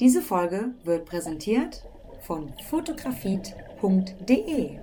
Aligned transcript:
Diese 0.00 0.22
Folge 0.22 0.74
wird 0.82 1.04
präsentiert 1.04 1.84
von 2.22 2.50
fotografit.de. 2.70 4.78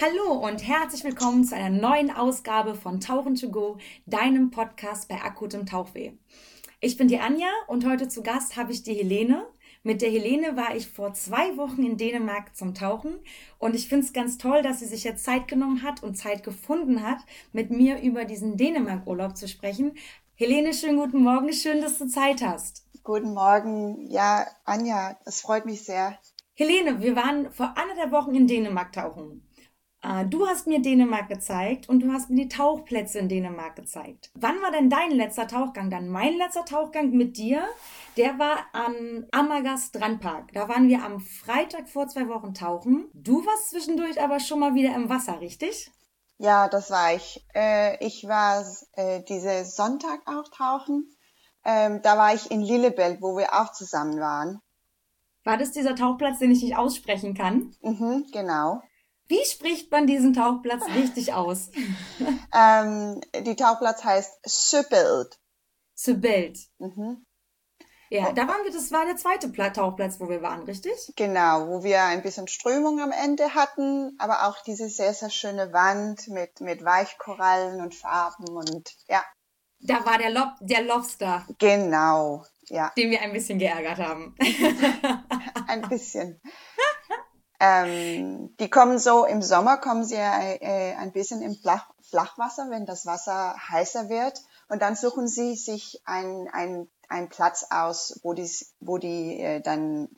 Hallo 0.00 0.46
und 0.46 0.64
herzlich 0.64 1.02
willkommen 1.02 1.42
zu 1.42 1.56
einer 1.56 1.76
neuen 1.76 2.12
Ausgabe 2.12 2.76
von 2.76 3.00
Tauchen 3.00 3.34
to 3.34 3.50
Go, 3.50 3.78
deinem 4.06 4.52
Podcast 4.52 5.08
bei 5.08 5.20
akutem 5.20 5.66
Tauchweh. 5.66 6.12
Ich 6.80 6.96
bin 6.96 7.08
die 7.08 7.18
Anja 7.18 7.48
und 7.66 7.84
heute 7.84 8.06
zu 8.06 8.22
Gast 8.22 8.56
habe 8.56 8.70
ich 8.70 8.84
die 8.84 8.94
Helene. 8.94 9.44
Mit 9.82 10.00
der 10.00 10.10
Helene 10.10 10.56
war 10.56 10.76
ich 10.76 10.86
vor 10.86 11.14
zwei 11.14 11.56
Wochen 11.56 11.82
in 11.82 11.96
Dänemark 11.96 12.54
zum 12.54 12.72
Tauchen 12.72 13.18
und 13.58 13.74
ich 13.74 13.88
finde 13.88 14.06
es 14.06 14.12
ganz 14.12 14.38
toll, 14.38 14.62
dass 14.62 14.78
sie 14.78 14.86
sich 14.86 15.02
jetzt 15.02 15.24
Zeit 15.24 15.48
genommen 15.48 15.82
hat 15.82 16.04
und 16.04 16.14
Zeit 16.14 16.44
gefunden 16.44 17.02
hat, 17.02 17.18
mit 17.52 17.70
mir 17.70 18.00
über 18.00 18.24
diesen 18.24 18.56
Dänemark-Urlaub 18.56 19.36
zu 19.36 19.48
sprechen. 19.48 19.94
Helene, 20.42 20.74
schönen 20.74 20.98
guten 20.98 21.22
Morgen. 21.22 21.52
Schön, 21.52 21.80
dass 21.82 21.98
du 21.98 22.08
Zeit 22.08 22.42
hast. 22.42 22.84
Guten 23.04 23.32
Morgen. 23.32 24.10
Ja, 24.10 24.44
Anja, 24.64 25.16
es 25.24 25.40
freut 25.40 25.66
mich 25.66 25.84
sehr. 25.84 26.18
Helene, 26.54 27.00
wir 27.00 27.14
waren 27.14 27.52
vor 27.52 27.74
anderthalb 27.76 28.10
Wochen 28.10 28.34
in 28.34 28.48
Dänemark 28.48 28.92
tauchen. 28.92 29.48
Äh, 30.02 30.26
du 30.26 30.48
hast 30.48 30.66
mir 30.66 30.82
Dänemark 30.82 31.28
gezeigt 31.28 31.88
und 31.88 32.00
du 32.00 32.10
hast 32.10 32.28
mir 32.28 32.42
die 32.42 32.48
Tauchplätze 32.48 33.20
in 33.20 33.28
Dänemark 33.28 33.76
gezeigt. 33.76 34.32
Wann 34.34 34.60
war 34.62 34.72
denn 34.72 34.90
dein 34.90 35.12
letzter 35.12 35.46
Tauchgang? 35.46 35.90
Dann 35.90 36.08
mein 36.08 36.36
letzter 36.36 36.64
Tauchgang 36.64 37.12
mit 37.12 37.36
dir, 37.36 37.62
der 38.16 38.36
war 38.40 38.66
an 38.72 39.28
Amager 39.30 39.78
Strandpark. 39.78 40.52
Da 40.54 40.68
waren 40.68 40.88
wir 40.88 41.04
am 41.04 41.20
Freitag 41.20 41.88
vor 41.88 42.08
zwei 42.08 42.26
Wochen 42.26 42.52
tauchen. 42.52 43.08
Du 43.14 43.46
warst 43.46 43.70
zwischendurch 43.70 44.20
aber 44.20 44.40
schon 44.40 44.58
mal 44.58 44.74
wieder 44.74 44.92
im 44.96 45.08
Wasser, 45.08 45.40
richtig? 45.40 45.92
Ja, 46.42 46.66
das 46.66 46.90
war 46.90 47.14
ich. 47.14 47.46
Äh, 47.54 48.04
ich 48.04 48.26
war 48.26 48.66
äh, 48.94 49.22
diese 49.22 49.64
Sonntag 49.64 50.22
auch 50.26 50.48
tauchen. 50.48 51.08
Ähm, 51.64 52.02
da 52.02 52.18
war 52.18 52.34
ich 52.34 52.50
in 52.50 52.62
Lillebelt, 52.62 53.22
wo 53.22 53.36
wir 53.36 53.52
auch 53.52 53.70
zusammen 53.70 54.18
waren. 54.18 54.60
War 55.44 55.56
das 55.56 55.70
dieser 55.70 55.94
Tauchplatz, 55.94 56.40
den 56.40 56.50
ich 56.50 56.64
nicht 56.64 56.76
aussprechen 56.76 57.34
kann? 57.34 57.76
Mhm, 57.80 58.26
genau. 58.32 58.82
Wie 59.28 59.44
spricht 59.44 59.92
man 59.92 60.08
diesen 60.08 60.34
Tauchplatz 60.34 60.82
richtig 60.96 61.32
aus? 61.32 61.70
ähm, 62.52 63.20
die 63.46 63.54
Tauchplatz 63.54 64.02
heißt 64.02 64.40
Sübelt. 64.44 65.38
Sübelt. 65.94 66.58
Mhm. 66.78 67.24
Ja, 68.12 68.30
da 68.30 68.46
waren 68.46 68.62
wir, 68.62 68.70
das 68.70 68.92
war 68.92 69.06
der 69.06 69.16
zweite 69.16 69.50
Tauchplatz, 69.72 70.20
wo 70.20 70.28
wir 70.28 70.42
waren, 70.42 70.64
richtig? 70.64 71.14
Genau, 71.16 71.66
wo 71.68 71.82
wir 71.82 72.02
ein 72.02 72.20
bisschen 72.20 72.46
Strömung 72.46 73.00
am 73.00 73.10
Ende 73.10 73.54
hatten, 73.54 74.14
aber 74.18 74.46
auch 74.46 74.62
diese 74.64 74.90
sehr, 74.90 75.14
sehr 75.14 75.30
schöne 75.30 75.72
Wand 75.72 76.28
mit, 76.28 76.60
mit 76.60 76.84
Weichkorallen 76.84 77.80
und 77.80 77.94
Farben 77.94 78.54
und 78.54 78.94
ja. 79.08 79.24
Da 79.80 80.04
war 80.04 80.18
der, 80.18 80.28
Lob, 80.28 80.50
der 80.60 80.82
Lobster. 80.82 81.46
Genau, 81.58 82.44
ja. 82.68 82.92
Den 82.98 83.10
wir 83.10 83.22
ein 83.22 83.32
bisschen 83.32 83.58
geärgert 83.58 83.98
haben. 83.98 84.36
ein 85.66 85.80
bisschen. 85.88 86.38
ähm, 87.60 88.54
die 88.60 88.68
kommen 88.68 88.98
so, 88.98 89.24
im 89.24 89.40
Sommer 89.40 89.78
kommen 89.78 90.04
sie 90.04 90.16
äh, 90.16 90.94
ein 90.96 91.12
bisschen 91.12 91.40
im 91.40 91.54
Flach, 91.54 91.88
Flachwasser, 92.10 92.68
wenn 92.68 92.84
das 92.84 93.06
Wasser 93.06 93.56
heißer 93.70 94.10
wird. 94.10 94.38
Und 94.68 94.82
dann 94.82 94.96
suchen 94.96 95.28
sie 95.28 95.56
sich 95.56 96.02
ein, 96.04 96.48
ein 96.52 96.88
einen 97.12 97.28
Platz 97.28 97.66
aus, 97.70 98.18
wo 98.22 98.32
die, 98.32 98.48
wo 98.80 98.98
die 98.98 99.38
äh, 99.40 99.60
dann 99.60 100.08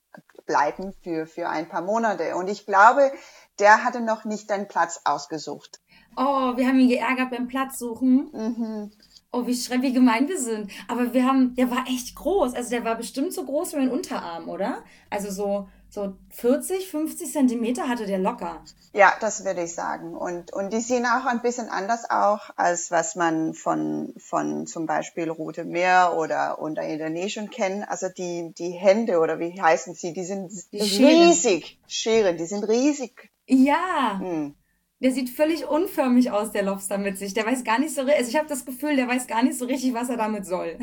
bleiben 0.47 0.95
für, 1.03 1.27
für 1.27 1.49
ein 1.49 1.69
paar 1.69 1.83
Monate. 1.83 2.37
Und 2.37 2.49
ich 2.49 2.67
glaube, 2.67 3.13
der 3.59 3.85
hatte 3.85 4.01
noch 4.01 4.25
nicht 4.25 4.51
einen 4.51 4.69
Platz 4.69 5.01
ausgesucht. 5.05 5.81
Oh, 6.17 6.57
wir 6.57 6.67
haben 6.67 6.79
ihn 6.79 6.89
geärgert 6.89 7.31
beim 7.31 7.49
Platz 7.49 7.79
suchen. 7.79 8.31
Mhm. 8.33 8.93
Oh, 9.33 9.47
wie 9.47 9.55
schrecklich, 9.55 9.91
wie 9.91 9.95
gemein 9.95 10.29
wir 10.29 10.39
sind. 10.39 10.71
Aber 10.87 11.13
wir 11.13 11.27
haben, 11.27 11.57
der 11.57 11.71
war 11.71 11.87
echt 11.89 12.15
groß. 12.15 12.55
Also 12.55 12.71
der 12.71 12.85
war 12.85 12.95
bestimmt 12.95 13.33
so 13.33 13.45
groß 13.45 13.73
wie 13.73 13.79
mein 13.79 13.91
Unterarm, 13.91 14.49
oder? 14.49 14.85
Also 15.11 15.31
so 15.31 15.69
so 15.95 16.17
40, 16.31 16.89
50 16.89 17.33
Zentimeter 17.33 17.89
hatte 17.89 18.05
der 18.05 18.19
locker. 18.19 18.63
Ja, 18.93 19.15
das 19.21 19.45
würde 19.45 19.63
ich 19.63 19.75
sagen. 19.75 20.17
Und, 20.17 20.53
und 20.53 20.73
die 20.73 20.81
sehen 20.81 21.07
auch 21.07 21.25
ein 21.25 21.41
bisschen 21.41 21.69
anders 21.69 22.11
auch, 22.11 22.51
als 22.57 22.91
was 22.91 23.15
man 23.15 23.55
von, 23.55 24.13
von 24.19 24.67
zum 24.67 24.87
Beispiel 24.87 25.31
Rote 25.31 25.65
Meer 25.65 26.15
oder 26.17 26.59
unter 26.59 26.83
Indonesien 26.83 27.49
kennt. 27.49 27.89
Also 27.89 28.09
die, 28.09 28.53
die 28.59 28.71
Hände 28.71 29.21
oder 29.21 29.39
wie 29.39 29.61
heißen 29.61 29.95
sie, 29.95 30.13
die 30.13 30.25
sind 30.25 30.53
die 30.73 30.81
riesig. 30.81 31.79
Scheren, 31.87 32.37
die 32.37 32.47
sind 32.47 32.65
riesig. 32.65 33.31
Ja. 33.47 34.19
Hm. 34.19 34.55
Der 34.99 35.13
sieht 35.13 35.31
völlig 35.31 35.67
unförmig 35.67 36.33
aus, 36.33 36.51
der 36.51 36.63
Lobster 36.63 36.99
mit 36.99 37.19
sich. 37.19 37.35
Der 37.35 37.47
weiß 37.47 37.63
gar 37.63 37.79
nicht 37.79 37.95
so, 37.95 38.01
also 38.01 38.29
ich 38.29 38.37
habe 38.37 38.49
das 38.49 38.65
Gefühl, 38.65 38.97
der 38.97 39.07
weiß 39.07 39.29
gar 39.29 39.43
nicht 39.45 39.59
so 39.59 39.67
richtig, 39.67 39.95
was 39.95 40.09
er 40.09 40.17
damit 40.17 40.45
soll. 40.45 40.77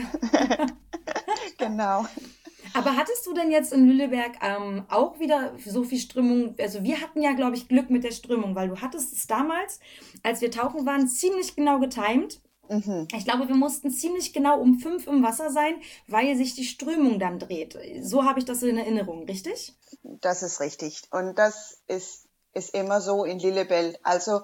genau. 1.57 2.05
Aber 2.73 2.95
hattest 2.95 3.25
du 3.25 3.33
denn 3.33 3.51
jetzt 3.51 3.73
in 3.73 3.87
Lüleberg 3.87 4.33
ähm, 4.41 4.85
auch 4.89 5.19
wieder 5.19 5.53
so 5.65 5.83
viel 5.83 5.99
Strömung? 5.99 6.55
Also 6.59 6.83
wir 6.83 7.01
hatten 7.01 7.21
ja, 7.21 7.33
glaube 7.33 7.55
ich, 7.55 7.67
Glück 7.67 7.89
mit 7.89 8.03
der 8.03 8.11
Strömung, 8.11 8.55
weil 8.55 8.69
du 8.69 8.81
hattest 8.81 9.13
es 9.13 9.27
damals, 9.27 9.79
als 10.23 10.41
wir 10.41 10.51
tauchen 10.51 10.85
waren, 10.85 11.07
ziemlich 11.07 11.55
genau 11.55 11.79
getimt. 11.79 12.41
Mhm. 12.69 13.07
Ich 13.15 13.25
glaube, 13.25 13.47
wir 13.47 13.55
mussten 13.55 13.91
ziemlich 13.91 14.31
genau 14.31 14.59
um 14.59 14.79
fünf 14.79 15.07
im 15.07 15.23
Wasser 15.23 15.49
sein, 15.51 15.75
weil 16.07 16.35
sich 16.37 16.55
die 16.55 16.63
Strömung 16.63 17.19
dann 17.19 17.37
dreht. 17.37 17.77
So 18.01 18.23
habe 18.23 18.39
ich 18.39 18.45
das 18.45 18.63
in 18.63 18.77
Erinnerung, 18.77 19.25
richtig? 19.25 19.73
Das 20.03 20.41
ist 20.41 20.61
richtig. 20.61 21.01
Und 21.11 21.37
das 21.37 21.81
ist, 21.87 22.29
ist 22.53 22.73
immer 22.73 23.01
so 23.01 23.25
in 23.25 23.39
Lillebelt. 23.39 23.99
Also 24.03 24.41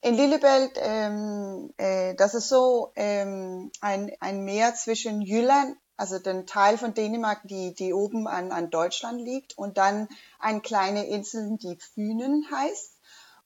in 0.00 0.14
Lillebelt, 0.14 0.72
ähm, 0.76 1.72
äh, 1.76 2.14
das 2.14 2.34
ist 2.34 2.48
so 2.48 2.92
ähm, 2.96 3.70
ein, 3.80 4.12
ein 4.20 4.44
Meer 4.44 4.74
zwischen 4.74 5.20
Jylland 5.20 5.76
also 5.96 6.18
den 6.18 6.46
Teil 6.46 6.78
von 6.78 6.94
Dänemark, 6.94 7.40
die, 7.44 7.74
die 7.74 7.92
oben 7.92 8.26
an, 8.26 8.52
an 8.52 8.70
Deutschland 8.70 9.20
liegt 9.20 9.56
und 9.56 9.78
dann 9.78 10.08
eine 10.38 10.60
kleine 10.60 11.06
Insel, 11.06 11.56
die 11.58 11.76
Fünen 11.76 12.46
heißt. 12.50 12.92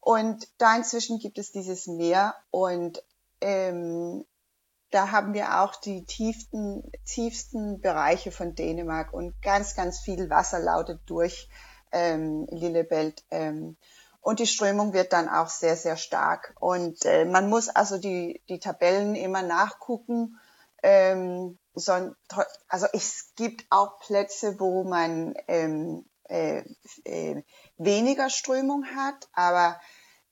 Und 0.01 0.49
da 0.59 0.77
inzwischen 0.77 1.19
gibt 1.19 1.39
es 1.39 1.53
dieses 1.53 1.87
Meer 1.87 2.35
und 2.51 3.03
ähm, 3.41 4.25
da 4.91 5.13
haben 5.13 5.35
wir 5.35 5.61
auch 5.61 5.77
die 5.77 6.05
tiefsten, 6.05 6.91
tiefsten 7.05 7.81
Bereiche 7.81 8.33
von 8.33 8.55
Dänemark 8.55 9.13
und 9.13 9.41
ganz, 9.41 9.77
ganz 9.77 10.01
viel 10.01 10.31
Wasser 10.31 10.59
lautet 10.59 11.01
durch 11.07 11.49
ähm, 11.93 12.47
Lillebelt. 12.51 13.23
Ähm, 13.31 13.77
und 14.21 14.41
die 14.41 14.47
Strömung 14.47 14.93
wird 14.93 15.13
dann 15.13 15.29
auch 15.29 15.49
sehr, 15.49 15.77
sehr 15.77 15.97
stark. 15.97 16.55
Und 16.59 17.05
äh, 17.05 17.25
man 17.25 17.49
muss 17.49 17.69
also 17.69 17.99
die, 17.99 18.43
die 18.49 18.59
Tabellen 18.59 19.15
immer 19.15 19.43
nachgucken, 19.43 20.40
ähm, 20.83 21.59
so, 21.75 21.93
also 22.69 22.87
es 22.93 23.33
gibt 23.37 23.65
auch 23.71 23.99
Plätze, 24.01 24.59
wo 24.59 24.85
man 24.85 25.35
ähm, 25.49 26.05
äh, 26.29 26.65
äh, 27.05 27.43
weniger 27.77 28.31
Strömung 28.31 28.85
hat, 28.87 29.29
aber 29.33 29.81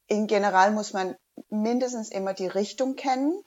in 0.07 0.27
general 0.27 0.73
muss 0.73 0.93
man 0.93 1.17
mindestens 1.51 2.11
immer 2.11 2.35
die 2.35 2.47
Richtung 2.47 2.97
kennen. 2.97 3.43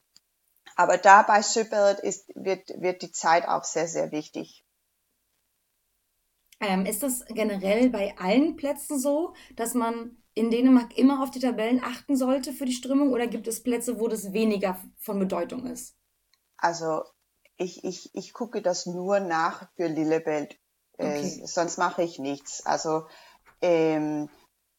Aber 0.76 0.98
da 0.98 1.24
bei 1.24 1.42
Süppert 1.42 2.00
ist, 2.00 2.30
wird, 2.36 2.70
wird 2.82 3.02
die 3.02 3.12
Zeit 3.12 3.48
auch 3.48 3.64
sehr, 3.64 3.88
sehr 3.88 4.12
wichtig. 4.12 4.66
Ähm, 6.60 6.86
ist 6.86 7.04
das 7.04 7.26
generell 7.28 7.90
bei 7.90 8.16
allen 8.18 8.56
Plätzen 8.56 9.00
so, 9.00 9.34
dass 9.56 9.74
man 9.74 10.18
in 10.34 10.52
Dänemark 10.52 10.98
immer 10.98 11.24
auf 11.24 11.32
die 11.32 11.40
Tabellen 11.40 11.84
achten 11.84 12.16
sollte 12.16 12.54
für 12.54 12.66
die 12.66 12.74
Strömung 12.74 13.12
oder 13.12 13.28
gibt 13.28 13.48
es 13.48 13.64
Plätze, 13.64 14.00
wo 14.00 14.08
das 14.08 14.32
weniger 14.32 14.80
von 14.98 15.20
Bedeutung 15.20 15.66
ist? 15.66 15.98
Also 16.62 17.04
ich, 17.58 17.84
ich, 17.84 18.16
ich 18.16 18.34
gucke 18.34 18.62
das 18.62 18.86
nur 18.86 19.20
nach 19.20 19.68
für 19.76 19.88
Lillebelt. 19.88 20.58
Äh, 20.98 21.20
okay. 21.20 21.44
sonst 21.46 21.78
mache 21.78 22.04
ich 22.04 22.20
nichts. 22.20 22.66
Also 22.66 23.08
ähm, 23.62 24.30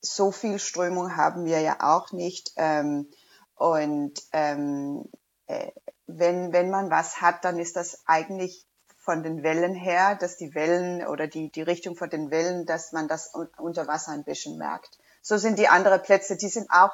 so 0.00 0.32
viel 0.32 0.58
Strömung 0.58 1.17
haben 1.17 1.44
wir 1.44 1.61
ja 1.61 1.76
auch 1.81 2.12
nicht. 2.12 2.52
Ähm, 2.56 3.11
und 3.55 4.14
ähm, 4.32 5.05
äh, 5.46 5.70
wenn, 6.06 6.52
wenn 6.52 6.70
man 6.70 6.90
was 6.90 7.20
hat, 7.20 7.44
dann 7.44 7.58
ist 7.58 7.76
das 7.76 8.02
eigentlich 8.06 8.67
von 8.96 9.23
den 9.23 9.43
Wellen 9.43 9.75
her, 9.75 10.14
dass 10.14 10.37
die 10.37 10.55
Wellen 10.55 11.06
oder 11.06 11.26
die, 11.26 11.50
die 11.50 11.62
Richtung 11.62 11.96
von 11.96 12.11
den 12.11 12.31
Wellen, 12.31 12.67
dass 12.67 12.93
man 12.93 13.08
das 13.08 13.32
unter 13.58 13.88
Wasser 13.88 14.12
ein 14.12 14.25
bisschen 14.25 14.58
merkt. 14.58 14.99
So 15.20 15.37
sind 15.37 15.58
die 15.58 15.69
anderen 15.69 16.02
Plätze, 16.02 16.37
die 16.37 16.49
sind 16.49 16.70
auch 16.70 16.93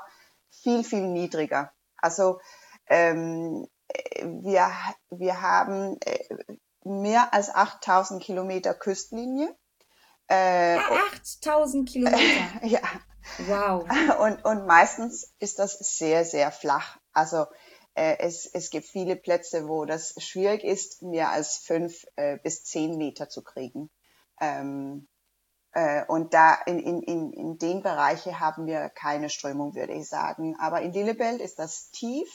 viel, 0.51 0.85
viel 0.85 1.07
niedriger. 1.07 1.73
Also 1.99 2.41
ähm, 2.87 3.67
wir, 4.23 4.71
wir 5.11 5.41
haben 5.41 5.99
äh, 6.05 6.55
mehr 6.85 7.33
als 7.33 7.55
8000 7.55 8.23
Kilometer 8.23 8.75
Küstenlinie. 8.75 9.55
Äh, 10.29 10.79
8000 11.13 11.89
Kilometer? 11.89 12.23
ja. 12.67 12.81
Wow. 13.47 13.87
Und, 14.21 14.45
und 14.45 14.67
meistens 14.67 15.35
ist 15.39 15.59
das 15.59 15.79
sehr, 15.79 16.25
sehr 16.25 16.51
flach. 16.51 16.99
Also 17.13 17.47
äh, 17.95 18.17
es, 18.21 18.47
es 18.47 18.71
gibt 18.71 18.87
viele 18.87 19.17
Plätze, 19.17 19.69
wo 19.69 19.85
das 19.85 20.15
schwierig 20.19 20.65
ist, 20.65 21.03
mehr 21.03 21.31
als 21.31 21.59
fünf 21.59 22.07
äh, 22.17 22.39
bis 22.39 22.65
zehn 22.65 22.97
Meter 22.97 23.29
zu 23.29 23.43
kriegen. 23.43 23.91
Ähm, 24.41 25.09
äh, 25.73 26.05
und 26.07 26.33
da 26.33 26.55
in, 26.67 26.79
in, 26.79 27.03
in, 27.03 27.33
in 27.33 27.59
den 27.59 27.83
Bereichen 27.83 28.41
haben 28.41 28.67
wir 28.67 28.89
keine 28.89 29.29
Strömung, 29.31 29.75
würde 29.75 29.95
ich 29.95 30.09
sagen. 30.09 30.57
Aber 30.59 30.81
in 30.83 30.93
Lillebelt 30.93 31.41
ist 31.41 31.59
das 31.59 31.91
tief. 31.91 32.29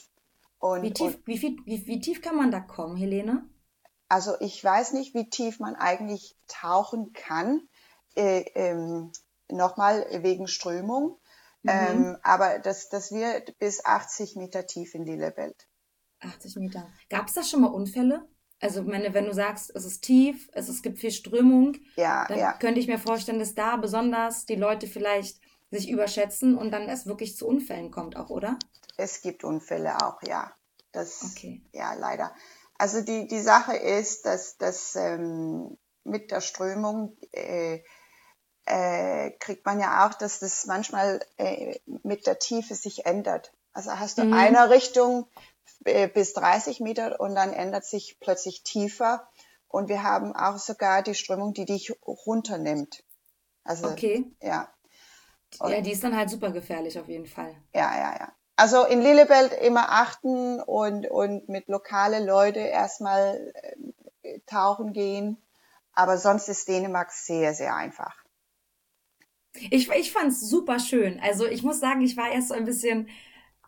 Und, 0.63 0.81
wie, 0.81 0.93
tief, 0.93 1.15
und, 1.15 1.27
wie, 1.27 1.37
viel, 1.37 1.57
wie, 1.65 1.85
wie 1.87 1.99
tief 1.99 2.21
kann 2.21 2.37
man 2.37 2.49
da 2.49 2.61
kommen, 2.61 2.95
Helene? 2.95 3.43
Also 4.07 4.39
ich 4.39 4.63
weiß 4.63 4.93
nicht, 4.93 5.13
wie 5.13 5.29
tief 5.29 5.59
man 5.59 5.75
eigentlich 5.75 6.37
tauchen 6.47 7.11
kann. 7.11 7.67
Äh, 8.15 8.45
ähm, 8.55 9.11
Nochmal 9.49 10.07
wegen 10.21 10.47
Strömung. 10.47 11.19
Mhm. 11.63 11.69
Ähm, 11.69 12.17
aber 12.23 12.59
das, 12.59 12.87
das 12.87 13.11
wird 13.11 13.59
bis 13.59 13.83
80 13.83 14.37
Meter 14.37 14.65
tief 14.65 14.95
in 14.95 15.03
Lillebelt. 15.03 15.67
80 16.21 16.55
Meter. 16.55 16.87
Gab 17.09 17.27
es 17.27 17.33
da 17.33 17.43
schon 17.43 17.59
mal 17.59 17.67
Unfälle? 17.67 18.25
Also, 18.61 18.83
meine, 18.83 19.13
wenn 19.13 19.25
du 19.25 19.33
sagst, 19.33 19.75
es 19.75 19.83
ist 19.83 19.99
tief, 20.01 20.49
es, 20.53 20.69
es 20.69 20.81
gibt 20.81 20.97
viel 20.97 21.11
Strömung, 21.11 21.75
ja, 21.97 22.25
dann 22.29 22.39
ja. 22.39 22.53
könnte 22.53 22.79
ich 22.79 22.87
mir 22.87 22.99
vorstellen, 22.99 23.39
dass 23.39 23.53
da 23.53 23.75
besonders 23.75 24.45
die 24.45 24.55
Leute 24.55 24.87
vielleicht 24.87 25.41
sich 25.71 25.89
überschätzen 25.89 26.57
und 26.57 26.71
dann 26.71 26.87
es 26.87 27.05
wirklich 27.05 27.35
zu 27.35 27.45
Unfällen 27.45 27.91
kommt 27.91 28.15
auch, 28.15 28.29
oder? 28.29 28.57
Es 28.97 29.21
gibt 29.21 29.43
Unfälle 29.43 29.97
auch, 30.05 30.21
ja. 30.23 30.53
Das, 30.91 31.23
okay. 31.23 31.63
ja, 31.71 31.93
leider. 31.93 32.33
Also 32.77 33.01
die, 33.01 33.27
die 33.27 33.41
Sache 33.41 33.75
ist, 33.75 34.25
dass, 34.25 34.57
dass 34.57 34.95
ähm, 34.95 35.77
mit 36.03 36.31
der 36.31 36.41
Strömung 36.41 37.17
äh, 37.31 37.81
äh, 38.65 39.31
kriegt 39.39 39.65
man 39.65 39.79
ja 39.79 40.07
auch, 40.07 40.13
dass 40.13 40.39
das 40.39 40.65
manchmal 40.65 41.25
äh, 41.37 41.79
mit 42.03 42.27
der 42.27 42.39
Tiefe 42.39 42.75
sich 42.75 43.05
ändert. 43.05 43.53
Also 43.73 43.91
hast 43.91 44.17
du 44.17 44.25
mhm. 44.25 44.33
eine 44.33 44.69
Richtung 44.69 45.27
äh, 45.85 46.07
bis 46.07 46.33
30 46.33 46.79
Meter 46.79 47.19
und 47.19 47.35
dann 47.35 47.53
ändert 47.53 47.85
sich 47.85 48.19
plötzlich 48.19 48.63
tiefer. 48.63 49.27
Und 49.67 49.89
wir 49.89 50.03
haben 50.03 50.35
auch 50.35 50.59
sogar 50.59 51.01
die 51.01 51.15
Strömung, 51.15 51.53
die 51.53 51.65
dich 51.65 51.91
runternimmt. 52.05 53.03
Also, 53.63 53.87
okay. 53.87 54.31
Ja. 54.41 54.71
Und, 55.59 55.71
ja, 55.71 55.81
die 55.81 55.91
ist 55.91 56.03
dann 56.03 56.15
halt 56.15 56.29
super 56.29 56.51
gefährlich 56.51 56.99
auf 56.99 57.07
jeden 57.07 57.25
Fall. 57.25 57.55
Ja, 57.73 57.95
ja, 57.97 58.15
ja. 58.19 58.33
Also 58.55 58.85
in 58.85 59.01
Lillebelt 59.01 59.53
immer 59.61 59.89
achten 59.89 60.59
und, 60.59 61.09
und 61.09 61.49
mit 61.49 61.67
lokale 61.67 62.23
Leute 62.23 62.59
erstmal 62.59 63.51
äh, 64.21 64.39
tauchen 64.45 64.93
gehen. 64.93 65.37
Aber 65.93 66.17
sonst 66.17 66.49
ist 66.49 66.67
Dänemark 66.67 67.11
sehr, 67.11 67.53
sehr 67.53 67.75
einfach. 67.75 68.23
Ich, 69.69 69.89
ich 69.89 70.11
fand 70.11 70.29
es 70.31 70.41
super 70.41 70.79
schön. 70.79 71.19
Also 71.19 71.45
ich 71.45 71.63
muss 71.63 71.79
sagen, 71.79 72.01
ich 72.01 72.17
war 72.17 72.31
erst 72.31 72.49
so 72.49 72.55
ein 72.55 72.65
bisschen, 72.65 73.09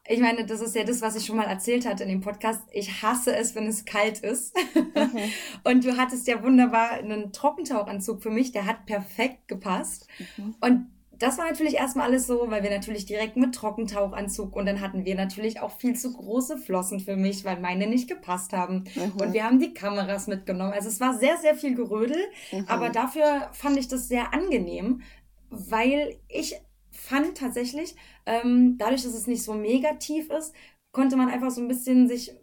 ich 0.07 0.19
meine, 0.19 0.45
das 0.45 0.61
ist 0.61 0.75
ja 0.75 0.83
das, 0.83 1.01
was 1.01 1.15
ich 1.15 1.25
schon 1.25 1.37
mal 1.37 1.47
erzählt 1.47 1.85
hatte 1.85 2.03
in 2.03 2.09
dem 2.09 2.21
Podcast. 2.21 2.61
Ich 2.71 3.03
hasse 3.03 3.35
es, 3.35 3.53
wenn 3.55 3.67
es 3.67 3.85
kalt 3.85 4.19
ist. 4.19 4.55
Mhm. 4.73 5.31
Und 5.63 5.83
du 5.83 5.97
hattest 5.97 6.27
ja 6.27 6.43
wunderbar 6.43 6.91
einen 6.91 7.31
Trockentauchanzug 7.31 8.21
für 8.21 8.31
mich, 8.31 8.51
der 8.51 8.65
hat 8.65 8.85
perfekt 8.85 9.47
gepasst. 9.47 10.07
Mhm. 10.37 10.55
Und 10.61 10.94
das 11.19 11.37
war 11.37 11.45
natürlich 11.45 11.75
erstmal 11.75 12.07
alles 12.07 12.27
so, 12.27 12.49
weil 12.49 12.63
wir 12.63 12.69
natürlich 12.69 13.05
direkt 13.05 13.37
mit 13.37 13.55
Trockentauchanzug 13.55 14.55
und 14.55 14.65
dann 14.65 14.81
hatten 14.81 15.05
wir 15.05 15.15
natürlich 15.15 15.59
auch 15.61 15.71
viel 15.77 15.95
zu 15.95 16.13
große 16.13 16.57
Flossen 16.57 16.99
für 16.99 17.15
mich, 17.15 17.45
weil 17.45 17.59
meine 17.59 17.87
nicht 17.87 18.09
gepasst 18.09 18.53
haben. 18.53 18.85
Mhm. 18.95 19.21
Und 19.21 19.33
wir 19.33 19.43
haben 19.43 19.59
die 19.59 19.73
Kameras 19.73 20.27
mitgenommen. 20.27 20.73
Also 20.73 20.89
es 20.89 20.99
war 20.99 21.17
sehr, 21.17 21.37
sehr 21.37 21.55
viel 21.55 21.75
Gerödel, 21.75 22.17
mhm. 22.51 22.65
aber 22.67 22.89
dafür 22.89 23.49
fand 23.53 23.77
ich 23.77 23.87
das 23.87 24.07
sehr 24.07 24.33
angenehm, 24.33 25.01
weil 25.49 26.17
ich 26.27 26.55
fand 26.91 27.37
tatsächlich, 27.37 27.95
ähm, 28.25 28.77
dadurch, 28.77 29.03
dass 29.03 29.13
es 29.13 29.27
nicht 29.27 29.43
so 29.43 29.53
mega 29.53 29.93
tief 29.93 30.29
ist, 30.29 30.53
konnte 30.91 31.17
man 31.17 31.29
einfach 31.29 31.51
so 31.51 31.61
ein 31.61 31.67
bisschen 31.67 32.07
sich 32.07 32.33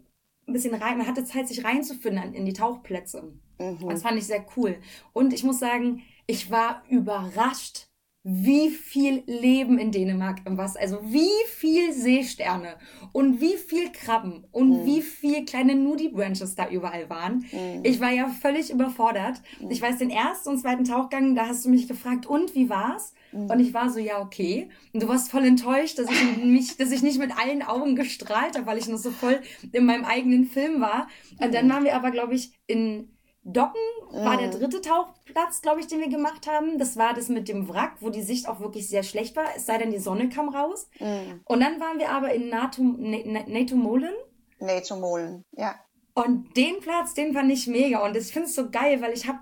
ein 0.47 0.53
bisschen 0.53 0.75
rein, 0.75 0.97
man 0.97 1.07
hatte 1.07 1.23
Zeit, 1.23 1.47
sich 1.47 1.63
reinzufinden 1.63 2.33
in 2.33 2.45
die 2.45 2.53
Tauchplätze. 2.53 3.33
Mhm. 3.59 3.89
Das 3.89 4.01
fand 4.01 4.17
ich 4.17 4.25
sehr 4.25 4.45
cool. 4.57 4.77
Und 5.13 5.33
ich 5.33 5.43
muss 5.43 5.59
sagen, 5.59 6.03
ich 6.27 6.51
war 6.51 6.83
überrascht, 6.89 7.87
wie 8.25 8.69
viel 8.69 9.21
Leben 9.27 9.77
in 9.77 9.91
Dänemark 9.91 10.39
im 10.45 10.57
Wasser, 10.57 10.79
also 10.79 10.99
wie 11.03 11.29
viel 11.47 11.91
Seesterne 11.91 12.75
und 13.11 13.41
wie 13.41 13.57
viel 13.57 13.91
Krabben 13.91 14.45
und 14.51 14.69
mhm. 14.69 14.85
wie 14.85 15.01
viel 15.01 15.43
kleine 15.43 15.75
Nudie 15.75 16.07
Branches 16.07 16.55
da 16.55 16.69
überall 16.69 17.09
waren. 17.09 17.45
Mhm. 17.51 17.81
Ich 17.83 17.99
war 17.99 18.11
ja 18.11 18.29
völlig 18.29 18.71
überfordert. 18.71 19.41
Mhm. 19.59 19.71
Ich 19.71 19.81
weiß, 19.81 19.97
den 19.97 20.09
ersten 20.09 20.49
und 20.49 20.59
zweiten 20.59 20.85
Tauchgang, 20.85 21.35
da 21.35 21.47
hast 21.47 21.65
du 21.65 21.69
mich 21.69 21.89
gefragt, 21.89 22.25
und 22.25 22.55
wie 22.55 22.69
war's? 22.69 23.13
Mhm. 23.33 23.49
Und 23.49 23.59
ich 23.59 23.73
war 23.73 23.89
so, 23.89 23.99
ja, 23.99 24.21
okay. 24.21 24.69
Und 24.93 25.03
du 25.03 25.09
warst 25.09 25.29
voll 25.29 25.43
enttäuscht, 25.43 25.99
dass 25.99 26.09
ich 26.09 26.37
mich, 26.45 26.77
dass 26.77 26.91
ich 26.91 27.03
nicht 27.03 27.19
mit 27.19 27.37
allen 27.37 27.61
Augen 27.61 27.97
gestrahlt 27.97 28.55
habe, 28.55 28.65
weil 28.65 28.77
ich 28.77 28.87
noch 28.87 28.97
so 28.97 29.11
voll 29.11 29.41
in 29.73 29.85
meinem 29.85 30.05
eigenen 30.05 30.45
Film 30.45 30.79
war. 30.79 31.07
Und 31.39 31.53
dann 31.53 31.65
mhm. 31.65 31.71
waren 31.71 31.83
wir 31.83 31.95
aber, 31.95 32.11
glaube 32.11 32.35
ich, 32.35 32.53
in 32.67 33.09
Docken 33.45 33.81
war 34.11 34.37
der 34.37 34.47
mhm. 34.47 34.51
dritte 34.51 34.81
Tauchplatz, 34.81 35.61
glaube 35.61 35.81
ich, 35.81 35.87
den 35.87 35.99
wir 35.99 36.07
gemacht 36.07 36.47
haben. 36.47 36.77
Das 36.77 36.95
war 36.95 37.13
das 37.13 37.27
mit 37.27 37.49
dem 37.49 37.67
Wrack, 37.67 37.97
wo 37.99 38.09
die 38.09 38.21
Sicht 38.21 38.47
auch 38.47 38.61
wirklich 38.61 38.87
sehr 38.87 39.03
schlecht 39.03 39.35
war, 39.35 39.45
es 39.55 39.65
sei 39.65 39.77
denn, 39.77 39.91
die 39.91 39.99
Sonne 39.99 40.29
kam 40.29 40.49
raus. 40.49 40.89
Mm. 40.99 41.41
Und 41.43 41.59
dann 41.59 41.79
waren 41.79 41.99
wir 41.99 42.09
aber 42.11 42.33
in 42.33 42.47
NATO, 42.49 42.81
NATO 42.81 43.75
Molen. 43.75 44.13
NATO 44.59 44.95
Molen, 44.95 45.43
ja. 45.51 45.75
Und 46.13 46.55
den 46.55 46.79
Platz, 46.79 47.13
den 47.15 47.33
fand 47.33 47.51
ich 47.51 47.67
mega. 47.67 48.05
Und 48.05 48.15
ich 48.15 48.31
finde 48.31 48.47
es 48.47 48.55
so 48.55 48.69
geil, 48.69 49.01
weil 49.01 49.13
ich 49.13 49.27
habe 49.27 49.39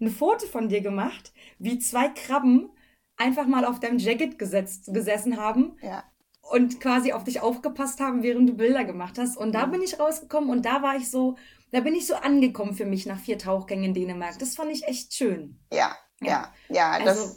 ein 0.00 0.10
Foto 0.10 0.46
von 0.46 0.68
dir 0.68 0.80
gemacht, 0.80 1.32
wie 1.58 1.78
zwei 1.78 2.08
Krabben 2.08 2.70
einfach 3.16 3.46
mal 3.46 3.64
auf 3.64 3.80
deinem 3.80 3.98
Jacket 3.98 4.38
gesetzt, 4.38 4.92
gesessen 4.92 5.36
haben. 5.36 5.76
Ja. 5.80 6.04
Und 6.50 6.80
quasi 6.80 7.12
auf 7.12 7.24
dich 7.24 7.40
aufgepasst 7.40 7.98
haben, 7.98 8.22
während 8.22 8.48
du 8.48 8.54
Bilder 8.54 8.84
gemacht 8.84 9.18
hast. 9.18 9.36
Und 9.36 9.52
da 9.52 9.66
mm. 9.66 9.70
bin 9.72 9.82
ich 9.82 9.98
rausgekommen 9.98 10.50
und 10.50 10.64
da 10.64 10.82
war 10.82 10.96
ich 10.96 11.10
so, 11.10 11.36
da 11.72 11.80
bin 11.80 11.94
ich 11.94 12.06
so 12.06 12.14
angekommen 12.14 12.74
für 12.74 12.84
mich 12.84 13.06
nach 13.06 13.18
vier 13.18 13.38
Tauchgängen 13.38 13.86
in 13.86 13.94
Dänemark. 13.94 14.38
Das 14.38 14.54
fand 14.54 14.70
ich 14.70 14.84
echt 14.84 15.14
schön. 15.14 15.58
Ja, 15.72 15.96
ja, 16.20 16.28
ja. 16.28 16.52
ja, 16.68 16.90
also, 16.90 17.34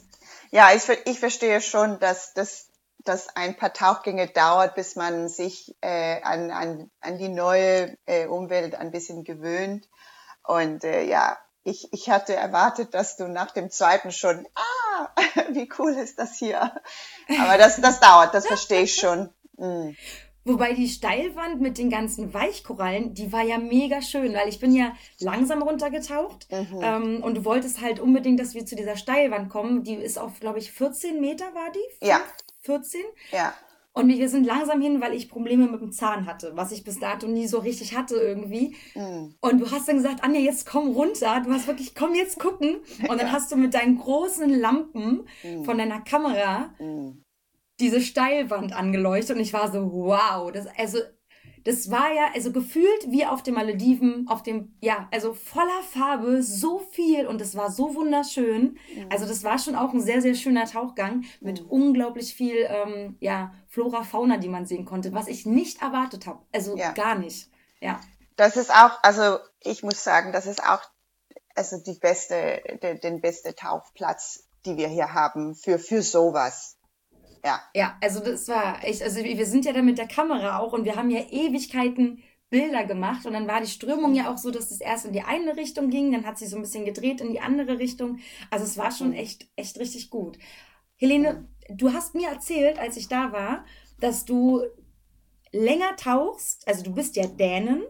ja 0.51 0.69
ich, 0.73 0.83
ich 1.05 1.19
verstehe 1.19 1.61
schon, 1.61 1.99
dass 1.99 2.33
das 2.33 2.69
dass 3.05 3.35
ein 3.35 3.55
paar 3.55 3.71
Tauchgänge 3.71 4.27
dauert, 4.27 4.75
bis 4.75 4.95
man 4.95 5.29
sich 5.29 5.75
äh, 5.81 6.21
an, 6.23 6.49
an, 6.49 6.91
an 7.01 7.17
die 7.17 7.29
neue 7.29 7.95
äh, 8.05 8.25
Umwelt 8.25 8.75
ein 8.75 8.91
bisschen 8.91 9.23
gewöhnt. 9.23 9.87
Und 10.43 10.83
äh, 10.83 11.03
ja, 11.03 11.37
ich, 11.63 11.91
ich 11.93 12.09
hatte 12.09 12.35
erwartet, 12.35 12.93
dass 12.93 13.15
du 13.15 13.27
nach 13.27 13.51
dem 13.51 13.69
zweiten 13.69 14.11
schon, 14.11 14.47
ah, 14.55 15.09
wie 15.51 15.69
cool 15.77 15.93
ist 15.93 16.19
das 16.19 16.35
hier. 16.37 16.59
Aber 17.39 17.57
das, 17.57 17.79
das 17.79 17.99
dauert, 17.99 18.33
das 18.33 18.47
verstehe 18.47 18.81
ich 18.81 18.95
schon. 18.95 19.31
Mm. 19.57 19.95
Wobei 20.47 20.73
die 20.73 20.87
Steilwand 20.87 21.59
mit 21.59 21.79
den 21.79 21.89
ganzen 21.89 22.31
Weichkorallen, 22.31 23.15
die 23.15 23.33
war 23.33 23.43
ja 23.43 23.57
mega 23.57 24.03
schön, 24.03 24.35
weil 24.35 24.47
ich 24.47 24.59
bin 24.59 24.75
ja 24.75 24.93
langsam 25.19 25.63
runtergetaucht 25.63 26.47
mhm. 26.51 26.79
ähm, 26.83 27.23
und 27.23 27.37
du 27.37 27.45
wolltest 27.45 27.81
halt 27.81 27.99
unbedingt, 27.99 28.39
dass 28.39 28.53
wir 28.53 28.63
zu 28.63 28.75
dieser 28.75 28.95
Steilwand 28.95 29.49
kommen. 29.49 29.83
Die 29.83 29.95
ist 29.95 30.19
auf, 30.19 30.39
glaube 30.39 30.59
ich, 30.59 30.71
14 30.71 31.19
Meter 31.19 31.45
war 31.55 31.71
die? 31.71 32.07
Ja. 32.07 32.21
14? 32.59 33.01
Ja. 33.31 33.55
Und 33.93 34.09
wir 34.09 34.29
sind 34.29 34.45
langsam 34.45 34.81
hin, 34.81 35.01
weil 35.01 35.13
ich 35.13 35.29
Probleme 35.29 35.67
mit 35.67 35.81
dem 35.81 35.91
Zahn 35.91 36.27
hatte, 36.27 36.51
was 36.53 36.71
ich 36.71 36.83
bis 36.83 36.99
dato 36.99 37.27
nie 37.27 37.47
so 37.47 37.59
richtig 37.59 37.95
hatte 37.95 38.15
irgendwie. 38.15 38.75
Mm. 38.93 39.33
Und 39.39 39.59
du 39.59 39.71
hast 39.71 39.87
dann 39.87 39.95
gesagt, 39.95 40.21
Anja, 40.21 40.41
jetzt 40.41 40.67
komm 40.67 40.89
runter. 40.89 41.41
Du 41.45 41.51
hast 41.51 41.65
wirklich, 41.65 41.95
komm 41.95 42.13
jetzt 42.13 42.37
gucken. 42.37 42.81
Und 43.07 43.21
dann 43.21 43.27
ja. 43.27 43.31
hast 43.31 43.53
du 43.53 43.55
mit 43.55 43.73
deinen 43.73 43.97
großen 43.97 44.49
Lampen 44.49 45.25
mm. 45.43 45.63
von 45.63 45.77
deiner 45.77 46.01
Kamera 46.01 46.73
mm 46.77 47.24
diese 47.79 48.01
Steilwand 48.01 48.73
angeleuchtet 48.73 49.35
und 49.35 49.41
ich 49.41 49.53
war 49.53 49.71
so, 49.71 49.91
wow, 49.91 50.51
das, 50.51 50.67
also, 50.77 50.99
das 51.65 51.89
war 51.89 52.13
ja, 52.13 52.29
also 52.33 52.51
gefühlt 52.51 53.09
wie 53.11 53.25
auf 53.25 53.41
den 53.41 53.55
Malediven, 53.55 54.27
auf 54.29 54.43
dem, 54.43 54.77
ja, 54.81 55.09
also 55.11 55.33
voller 55.33 55.81
Farbe, 55.91 56.43
so 56.43 56.79
viel 56.79 57.25
und 57.27 57.41
es 57.41 57.55
war 57.55 57.71
so 57.71 57.95
wunderschön. 57.95 58.77
Mhm. 58.95 59.07
Also 59.09 59.25
das 59.25 59.43
war 59.43 59.57
schon 59.57 59.75
auch 59.75 59.91
ein 59.91 59.99
sehr, 59.99 60.21
sehr 60.21 60.35
schöner 60.35 60.65
Tauchgang 60.65 61.25
mit 61.41 61.63
mhm. 61.63 61.69
unglaublich 61.69 62.35
viel, 62.35 62.67
ähm, 62.69 63.17
ja, 63.19 63.51
Flora, 63.67 64.03
Fauna, 64.03 64.37
die 64.37 64.47
man 64.47 64.67
sehen 64.67 64.85
konnte, 64.85 65.11
was 65.13 65.27
ich 65.27 65.45
nicht 65.45 65.81
erwartet 65.81 66.27
habe. 66.27 66.45
Also 66.53 66.77
ja. 66.77 66.91
gar 66.91 67.15
nicht, 67.15 67.49
ja. 67.81 67.99
Das 68.35 68.57
ist 68.57 68.71
auch, 68.71 69.01
also 69.01 69.39
ich 69.61 69.81
muss 69.81 70.03
sagen, 70.03 70.31
das 70.33 70.45
ist 70.45 70.63
auch, 70.63 70.81
also 71.55 71.77
die 71.77 71.97
beste, 71.97 72.61
den, 72.83 72.99
den 72.99 73.21
beste 73.21 73.55
Tauchplatz, 73.55 74.47
die 74.65 74.77
wir 74.77 74.87
hier 74.87 75.13
haben 75.13 75.55
für, 75.55 75.79
für 75.79 76.03
sowas. 76.03 76.74
Ja. 77.45 77.61
Ja, 77.75 77.97
also 78.01 78.19
das 78.21 78.47
war 78.47 78.83
echt, 78.83 79.03
also 79.03 79.23
wir 79.23 79.45
sind 79.45 79.65
ja 79.65 79.73
da 79.73 79.83
mit 79.83 79.99
der 79.99 80.07
Kamera 80.07 80.59
auch 80.59 80.73
und 80.73 80.83
wir 80.83 80.95
haben 80.95 81.11
ja 81.11 81.21
Ewigkeiten 81.29 82.23
Bilder 82.49 82.85
gemacht 82.85 83.25
und 83.25 83.33
dann 83.33 83.47
war 83.47 83.61
die 83.61 83.67
Strömung 83.67 84.15
ja 84.15 84.31
auch 84.31 84.37
so, 84.37 84.49
dass 84.49 84.71
es 84.71 84.81
erst 84.81 85.05
in 85.05 85.13
die 85.13 85.21
eine 85.21 85.55
Richtung 85.55 85.89
ging, 85.89 86.11
dann 86.11 86.25
hat 86.25 86.37
sie 86.37 86.47
so 86.47 86.55
ein 86.55 86.63
bisschen 86.63 86.85
gedreht 86.85 87.21
in 87.21 87.31
die 87.31 87.39
andere 87.39 87.79
Richtung. 87.79 88.19
Also 88.49 88.65
es 88.65 88.77
war 88.77 88.91
schon 88.91 89.13
echt, 89.13 89.47
echt 89.55 89.77
richtig 89.79 90.09
gut. 90.09 90.39
Helene, 90.95 91.47
du 91.69 91.93
hast 91.93 92.15
mir 92.15 92.29
erzählt, 92.29 92.79
als 92.79 92.97
ich 92.97 93.07
da 93.07 93.31
war, 93.31 93.65
dass 93.99 94.25
du 94.25 94.63
länger 95.51 95.95
tauchst, 95.97 96.67
also 96.67 96.83
du 96.83 96.93
bist 96.93 97.15
ja 97.15 97.27
Dänen 97.27 97.83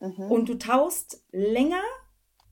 mhm. 0.00 0.30
und 0.30 0.48
du 0.48 0.54
tauchst 0.54 1.24
länger, 1.30 1.82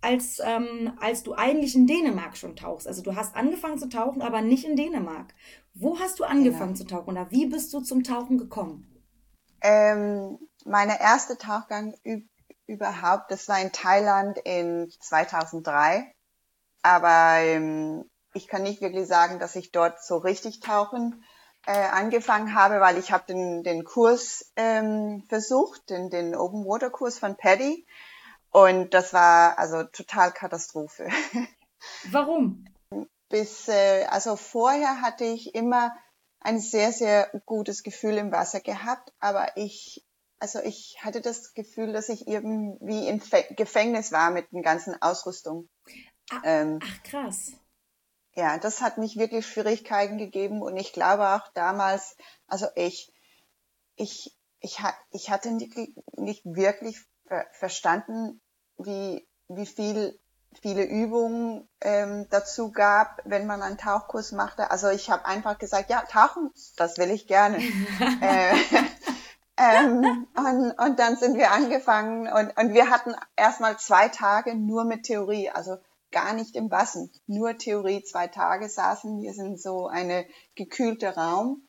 als, 0.00 0.40
ähm, 0.44 0.92
als 1.00 1.22
du 1.22 1.32
eigentlich 1.32 1.74
in 1.74 1.86
Dänemark 1.86 2.36
schon 2.36 2.56
tauchst. 2.56 2.86
Also 2.86 3.02
du 3.02 3.16
hast 3.16 3.34
angefangen 3.34 3.78
zu 3.78 3.88
tauchen, 3.88 4.20
aber 4.20 4.42
nicht 4.42 4.64
in 4.64 4.76
Dänemark. 4.76 5.34
Wo 5.74 5.98
hast 5.98 6.20
du 6.20 6.24
angefangen 6.24 6.74
genau. 6.74 6.76
zu 6.76 6.86
tauchen 6.86 7.10
oder 7.10 7.30
wie 7.30 7.46
bist 7.46 7.72
du 7.74 7.80
zum 7.80 8.04
Tauchen 8.04 8.38
gekommen? 8.38 8.88
Ähm, 9.60 10.38
meine 10.64 11.00
erste 11.00 11.36
Tauchgang 11.36 11.94
überhaupt, 12.66 13.30
das 13.30 13.48
war 13.48 13.60
in 13.60 13.72
Thailand 13.72 14.38
in 14.38 14.90
2003. 15.00 16.14
Aber 16.82 17.38
ähm, 17.40 18.08
ich 18.34 18.46
kann 18.46 18.62
nicht 18.62 18.82
wirklich 18.82 19.08
sagen, 19.08 19.38
dass 19.38 19.56
ich 19.56 19.72
dort 19.72 20.02
so 20.02 20.18
richtig 20.18 20.60
tauchen 20.60 21.24
äh, 21.66 21.72
angefangen 21.72 22.54
habe, 22.54 22.80
weil 22.80 22.98
ich 22.98 23.10
habe 23.10 23.24
den, 23.26 23.62
den 23.62 23.84
Kurs 23.84 24.52
ähm, 24.56 25.24
versucht, 25.28 25.88
den, 25.90 26.10
den 26.10 26.36
Open 26.36 26.64
Water 26.66 26.90
Kurs 26.90 27.18
von 27.18 27.36
Paddy. 27.36 27.86
Und 28.50 28.94
das 28.94 29.12
war 29.12 29.58
also 29.58 29.82
total 29.84 30.30
Katastrophe. 30.30 31.08
Warum? 32.10 32.66
Bis, 33.34 33.66
äh, 33.66 34.04
also 34.10 34.36
vorher 34.36 35.00
hatte 35.00 35.24
ich 35.24 35.56
immer 35.56 35.92
ein 36.38 36.60
sehr, 36.60 36.92
sehr 36.92 37.28
gutes 37.46 37.82
Gefühl 37.82 38.16
im 38.16 38.30
Wasser 38.30 38.60
gehabt, 38.60 39.12
aber 39.18 39.56
ich, 39.56 40.06
also 40.38 40.60
ich 40.60 40.98
hatte 41.02 41.20
das 41.20 41.52
Gefühl, 41.52 41.92
dass 41.92 42.08
ich 42.10 42.28
irgendwie 42.28 43.08
im 43.08 43.20
Gefängnis 43.56 44.12
war 44.12 44.30
mit 44.30 44.52
den 44.52 44.62
ganzen 44.62 45.02
Ausrüstung. 45.02 45.68
Ach, 46.30 46.42
ähm, 46.44 46.78
ach 46.80 47.02
krass 47.02 47.54
ja, 48.36 48.58
das 48.58 48.80
hat 48.80 48.98
mich 48.98 49.16
wirklich 49.16 49.46
Schwierigkeiten 49.46 50.18
gegeben 50.18 50.62
und 50.62 50.76
ich 50.76 50.92
glaube 50.92 51.28
auch 51.30 51.48
damals, 51.54 52.16
also 52.46 52.66
ich, 52.74 53.12
ich, 53.96 54.36
ich, 54.60 54.78
ich 55.10 55.30
hatte 55.30 55.52
nicht, 55.52 55.76
nicht 56.16 56.44
wirklich 56.44 56.98
verstanden, 57.52 58.40
wie, 58.76 59.26
wie 59.48 59.66
viel 59.66 60.18
viele 60.58 60.84
Übungen 60.84 61.68
ähm, 61.80 62.26
dazu 62.30 62.72
gab, 62.72 63.20
wenn 63.24 63.46
man 63.46 63.62
einen 63.62 63.78
Tauchkurs 63.78 64.32
machte. 64.32 64.70
Also 64.70 64.88
ich 64.88 65.10
habe 65.10 65.26
einfach 65.26 65.58
gesagt, 65.58 65.90
ja, 65.90 66.02
tauchen, 66.02 66.50
das 66.76 66.98
will 66.98 67.10
ich 67.10 67.26
gerne. 67.26 67.58
äh, 68.20 68.54
ähm, 69.58 70.26
und, 70.36 70.72
und 70.78 70.98
dann 70.98 71.16
sind 71.16 71.36
wir 71.36 71.52
angefangen 71.52 72.28
und, 72.28 72.56
und 72.56 72.74
wir 72.74 72.90
hatten 72.90 73.14
erstmal 73.36 73.78
zwei 73.78 74.08
Tage 74.08 74.54
nur 74.54 74.84
mit 74.84 75.04
Theorie. 75.04 75.50
Also 75.50 75.76
gar 76.14 76.32
nicht 76.32 76.54
im 76.54 76.70
Wasser, 76.70 77.08
nur 77.26 77.58
Theorie. 77.58 78.02
Zwei 78.04 78.28
Tage 78.28 78.68
saßen 78.68 79.20
wir 79.20 79.34
in 79.34 79.58
so 79.58 79.88
eine 79.88 80.24
gekühlte 80.54 81.14
Raum 81.16 81.63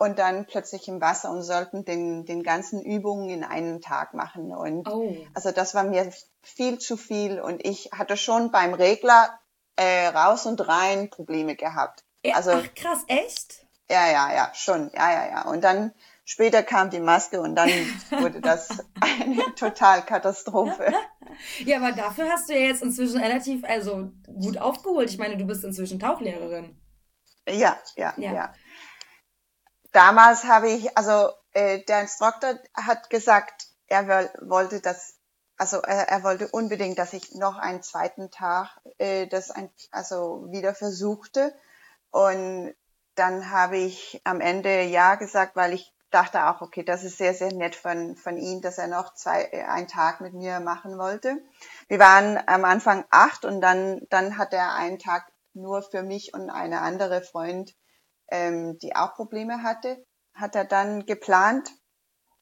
und 0.00 0.18
dann 0.18 0.46
plötzlich 0.46 0.88
im 0.88 1.02
Wasser 1.02 1.30
und 1.30 1.42
sollten 1.42 1.84
den, 1.84 2.24
den 2.24 2.42
ganzen 2.42 2.82
Übungen 2.82 3.28
in 3.28 3.44
einem 3.44 3.82
Tag 3.82 4.14
machen. 4.14 4.50
Und 4.50 4.88
oh. 4.88 5.14
also 5.34 5.50
das 5.50 5.74
war 5.74 5.84
mir 5.84 6.10
viel 6.42 6.78
zu 6.78 6.96
viel 6.96 7.38
und 7.38 7.62
ich 7.66 7.90
hatte 7.92 8.16
schon 8.16 8.50
beim 8.50 8.72
Regler 8.72 9.28
äh, 9.76 10.06
raus 10.06 10.46
und 10.46 10.66
rein 10.66 11.10
Probleme 11.10 11.54
gehabt. 11.54 12.02
Ja, 12.24 12.36
also, 12.36 12.52
ach 12.52 12.74
krass, 12.74 13.04
echt? 13.08 13.66
Ja, 13.90 14.10
ja, 14.10 14.32
ja, 14.32 14.50
schon, 14.54 14.90
ja, 14.94 15.12
ja, 15.12 15.28
ja. 15.28 15.42
Und 15.42 15.62
dann 15.62 15.92
Später 16.30 16.62
kam 16.62 16.90
die 16.90 17.00
Maske 17.00 17.40
und 17.40 17.56
dann 17.56 17.68
wurde 18.20 18.40
das 18.40 18.68
eine 19.00 19.42
Totalkatastrophe. 19.56 20.92
Ja, 21.64 21.76
aber 21.78 21.92
dafür 21.92 22.28
hast 22.28 22.48
du 22.48 22.54
ja 22.54 22.66
jetzt 22.66 22.82
inzwischen 22.82 23.18
relativ, 23.18 23.64
also 23.64 24.10
gut 24.26 24.58
aufgeholt. 24.58 25.08
Ich 25.08 25.16
meine, 25.16 25.36
du 25.36 25.44
bist 25.46 25.64
inzwischen 25.64 25.98
Tauchlehrerin. 25.98 26.76
Ja, 27.48 27.78
ja, 27.96 28.12
ja. 28.16 28.32
ja. 28.32 28.52
Damals 29.92 30.44
habe 30.44 30.70
ich, 30.70 30.96
also 30.96 31.30
äh, 31.52 31.82
der 31.84 32.02
Instruktor 32.02 32.58
hat 32.74 33.10
gesagt, 33.10 33.66
er 33.88 34.30
wollte 34.40 34.80
das, 34.80 35.16
also 35.56 35.78
er, 35.78 36.08
er, 36.08 36.22
wollte 36.22 36.48
unbedingt, 36.48 36.98
dass 36.98 37.12
ich 37.12 37.34
noch 37.34 37.56
einen 37.56 37.82
zweiten 37.82 38.30
Tag 38.30 38.80
äh, 38.98 39.26
das 39.26 39.50
ein, 39.50 39.70
also 39.90 40.46
wieder 40.50 40.74
versuchte. 40.74 41.52
Und 42.10 42.74
dann 43.16 43.50
habe 43.50 43.78
ich 43.78 44.20
am 44.24 44.40
Ende 44.40 44.82
ja 44.84 45.16
gesagt, 45.16 45.56
weil 45.56 45.74
ich 45.74 45.92
dachte 46.10 46.46
auch, 46.46 46.60
okay, 46.60 46.82
das 46.82 47.04
ist 47.04 47.18
sehr, 47.18 47.34
sehr 47.34 47.52
nett 47.52 47.74
von, 47.74 48.16
von 48.16 48.36
ihm, 48.36 48.60
dass 48.60 48.78
er 48.78 48.88
noch 48.88 49.14
zwei, 49.14 49.48
äh, 49.52 49.64
einen 49.64 49.88
Tag 49.88 50.20
mit 50.20 50.34
mir 50.34 50.60
machen 50.60 50.98
wollte. 50.98 51.38
Wir 51.88 51.98
waren 51.98 52.38
am 52.46 52.64
Anfang 52.64 53.04
acht 53.10 53.44
und 53.44 53.60
dann, 53.60 54.06
dann 54.10 54.38
hat 54.38 54.52
er 54.52 54.74
einen 54.74 54.98
Tag 54.98 55.30
nur 55.52 55.82
für 55.82 56.02
mich 56.02 56.32
und 56.34 56.50
eine 56.50 56.80
andere 56.80 57.22
Freund, 57.22 57.74
ähm, 58.30 58.78
die 58.78 58.96
auch 58.96 59.14
Probleme 59.14 59.62
hatte, 59.62 60.04
hat 60.34 60.54
er 60.54 60.64
dann 60.64 61.06
geplant. 61.06 61.70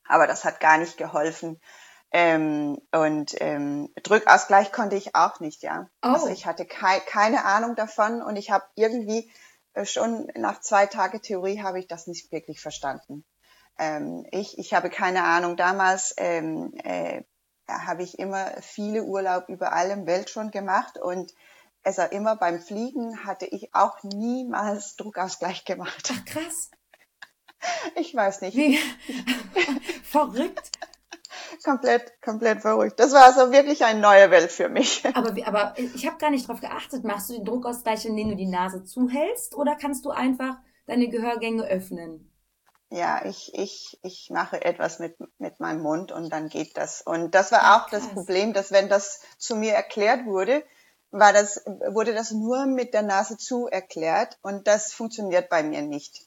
Aber 0.07 0.27
das 0.27 0.45
hat 0.45 0.61
gar 0.61 0.79
nicht 0.79 0.97
geholfen. 0.97 1.61
Ähm, 2.11 2.79
und 2.93 3.35
ähm, 3.41 3.93
Drückausgleich 4.03 4.73
konnte 4.73 4.97
ich 4.97 5.15
auch 5.15 5.41
nicht, 5.41 5.63
ja. 5.63 5.91
Oh. 6.03 6.09
Also 6.09 6.29
ich 6.29 6.47
hatte 6.47 6.65
kei 6.65 7.01
keine 7.01 7.45
Ahnung 7.45 7.77
davon 7.77 8.23
und 8.23 8.37
ich 8.37 8.51
habe 8.51 8.65
irgendwie 8.77 9.31
äh, 9.75 9.85
schon 9.85 10.31
nach 10.35 10.61
zwei 10.61 10.87
Tage 10.87 11.21
Theorie 11.21 11.63
habe 11.63 11.79
ich 11.79 11.87
das 11.87 12.07
nicht 12.07 12.33
wirklich 12.33 12.61
verstanden 12.61 13.25
ähm, 13.79 14.27
ich, 14.33 14.59
ich 14.59 14.75
habe 14.75 14.91
keine 14.91 15.25
Ahnung, 15.25 15.57
damals 15.57 16.15
ähm, 16.19 16.73
äh, 16.83 17.23
habe 17.69 18.03
ich 18.03 18.19
immer 18.19 18.51
viele 18.61 19.05
Urlaub 19.05 19.49
überall 19.49 19.91
im 19.91 20.07
Welt 20.07 20.31
schon 20.31 20.51
gemacht 20.51 20.99
und 20.99 21.33
also 21.89 22.03
immer 22.03 22.37
beim 22.37 22.61
Fliegen 22.61 23.25
hatte 23.25 23.47
ich 23.47 23.75
auch 23.75 24.03
niemals 24.03 24.97
Druckausgleich 24.97 25.65
gemacht. 25.65 26.13
Ach, 26.13 26.25
krass. 26.27 26.71
Ich 27.97 28.15
weiß 28.15 28.43
nicht. 28.43 28.57
Wie? 28.57 28.79
verrückt. 30.05 30.71
komplett, 31.65 32.13
komplett 32.21 32.61
verrückt. 32.61 33.01
Das 33.01 33.13
war 33.13 33.25
also 33.25 33.53
wirklich 33.53 33.87
eine 33.87 34.01
neue 34.01 34.31
Welt 34.31 34.53
für 34.53 34.69
mich. 34.69 35.03
Aber, 35.15 35.35
aber 35.47 35.75
ich 35.79 36.07
habe 36.07 36.19
gar 36.19 36.31
nicht 36.31 36.47
darauf 36.47 36.61
geachtet. 36.61 37.05
Machst 37.05 37.31
du 37.31 37.35
den 37.35 37.47
Druckausgleich, 37.47 38.05
indem 38.05 38.29
du 38.29 38.37
die 38.37 38.47
Nase 38.47 38.85
zuhältst 38.85 39.55
oder 39.55 39.75
kannst 39.75 40.05
du 40.05 40.11
einfach 40.11 40.59
deine 40.87 41.09
Gehörgänge 41.09 41.65
öffnen? 41.65 42.31
ja, 42.91 43.25
ich, 43.25 43.53
ich, 43.55 43.99
ich 44.03 44.31
mache 44.31 44.65
etwas 44.65 44.99
mit, 44.99 45.17
mit 45.39 45.61
meinem 45.61 45.83
Mund 45.83 46.11
und 46.11 46.33
dann 46.33 46.49
geht 46.49 46.77
das. 46.77 47.03
Und 47.03 47.35
das 47.35 47.53
war 47.53 47.77
auch 47.77 47.89
Krass. 47.89 48.03
das 48.05 48.13
Problem, 48.13 48.53
dass 48.53 48.73
wenn 48.73 48.89
das 48.89 49.21
zu 49.37 49.57
mir 49.57 49.73
erklärt 49.73 50.25
wurde, 50.25 50.65
war 51.11 51.33
das, 51.33 51.63
wurde 51.67 52.15
das 52.15 52.31
nur 52.31 52.67
mit 52.67 52.95
der 52.95 53.03
Nase 53.03 53.37
zu 53.37 53.67
erklärt 53.67 54.39
und 54.43 54.67
das 54.67 54.93
funktioniert 54.93 55.49
bei 55.49 55.63
mir 55.63 55.83
nicht. 55.83 56.27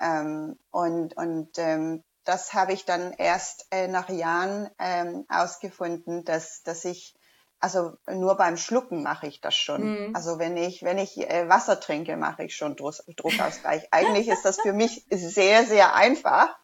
Ähm, 0.00 0.58
und 0.70 1.16
und 1.16 1.50
ähm, 1.58 2.02
das 2.24 2.54
habe 2.54 2.72
ich 2.72 2.84
dann 2.84 3.12
erst 3.12 3.66
äh, 3.70 3.88
nach 3.88 4.08
Jahren 4.08 4.68
ähm, 4.78 5.24
ausgefunden, 5.28 6.24
dass, 6.24 6.62
dass 6.62 6.84
ich 6.84 7.14
also 7.58 7.94
nur 8.06 8.36
beim 8.36 8.56
Schlucken 8.56 9.02
mache 9.02 9.26
ich 9.26 9.40
das 9.40 9.54
schon. 9.54 10.08
Mhm. 10.08 10.16
Also 10.16 10.38
wenn 10.38 10.56
ich, 10.56 10.82
wenn 10.82 10.98
ich 10.98 11.18
äh, 11.18 11.48
Wasser 11.48 11.80
trinke, 11.80 12.16
mache 12.16 12.44
ich 12.44 12.54
schon 12.54 12.76
Druck, 12.76 12.96
Druckausgleich. 13.16 13.88
Eigentlich 13.92 14.28
ist 14.28 14.44
das 14.44 14.60
für 14.60 14.72
mich 14.72 15.06
sehr, 15.10 15.64
sehr 15.64 15.94
einfach. 15.94 16.54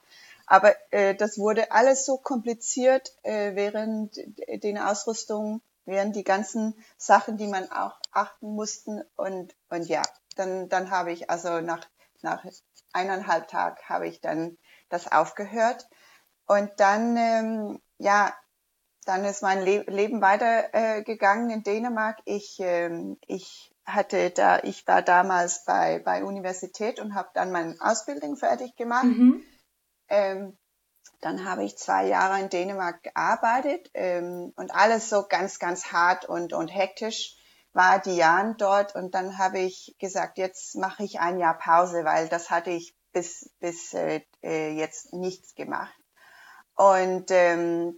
Aber 0.47 0.75
äh, 0.90 1.14
das 1.14 1.38
wurde 1.38 1.73
alles 1.73 2.04
so 2.04 2.18
kompliziert 2.18 3.12
äh, 3.23 3.54
während 3.54 4.16
den 4.62 4.76
Ausrüstungen, 4.76 5.62
während 5.85 6.17
die 6.17 6.25
ganzen 6.25 6.75
Sachen, 6.97 7.37
die 7.37 7.49
man 7.49 7.71
auch 7.71 7.99
achten 8.11 8.55
mussten. 8.55 9.03
Und, 9.17 9.55
und 9.69 9.89
ja, 9.89 10.03
dann, 10.37 10.69
dann 10.69 10.91
habe 10.91 11.12
ich 11.12 11.31
also 11.31 11.61
nach, 11.61 11.87
nach 12.23 12.45
eineinhalb 12.93 13.49
Tag 13.49 13.89
habe 13.89 14.09
ich 14.09 14.21
dann 14.21 14.59
das 14.89 15.11
aufgehört. 15.11 15.89
Und 16.47 16.71
dann, 16.79 17.17
ähm, 17.17 17.83
ja, 17.99 18.35
dann 19.05 19.25
ist 19.25 19.43
mein 19.43 19.62
Le 19.62 19.83
Leben 19.89 20.21
weitergegangen 20.21 21.51
äh, 21.51 21.55
in 21.55 21.62
Dänemark. 21.62 22.19
Ich, 22.25 22.59
ähm, 22.61 23.19
ich 23.27 23.73
hatte 23.85 24.31
da, 24.31 24.61
ich 24.61 24.87
war 24.87 25.03
damals 25.03 25.65
bei, 25.65 25.99
bei 25.99 26.23
Universität 26.25 27.01
und 27.01 27.15
habe 27.15 27.31
dann 27.35 27.51
meine 27.51 27.77
Ausbildung 27.81 28.37
fertig 28.37 28.77
gemacht. 28.77 29.05
Mhm. 29.05 29.43
Ähm, 30.09 30.59
dann 31.23 31.49
habe 31.49 31.64
ich 31.64 31.79
zwei 31.79 32.07
Jahre 32.07 32.41
in 32.41 32.50
Dänemark 32.50 33.02
gearbeitet 33.02 33.91
ähm, 33.95 34.52
und 34.57 34.75
alles 34.75 35.09
so 35.09 35.25
ganz, 35.29 35.59
ganz 35.59 35.93
hart 35.93 36.26
und, 36.26 36.52
und 36.52 36.69
hektisch 36.69 37.37
war 37.73 38.00
die 38.00 38.17
Jahren 38.17 38.57
dort 38.59 38.95
und 38.95 39.14
dann 39.14 39.38
habe 39.38 39.61
ich 39.61 39.97
gesagt, 39.99 40.37
jetzt 40.37 40.76
mache 40.76 41.05
ich 41.05 41.21
ein 41.21 41.38
Jahr 41.38 41.57
Pause, 41.57 42.05
weil 42.05 42.29
das 42.29 42.50
hatte 42.50 42.71
ich 42.71 42.95
bis, 43.12 43.50
bis 43.61 43.95
äh, 43.95 44.21
äh 44.43 44.73
jetzt 44.73 45.12
nichts 45.14 45.55
gemacht. 45.55 45.95
Und 46.75 47.31
ähm, 47.31 47.97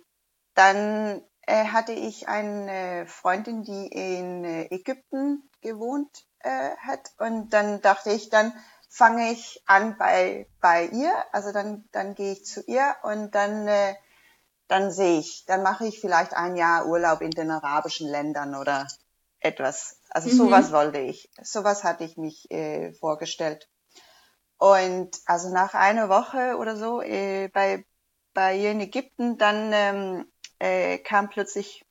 dann 0.54 1.22
äh, 1.46 1.66
hatte 1.66 1.92
ich 1.92 2.28
eine 2.28 3.06
Freundin, 3.06 3.62
die 3.62 3.86
in 3.86 4.44
äh, 4.44 4.66
Ägypten 4.66 5.48
gewohnt 5.60 6.26
äh, 6.40 6.76
hat. 6.76 7.12
Und 7.18 7.50
dann 7.50 7.80
dachte 7.80 8.10
ich, 8.10 8.28
dann 8.28 8.52
fange 8.94 9.32
ich 9.32 9.60
an 9.66 9.98
bei, 9.98 10.46
bei 10.60 10.86
ihr. 10.86 11.12
Also 11.32 11.50
dann, 11.50 11.88
dann 11.90 12.14
gehe 12.14 12.32
ich 12.32 12.44
zu 12.44 12.62
ihr 12.62 12.94
und 13.02 13.34
dann, 13.34 13.66
äh, 13.66 13.96
dann 14.68 14.92
sehe 14.92 15.18
ich, 15.18 15.44
dann 15.46 15.64
mache 15.64 15.84
ich 15.86 16.00
vielleicht 16.00 16.34
ein 16.34 16.54
Jahr 16.54 16.86
Urlaub 16.86 17.20
in 17.20 17.32
den 17.32 17.50
arabischen 17.50 18.08
Ländern 18.08 18.54
oder 18.54 18.86
etwas. 19.40 19.98
Also 20.10 20.28
mhm. 20.28 20.36
sowas 20.36 20.70
wollte 20.70 20.98
ich. 20.98 21.28
Sowas 21.42 21.82
hatte 21.82 22.04
ich 22.04 22.16
mich 22.16 22.48
äh, 22.52 22.92
vorgestellt. 22.92 23.68
Und 24.58 25.10
also 25.26 25.52
nach 25.52 25.74
einer 25.74 26.08
Woche 26.08 26.56
oder 26.56 26.76
so 26.76 27.02
äh, 27.02 27.48
bei, 27.48 27.84
bei 28.32 28.56
ihr 28.56 28.70
in 28.70 28.80
Ägypten, 28.80 29.38
dann 29.38 29.72
ähm, 29.72 30.32
äh, 30.60 30.98
kam 30.98 31.28
plötzlich 31.30 31.83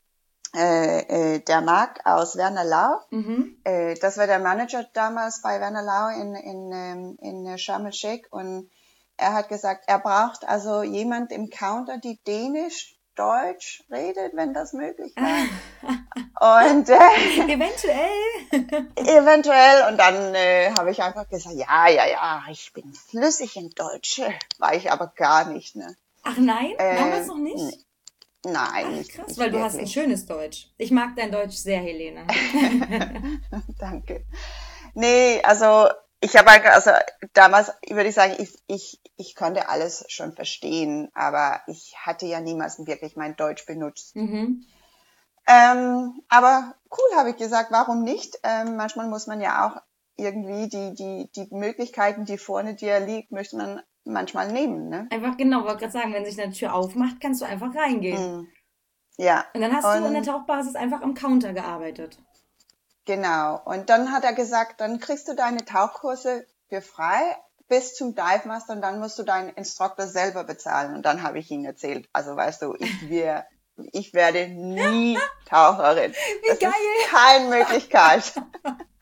äh, 0.56 1.36
äh, 1.36 1.40
der 1.40 1.62
Marc 1.62 2.06
aus 2.06 2.38
Werner 2.38 2.64
Lau. 2.64 3.00
Mhm. 3.10 3.58
Äh, 3.64 3.96
das 3.96 4.18
war 4.18 4.28
der 4.28 4.40
Manager 4.40 4.86
damals 4.94 5.42
bei 5.42 5.60
Werner 5.60 5.82
Lau 5.82 6.10
in, 6.10 6.36
in, 6.36 6.72
ähm, 6.72 7.18
in 7.22 7.58
Sharm 7.58 7.86
el-Sheikh 7.86 8.28
und 8.30 8.70
er 9.18 9.34
hat 9.34 9.50
gesagt, 9.50 9.86
er 9.88 10.00
braucht 10.00 10.48
also 10.48 10.84
jemand 10.84 11.32
im 11.32 11.50
Counter, 11.50 11.98
die 11.98 12.20
Dänisch, 12.24 12.96
Deutsch 13.16 13.84
redet, 13.92 14.36
wenn 14.36 14.54
das 14.54 14.74
möglich 14.74 15.14
war. 15.16 16.72
und 16.74 16.90
äh, 16.90 17.54
eventuell. 17.54 18.10
eventuell. 18.96 19.92
Und 19.92 19.98
dann 19.98 20.34
äh, 20.34 20.72
habe 20.72 20.90
ich 20.90 21.02
einfach 21.02 21.30
gesagt, 21.30 21.56
ja, 21.56 21.88
ja, 21.88 22.08
ja, 22.08 22.44
ich 22.50 22.74
bin 22.74 22.92
flüssig 22.94 23.56
in 23.56 23.70
Deutsch. 23.70 24.20
War 24.58 24.74
ich 24.74 24.92
aber 24.92 25.14
gar 25.16 25.46
nicht. 25.46 25.76
Ne? 25.76 25.96
Ach 26.24 26.38
nein, 26.38 26.74
äh, 26.78 26.96
damals 26.96 27.28
noch 27.28 27.38
nicht? 27.38 27.86
Nein, 28.46 29.04
Ach, 29.04 29.08
krass, 29.08 29.38
weil 29.38 29.52
du 29.52 29.60
hast 29.60 29.78
ein 29.78 29.88
schönes 29.88 30.26
Deutsch. 30.26 30.70
Ich 30.78 30.92
mag 30.92 31.16
dein 31.16 31.32
Deutsch 31.32 31.56
sehr, 31.56 31.80
Helene. 31.80 32.26
Danke. 33.80 34.26
Nee, 34.96 35.42
also 35.44 35.88
ich 36.20 36.38
habe 36.38 36.50
also 36.72 36.92
damals 37.34 37.72
würde 37.90 38.10
ich 38.10 38.16
sagen, 38.16 38.36
ich, 38.38 38.58
ich, 38.68 39.02
ich 39.18 39.36
konnte 39.36 39.68
alles 39.68 40.06
schon 40.08 40.34
verstehen, 40.34 41.10
aber 41.14 41.62
ich 41.68 41.96
hatte 41.98 42.26
ja 42.26 42.40
niemals 42.40 42.86
wirklich 42.86 43.16
mein 43.16 43.36
Deutsch 43.36 43.66
benutzt. 43.66 44.16
Mhm. 44.16 44.66
Ähm, 45.48 46.22
aber 46.30 46.76
cool, 46.92 47.18
habe 47.18 47.32
ich 47.32 47.38
gesagt, 47.38 47.72
warum 47.72 48.04
nicht? 48.04 48.40
Ähm, 48.44 48.78
manchmal 48.78 49.10
muss 49.10 49.28
man 49.28 49.42
ja 49.42 49.68
auch 49.68 49.82
irgendwie 50.16 50.70
die, 50.70 50.94
die, 50.96 51.30
die 51.36 51.54
Möglichkeiten, 51.54 52.24
die 52.24 52.38
vorne 52.38 52.76
dir 52.76 53.00
liegt, 53.00 53.32
möchte 53.32 53.58
man 53.58 53.82
manchmal 54.06 54.52
nehmen. 54.52 54.90
Ne? 54.90 55.08
Einfach 55.12 55.38
genau, 55.38 55.64
wollte 55.64 55.80
gerade 55.80 55.94
sagen, 55.94 56.14
wenn 56.14 56.26
sich 56.26 56.42
eine 56.42 56.54
Tür 56.54 56.74
aufmacht, 56.74 57.20
kannst 57.22 57.42
du 57.42 57.46
einfach 57.46 57.74
reingehen. 57.76 58.38
Mhm. 58.38 58.48
Ja. 59.18 59.46
Und 59.54 59.62
dann 59.62 59.74
hast 59.74 59.86
und, 59.86 60.02
du 60.02 60.08
in 60.08 60.14
der 60.14 60.24
Tauchbasis 60.24 60.76
einfach 60.76 61.02
am 61.02 61.14
Counter 61.14 61.54
gearbeitet. 61.54 62.18
Genau. 63.06 63.62
Und 63.66 63.90
dann 63.90 64.12
hat 64.12 64.24
er 64.24 64.34
gesagt, 64.34 64.82
dann 64.82 65.00
kriegst 65.00 65.28
du 65.28 65.36
deine 65.36 65.66
Tauchkurse 65.66 66.46
für 66.70 66.82
frei 66.82 67.38
bis 67.68 67.96
zum 67.96 68.16
Dive 68.16 68.48
Master 68.48 68.74
und 68.74 68.82
dann 68.82 69.00
musst 69.00 69.18
du 69.20 69.24
deinen 69.24 69.50
Instruktor 69.50 70.08
selber 70.08 70.44
bezahlen. 70.44 70.96
Und 70.96 71.04
dann 71.06 71.24
habe 71.24 71.40
ich 71.40 71.50
ihm 71.52 71.66
erzählt, 71.66 72.08
also 72.14 72.36
weißt 72.36 72.62
du, 72.62 72.76
ich 72.80 73.02
wir, 73.10 73.46
ich 73.92 74.14
werde 74.14 74.48
nie 74.48 75.18
Taucherin. 75.46 76.12
Wie 76.12 76.50
das 76.50 76.60
geil. 76.60 76.72
ist 76.72 77.10
keine 77.10 77.50
Möglichkeit. 77.50 78.34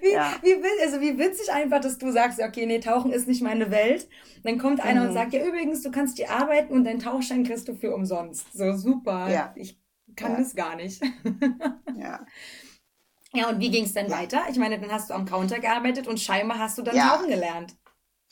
Wie, 0.00 0.12
ja. 0.12 0.34
wie, 0.42 0.56
also 0.82 1.00
wie 1.00 1.18
witzig 1.18 1.52
einfach, 1.52 1.80
dass 1.80 1.98
du 1.98 2.10
sagst, 2.10 2.40
okay, 2.40 2.66
nee, 2.66 2.80
Tauchen 2.80 3.12
ist 3.12 3.28
nicht 3.28 3.42
meine 3.42 3.70
Welt. 3.70 4.08
Dann 4.42 4.58
kommt 4.58 4.80
einer 4.80 5.02
mhm. 5.02 5.08
und 5.08 5.14
sagt, 5.14 5.32
ja, 5.32 5.44
übrigens, 5.44 5.82
du 5.82 5.90
kannst 5.90 6.16
hier 6.16 6.30
arbeiten 6.30 6.72
und 6.72 6.84
deinen 6.84 7.00
Tauchschein 7.00 7.44
kriegst 7.44 7.68
du 7.68 7.74
für 7.74 7.94
umsonst. 7.94 8.52
So 8.52 8.76
super. 8.76 9.28
Ja. 9.28 9.52
Ich 9.56 9.78
kann 10.16 10.32
ja. 10.32 10.38
das 10.38 10.54
gar 10.54 10.76
nicht. 10.76 11.02
ja. 11.96 12.24
Ja, 13.32 13.48
und 13.48 13.60
wie 13.60 13.70
ging 13.70 13.84
es 13.84 13.94
dann 13.94 14.08
ja. 14.08 14.18
weiter? 14.18 14.42
Ich 14.50 14.58
meine, 14.58 14.80
dann 14.80 14.90
hast 14.90 15.10
du 15.10 15.14
am 15.14 15.24
Counter 15.24 15.60
gearbeitet 15.60 16.08
und 16.08 16.18
scheinbar 16.18 16.58
hast 16.58 16.78
du 16.78 16.82
dann 16.82 16.96
tauchen 16.96 17.28
gelernt. 17.28 17.76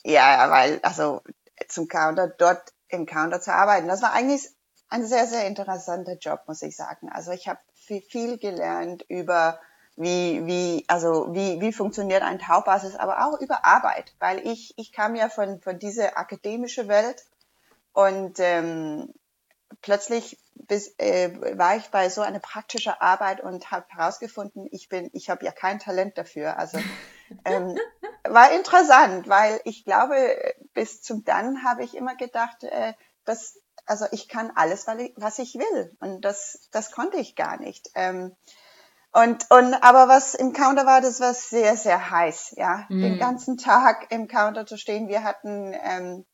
Ja, 0.03 0.49
weil, 0.49 0.79
also 0.83 1.21
zum 1.67 1.87
Counter, 1.87 2.27
dort 2.27 2.73
im 2.89 3.05
Counter 3.05 3.39
zu 3.39 3.53
arbeiten, 3.53 3.87
das 3.87 4.01
war 4.01 4.11
eigentlich 4.11 4.49
ein 4.89 5.05
sehr, 5.05 5.27
sehr 5.27 5.47
interessanter 5.47 6.17
Job, 6.17 6.41
muss 6.47 6.61
ich 6.61 6.75
sagen. 6.75 7.09
Also 7.09 7.31
ich 7.31 7.47
habe 7.47 7.59
viel, 7.75 8.01
viel 8.01 8.37
gelernt 8.37 9.05
über 9.07 9.59
wie, 9.99 10.45
wie, 10.47 10.85
also 10.87 11.33
wie, 11.33 11.59
wie 11.59 11.73
funktioniert 11.73 12.23
ein 12.23 12.39
Tauchbasis, 12.39 12.95
aber 12.95 13.25
auch 13.25 13.39
über 13.41 13.65
Arbeit, 13.65 14.15
weil 14.19 14.47
ich, 14.47 14.73
ich 14.77 14.93
kam 14.93 15.13
ja 15.15 15.27
von, 15.27 15.59
von 15.59 15.77
dieser 15.77 16.17
akademischen 16.17 16.87
Welt 16.87 17.25
und 17.91 18.39
ähm, 18.39 19.13
plötzlich 19.81 20.39
bis, 20.53 20.97
äh, 20.99 21.57
war 21.57 21.75
ich 21.75 21.89
bei 21.89 22.09
so 22.09 22.21
einer 22.21 22.39
praktischen 22.39 22.93
Arbeit 22.97 23.41
und 23.41 23.71
habe 23.71 23.85
herausgefunden, 23.89 24.69
ich 24.71 24.87
bin, 24.87 25.09
ich 25.11 25.29
habe 25.29 25.43
ja 25.43 25.51
kein 25.51 25.79
Talent 25.79 26.17
dafür. 26.17 26.57
Also 26.57 26.79
ähm, 27.43 27.77
war 28.23 28.51
interessant, 28.53 29.27
weil 29.27 29.59
ich 29.65 29.83
glaube, 29.83 30.15
bis 30.73 31.01
zum 31.01 31.25
dann 31.25 31.65
habe 31.65 31.83
ich 31.83 31.93
immer 31.93 32.15
gedacht, 32.15 32.63
äh, 32.63 32.93
dass 33.25 33.59
also 33.85 34.05
ich 34.11 34.29
kann 34.29 34.51
alles, 34.55 34.87
was 34.87 35.39
ich 35.39 35.55
will 35.55 35.97
und 35.99 36.21
das 36.21 36.69
das 36.71 36.91
konnte 36.91 37.17
ich 37.17 37.35
gar 37.35 37.59
nicht. 37.59 37.89
Ähm, 37.95 38.35
und, 39.11 39.49
und 39.49 39.73
aber 39.73 40.07
was 40.07 40.35
im 40.35 40.53
Counter 40.53 40.85
war, 40.85 41.01
das 41.01 41.19
war 41.19 41.33
sehr, 41.33 41.75
sehr 41.75 42.11
heiß, 42.11 42.53
ja. 42.57 42.85
Mm. 42.89 43.01
Den 43.01 43.19
ganzen 43.19 43.57
Tag 43.57 44.11
im 44.11 44.27
Counter 44.27 44.65
zu 44.65 44.77
stehen. 44.77 45.07
Wir 45.07 45.23
hatten 45.23 45.73
ähm, 45.73 46.25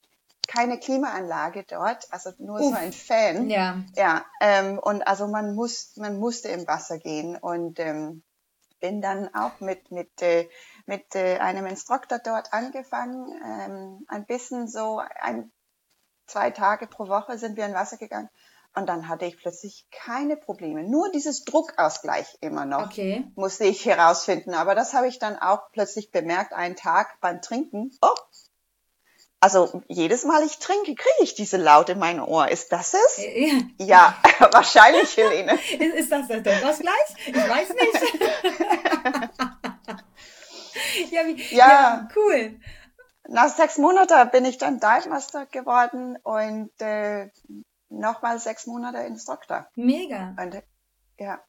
keine 0.47 0.77
Klimaanlage 0.77 1.63
dort, 1.63 2.07
also 2.11 2.31
nur 2.37 2.59
Uff. 2.59 2.73
so 2.73 2.75
ein 2.75 2.91
Fan. 2.91 3.49
Ja. 3.49 3.81
Ja. 3.95 4.25
Ähm, 4.41 4.77
und 4.79 5.07
also 5.07 5.27
man 5.27 5.55
muss, 5.55 5.95
man 5.95 6.17
musste 6.17 6.49
im 6.49 6.67
Wasser 6.67 6.97
gehen 6.97 7.37
und 7.37 7.79
ähm, 7.79 8.23
bin 8.81 9.01
dann 9.01 9.33
auch 9.33 9.59
mit 9.61 9.91
mit 9.91 10.21
äh, 10.21 10.49
mit 10.85 11.15
äh, 11.15 11.39
einem 11.39 11.65
Instruktor 11.65 12.19
dort 12.19 12.53
angefangen. 12.53 13.31
Ähm, 13.43 14.05
ein 14.07 14.25
bisschen 14.25 14.67
so 14.67 15.01
ein 15.21 15.51
zwei 16.27 16.51
Tage 16.51 16.87
pro 16.87 17.07
Woche 17.07 17.37
sind 17.37 17.55
wir 17.55 17.65
in 17.65 17.73
Wasser 17.73 17.97
gegangen. 17.97 18.29
Und 18.75 18.87
dann 18.87 19.07
hatte 19.07 19.25
ich 19.25 19.37
plötzlich 19.37 19.87
keine 19.89 20.35
Probleme. 20.35 20.83
Nur 20.83 21.09
dieses 21.11 21.45
Druckausgleich 21.45 22.37
immer 22.41 22.65
noch 22.65 22.87
okay. 22.87 23.25
musste 23.35 23.63
ich 23.63 23.85
herausfinden. 23.85 24.53
Aber 24.53 24.75
das 24.75 24.93
habe 24.93 25.07
ich 25.07 25.17
dann 25.17 25.37
auch 25.37 25.71
plötzlich 25.71 26.11
bemerkt, 26.11 26.51
einen 26.51 26.75
Tag 26.75 27.19
beim 27.21 27.41
Trinken. 27.41 27.91
Oh, 28.01 28.13
also 29.45 29.83
jedes 29.87 30.25
Mal 30.25 30.43
ich 30.43 30.57
trinke, 30.57 30.95
kriege 30.95 31.21
ich 31.21 31.35
diese 31.35 31.57
Laut 31.57 31.89
in 31.89 31.99
mein 31.99 32.19
Ohr. 32.19 32.49
Ist 32.49 32.71
das 32.71 32.95
es? 32.95 33.19
Äh, 33.19 33.61
ja, 33.77 34.15
ja 34.39 34.49
wahrscheinlich, 34.51 35.15
Helene. 35.15 35.53
Ist, 35.79 35.95
ist 35.95 36.11
das 36.11 36.27
der 36.27 36.67
Ausgleich? 36.67 37.15
Ich 37.27 37.35
weiß 37.35 37.69
nicht. 37.69 37.93
ja, 41.11 41.25
wie, 41.27 41.55
ja. 41.55 41.67
ja, 41.67 42.09
cool. 42.15 42.59
Nach 43.27 43.49
sechs 43.49 43.77
Monaten 43.77 44.31
bin 44.31 44.45
ich 44.45 44.57
dann 44.57 44.79
Dive 44.79 45.09
Master 45.09 45.45
geworden 45.45 46.17
und 46.23 46.71
äh, 46.81 47.29
nochmal 47.89 48.39
sechs 48.39 48.67
Monate 48.67 48.99
Instruktor. 48.99 49.67
Mega. 49.75 50.35
Und, 50.39 50.61
ja. 51.17 51.39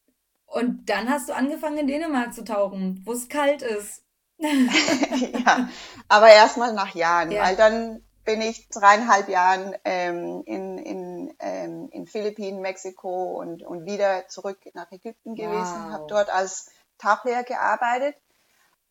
Und 0.47 0.89
dann 0.89 1.11
hast 1.11 1.29
du 1.29 1.35
angefangen 1.35 1.79
in 1.79 1.87
Dänemark 1.87 2.33
zu 2.33 2.45
tauchen, 2.45 3.03
wo 3.05 3.13
es 3.13 3.29
kalt 3.29 3.63
ist. 3.63 4.03
ja, 4.39 5.69
aber 6.09 6.29
erstmal 6.29 6.75
nach 6.75 6.95
Jahren, 6.95 7.31
ja. 7.31 7.43
weil 7.43 7.57
dann 7.57 8.03
bin 8.25 8.43
ich 8.43 8.69
dreieinhalb 8.69 9.29
Jahren 9.29 9.75
ähm, 9.85 10.43
in, 10.45 10.79
in, 10.79 11.35
ähm, 11.39 11.89
in 11.91 12.07
Philippinen, 12.07 12.61
Mexiko 12.61 13.41
und, 13.41 13.63
und 13.63 13.87
wieder 13.87 14.29
zurück 14.29 14.59
nach 14.75 14.91
Ägypten 14.93 15.35
gewesen, 15.35 15.85
wow. 15.85 15.93
habe 15.93 16.07
dort 16.09 16.29
als 16.29 16.71
Tauchlehrer 16.99 17.45
gearbeitet. 17.45 18.17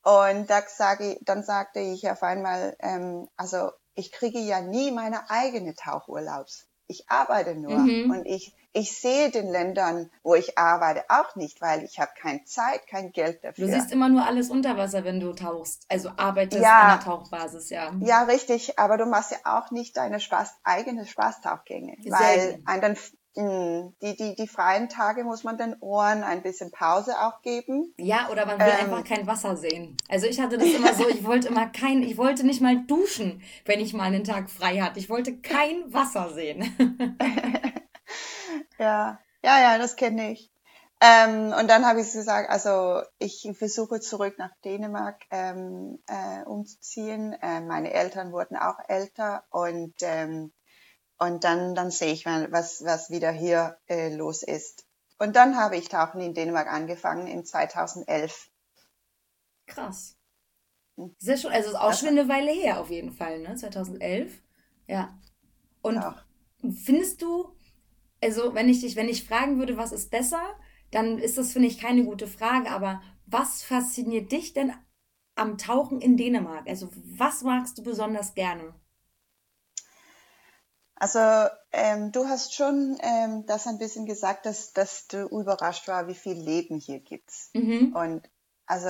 Und 0.04 0.50
da 0.50 0.62
sage, 0.68 1.18
dann 1.22 1.44
sagte 1.44 1.80
ich 1.80 2.10
auf 2.10 2.24
einmal, 2.24 2.76
ähm, 2.80 3.28
also 3.36 3.72
ich 3.94 4.12
kriege 4.12 4.40
ja 4.40 4.62
nie 4.62 4.92
meine 4.92 5.30
eigene 5.30 5.76
Tauchurlaubs 5.76 6.68
ich 6.88 7.10
arbeite 7.10 7.56
nur 7.56 7.78
mhm. 7.78 8.12
und 8.12 8.26
ich, 8.26 8.54
ich 8.74 8.98
sehe 8.98 9.32
den 9.32 9.50
Ländern, 9.50 10.12
wo 10.24 10.36
ich 10.36 10.58
arbeite, 10.58 11.04
auch 11.10 11.36
nicht, 11.36 11.62
weil 11.62 11.84
ich 11.84 12.00
habe 12.00 12.12
keine 12.20 12.44
Zeit, 12.44 12.88
kein 12.88 13.12
Geld 13.12 13.44
dafür. 13.44 13.68
Du 13.68 13.74
siehst 13.74 13.92
immer 13.92 14.10
nur 14.10 14.26
alles 14.26 14.50
unter 14.50 14.78
Wasser, 14.78 15.04
wenn 15.04 15.20
du 15.20 15.34
tauchst, 15.34 15.86
also 15.90 16.10
arbeitest 16.18 16.62
ja, 16.62 16.80
an 16.80 17.00
der 17.00 17.06
Tauchbasis, 17.06 17.70
ja. 17.70 17.94
Ja, 18.02 18.24
richtig, 18.24 18.78
aber 18.78 18.98
du 18.98 19.06
machst 19.06 19.32
ja 19.32 19.38
auch 19.46 19.72
nicht 19.72 19.98
deine 19.98 20.20
Spaß, 20.20 20.56
eigene 20.64 21.06
Spaßtauchgänge, 21.06 21.98
weil 22.06 22.62
dann 22.66 22.96
hm, 22.96 23.18
die, 23.36 24.16
die, 24.16 24.36
die 24.36 24.48
freien 24.48 24.88
Tage 24.88 25.24
muss 25.24 25.44
man 25.44 25.58
den 25.58 25.76
Ohren 25.82 26.24
ein 26.24 26.42
bisschen 26.42 26.72
Pause 26.72 27.14
auch 27.20 27.42
geben. 27.42 27.94
Ja, 27.98 28.30
oder 28.32 28.46
man 28.46 28.60
will 28.60 28.68
ähm, 28.68 28.86
einfach 28.86 29.04
kein 29.04 29.28
Wasser 29.28 29.58
sehen. 29.58 29.98
Also 30.08 30.28
ich 30.28 30.40
hatte 30.40 30.58
das 30.58 30.70
immer 30.70 30.94
so, 30.94 31.08
ich 31.10 31.26
wollte 31.26 31.50
immer 31.50 31.68
kein, 31.68 32.02
ich 32.02 32.18
wollte 32.18 32.46
nicht 32.46 32.62
mal 32.62 32.86
duschen, 32.86 33.42
wenn 33.66 33.82
ich 33.82 33.94
mal 33.94 34.04
einen 34.04 34.24
Tag 34.24 34.50
frei 34.50 34.78
hatte. 34.80 35.00
Ich 35.00 35.10
wollte 35.10 35.38
kein 35.38 35.94
Wasser 35.94 36.34
sehen. 36.34 36.76
ja, 38.80 39.20
ja, 39.44 39.60
ja, 39.62 39.78
das 39.78 39.98
kenne 39.98 40.32
ich. 40.32 40.50
Ähm, 41.02 41.54
und 41.60 41.70
dann 41.70 41.86
habe 41.86 42.00
ich 42.00 42.14
gesagt, 42.14 42.50
also 42.50 43.02
ich 43.20 43.48
versuche 43.58 44.00
zurück 44.00 44.36
nach 44.38 44.52
Dänemark 44.64 45.22
ähm, 45.30 46.00
äh, 46.08 46.44
umzuziehen. 46.46 47.34
Äh, 47.42 47.60
meine 47.62 47.94
Eltern 47.94 48.32
wurden 48.32 48.56
auch 48.56 48.80
älter 48.88 49.44
und 49.50 49.94
ähm, 50.02 50.54
und 51.18 51.44
dann, 51.44 51.76
dann 51.76 51.92
sehe 51.92 52.14
ich, 52.14 52.26
was, 52.26 52.84
was 52.84 53.10
wieder 53.10 53.32
hier 53.32 53.78
äh, 53.88 54.14
los 54.14 54.44
ist. 54.44 54.86
Und 55.18 55.36
dann 55.36 55.56
habe 55.56 55.78
ich 55.78 55.88
Tauchen 55.88 56.20
in 56.22 56.34
Dänemark 56.34 56.68
angefangen 56.68 57.28
in 57.28 57.46
2011. 57.46 58.50
Krass. 59.66 60.18
Hm. 60.98 61.16
Sehr 61.18 61.38
schön. 61.38 61.52
Also 61.52 61.70
ist 61.70 61.76
auch 61.76 61.94
schon 61.94 62.10
eine 62.10 62.28
Weile 62.28 62.52
her 62.52 62.80
auf 62.80 62.90
jeden 62.90 63.12
Fall, 63.12 63.40
ne? 63.40 63.56
2011. 63.56 64.42
Ja. 64.88 65.18
Und 65.82 65.96
ja. 65.96 66.16
findest 66.84 67.22
du, 67.22 67.56
also 68.22 68.54
wenn 68.54 68.70
ich 68.70 68.82
dich, 68.82 68.96
wenn 68.96 69.10
ich 69.10 69.26
fragen 69.26 69.58
würde, 69.58 69.78
was 69.78 69.92
ist 69.92 70.12
besser, 70.12 70.42
dann 70.92 71.18
ist 71.18 71.38
das, 71.38 71.54
finde 71.54 71.68
ich, 71.68 71.80
keine 71.80 72.04
gute 72.04 72.28
Frage. 72.28 72.70
Aber 72.70 73.02
was 73.26 73.64
fasziniert 73.64 74.32
dich 74.32 74.54
denn 74.54 74.74
am 75.36 75.58
Tauchen 75.58 76.02
in 76.02 76.18
Dänemark? 76.18 76.68
Also 76.68 76.90
was 76.94 77.42
magst 77.42 77.78
du 77.78 77.84
besonders 77.84 78.34
gerne? 78.34 78.74
Also 80.96 81.20
ähm, 81.74 82.12
du 82.12 82.28
hast 82.28 82.54
schon 82.54 82.98
ähm, 83.02 83.46
das 83.46 83.68
ein 83.68 83.78
bisschen 83.78 84.06
gesagt, 84.06 84.46
dass, 84.46 84.72
dass 84.74 85.08
du 85.08 85.28
überrascht 85.28 85.88
war, 85.88 86.08
wie 86.08 86.16
viel 86.16 86.40
Leben 86.40 86.80
hier 86.80 87.00
gibt. 87.00 87.32
Mhm. 87.54 87.94
Und 87.96 88.30
also 88.66 88.90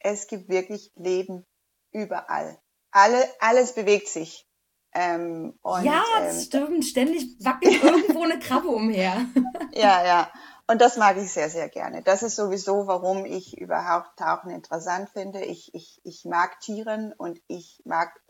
es 0.00 0.26
gibt 0.26 0.48
wirklich 0.48 0.92
Leben 0.96 1.46
überall. 1.92 2.58
Alle, 2.90 3.24
alles 3.40 3.74
bewegt 3.74 4.08
sich. 4.08 4.46
Ähm, 4.92 5.58
und, 5.62 5.84
ja, 5.84 6.02
das 6.18 6.36
ähm, 6.36 6.42
stimmt. 6.42 6.84
Ständig 6.84 7.36
wackelt 7.44 7.82
irgendwo 7.82 8.24
eine 8.24 8.38
Krabbe 8.38 8.68
umher. 8.68 9.26
ja, 9.72 10.04
ja. 10.04 10.32
Und 10.66 10.80
das 10.80 10.96
mag 10.96 11.16
ich 11.16 11.30
sehr, 11.30 11.48
sehr 11.48 11.68
gerne. 11.68 12.02
Das 12.02 12.22
ist 12.22 12.34
sowieso, 12.34 12.88
warum 12.88 13.24
ich 13.24 13.56
überhaupt 13.58 14.18
Tauchen 14.18 14.50
interessant 14.50 15.10
finde. 15.10 15.44
Ich, 15.44 15.72
ich, 15.74 16.00
ich 16.02 16.24
mag 16.24 16.58
Tieren 16.60 17.12
und 17.12 17.40
ich 17.46 17.82
mag 17.84 18.20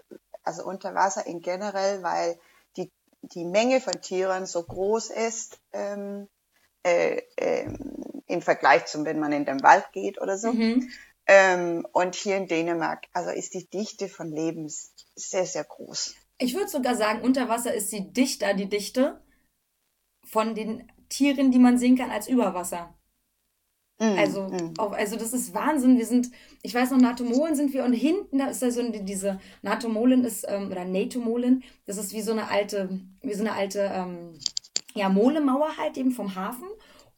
also 0.42 0.64
Unterwasser 0.64 1.26
in 1.26 1.40
generell, 1.40 2.02
weil 2.02 2.38
die 3.22 3.44
Menge 3.44 3.80
von 3.80 4.00
Tieren 4.00 4.46
so 4.46 4.62
groß 4.62 5.10
ist 5.10 5.60
ähm, 5.72 6.28
äh, 6.84 7.22
äh, 7.36 7.68
im 8.26 8.42
Vergleich 8.42 8.86
zum, 8.86 9.04
wenn 9.04 9.18
man 9.18 9.32
in 9.32 9.44
den 9.44 9.62
Wald 9.62 9.90
geht 9.92 10.20
oder 10.20 10.38
so. 10.38 10.52
Mhm. 10.52 10.88
Ähm, 11.26 11.86
und 11.92 12.14
hier 12.14 12.36
in 12.36 12.46
Dänemark, 12.46 13.06
also 13.12 13.30
ist 13.30 13.54
die 13.54 13.68
Dichte 13.68 14.08
von 14.08 14.30
Leben 14.30 14.68
sehr, 14.68 15.46
sehr 15.46 15.64
groß. 15.64 16.14
Ich 16.38 16.54
würde 16.54 16.68
sogar 16.68 16.94
sagen, 16.94 17.22
unter 17.22 17.48
Wasser 17.48 17.74
ist 17.74 17.90
sie 17.90 18.12
dichter, 18.12 18.54
die 18.54 18.68
Dichte 18.68 19.20
von 20.24 20.54
den 20.54 20.92
Tieren, 21.08 21.50
die 21.50 21.58
man 21.58 21.78
sehen 21.78 21.96
kann, 21.96 22.10
als 22.10 22.28
über 22.28 22.54
Wasser. 22.54 22.94
Mm, 23.98 24.18
also, 24.18 24.42
mm. 24.42 24.74
Auch, 24.78 24.92
also 24.92 25.16
das 25.16 25.32
ist 25.32 25.54
Wahnsinn. 25.54 25.96
Wir 25.96 26.06
sind, 26.06 26.30
ich 26.62 26.74
weiß 26.74 26.90
noch, 26.90 26.98
Natomolen 26.98 27.54
sind 27.54 27.72
wir 27.72 27.84
und 27.84 27.94
hinten, 27.94 28.38
da 28.38 28.48
ist 28.48 28.62
da 28.62 28.70
so 28.70 28.82
diese, 28.90 29.40
Natomolen 29.62 30.24
ist, 30.24 30.44
ähm, 30.48 30.70
oder 30.70 30.84
Natomolen, 30.84 31.64
das 31.86 31.96
ist 31.96 32.12
wie 32.12 32.20
so 32.20 32.32
eine 32.32 32.50
alte, 32.50 33.00
wie 33.22 33.34
so 33.34 33.40
eine 33.40 33.52
alte, 33.52 33.90
ähm, 33.92 34.34
ja, 34.94 35.08
Molemauer 35.08 35.76
halt 35.78 35.96
eben 35.96 36.10
vom 36.10 36.34
Hafen. 36.34 36.68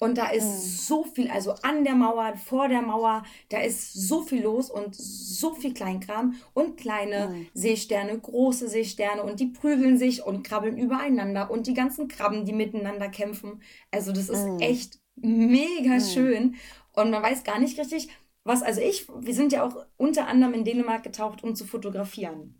Und 0.01 0.17
da 0.17 0.29
ist 0.29 0.45
mm. 0.45 0.61
so 0.61 1.03
viel, 1.03 1.29
also 1.29 1.55
an 1.62 1.83
der 1.83 1.97
Mauer, 1.97 2.37
vor 2.37 2.69
der 2.69 2.83
Mauer, 2.83 3.25
da 3.49 3.59
ist 3.59 3.93
so 3.95 4.23
viel 4.23 4.43
los 4.45 4.71
und 4.71 4.95
so 4.95 5.55
viel 5.55 5.75
Kleinkram 5.75 6.37
und 6.55 6.77
kleine 6.77 7.31
mm. 7.31 7.47
Seesterne, 7.55 8.17
große 8.17 8.69
Seesterne 8.69 9.25
und 9.25 9.41
die 9.41 9.47
prügeln 9.47 9.99
sich 9.99 10.25
und 10.25 10.45
krabbeln 10.45 10.79
übereinander 10.79 11.51
und 11.51 11.67
die 11.67 11.75
ganzen 11.75 12.07
Krabben, 12.07 12.45
die 12.45 12.53
miteinander 12.53 13.09
kämpfen. 13.09 13.61
Also 13.91 14.12
das 14.12 14.29
ist 14.29 14.47
mm. 14.47 14.61
echt 14.61 15.01
mega 15.22 15.94
mhm. 15.94 16.00
schön. 16.00 16.54
Und 16.92 17.11
man 17.11 17.22
weiß 17.22 17.44
gar 17.44 17.59
nicht 17.59 17.78
richtig, 17.78 18.09
was, 18.44 18.62
also 18.62 18.81
ich, 18.81 19.09
wir 19.09 19.35
sind 19.35 19.52
ja 19.52 19.64
auch 19.64 19.85
unter 19.96 20.26
anderem 20.26 20.54
in 20.54 20.64
Dänemark 20.64 21.02
getaucht, 21.02 21.44
um 21.44 21.54
zu 21.54 21.66
fotografieren. 21.66 22.59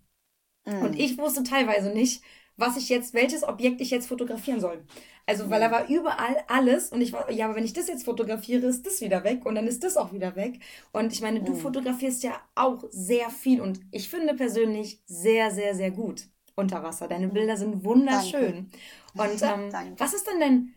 Mhm. 0.67 0.83
Und 0.83 0.99
ich 0.99 1.19
wusste 1.19 1.43
teilweise 1.43 1.91
nicht, 1.91 2.23
was 2.57 2.77
ich 2.77 2.89
jetzt, 2.89 3.15
welches 3.15 3.45
Objekt 3.45 3.81
ich 3.81 3.91
jetzt 3.91 4.09
fotografieren 4.09 4.61
soll. 4.61 4.85
Also, 5.27 5.51
weil 5.51 5.61
da 5.61 5.71
war 5.71 5.89
überall 5.89 6.37
alles 6.49 6.91
und 6.91 7.03
ich 7.03 7.13
war, 7.13 7.31
ja, 7.31 7.45
aber 7.45 7.57
wenn 7.57 7.65
ich 7.65 7.75
das 7.75 7.87
jetzt 7.87 8.05
fotografiere, 8.05 8.67
ist 8.67 8.87
das 8.87 9.01
wieder 9.03 9.25
weg 9.25 9.45
und 9.45 9.55
dann 9.55 9.67
ist 9.67 9.85
das 9.85 9.97
auch 9.97 10.13
wieder 10.13 10.37
weg. 10.37 10.59
Und 10.93 11.13
ich 11.13 11.21
meine, 11.21 11.43
du 11.43 11.53
mhm. 11.53 11.59
fotografierst 11.59 12.23
ja 12.23 12.41
auch 12.55 12.85
sehr 12.91 13.29
viel 13.31 13.61
und 13.61 13.81
ich 13.91 14.09
finde 14.09 14.35
persönlich 14.35 15.03
sehr, 15.07 15.51
sehr, 15.51 15.75
sehr 15.75 15.91
gut 15.91 16.29
unter 16.55 16.83
Wasser. 16.83 17.09
Deine 17.09 17.29
Bilder 17.29 17.57
sind 17.57 17.85
wunderschön. 17.85 18.71
Danke. 19.15 19.33
Und 19.33 19.43
ähm, 19.75 19.95
was 19.99 20.15
ist 20.15 20.27
denn 20.27 20.41
denn 20.41 20.75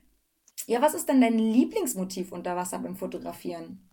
ja, 0.72 0.82
was 0.82 0.94
ist 0.94 1.10
denn 1.10 1.20
dein 1.20 1.38
Lieblingsmotiv 1.38 2.32
unter 2.32 2.56
Wasser 2.56 2.80
beim 2.80 2.96
Fotografieren? 2.96 3.86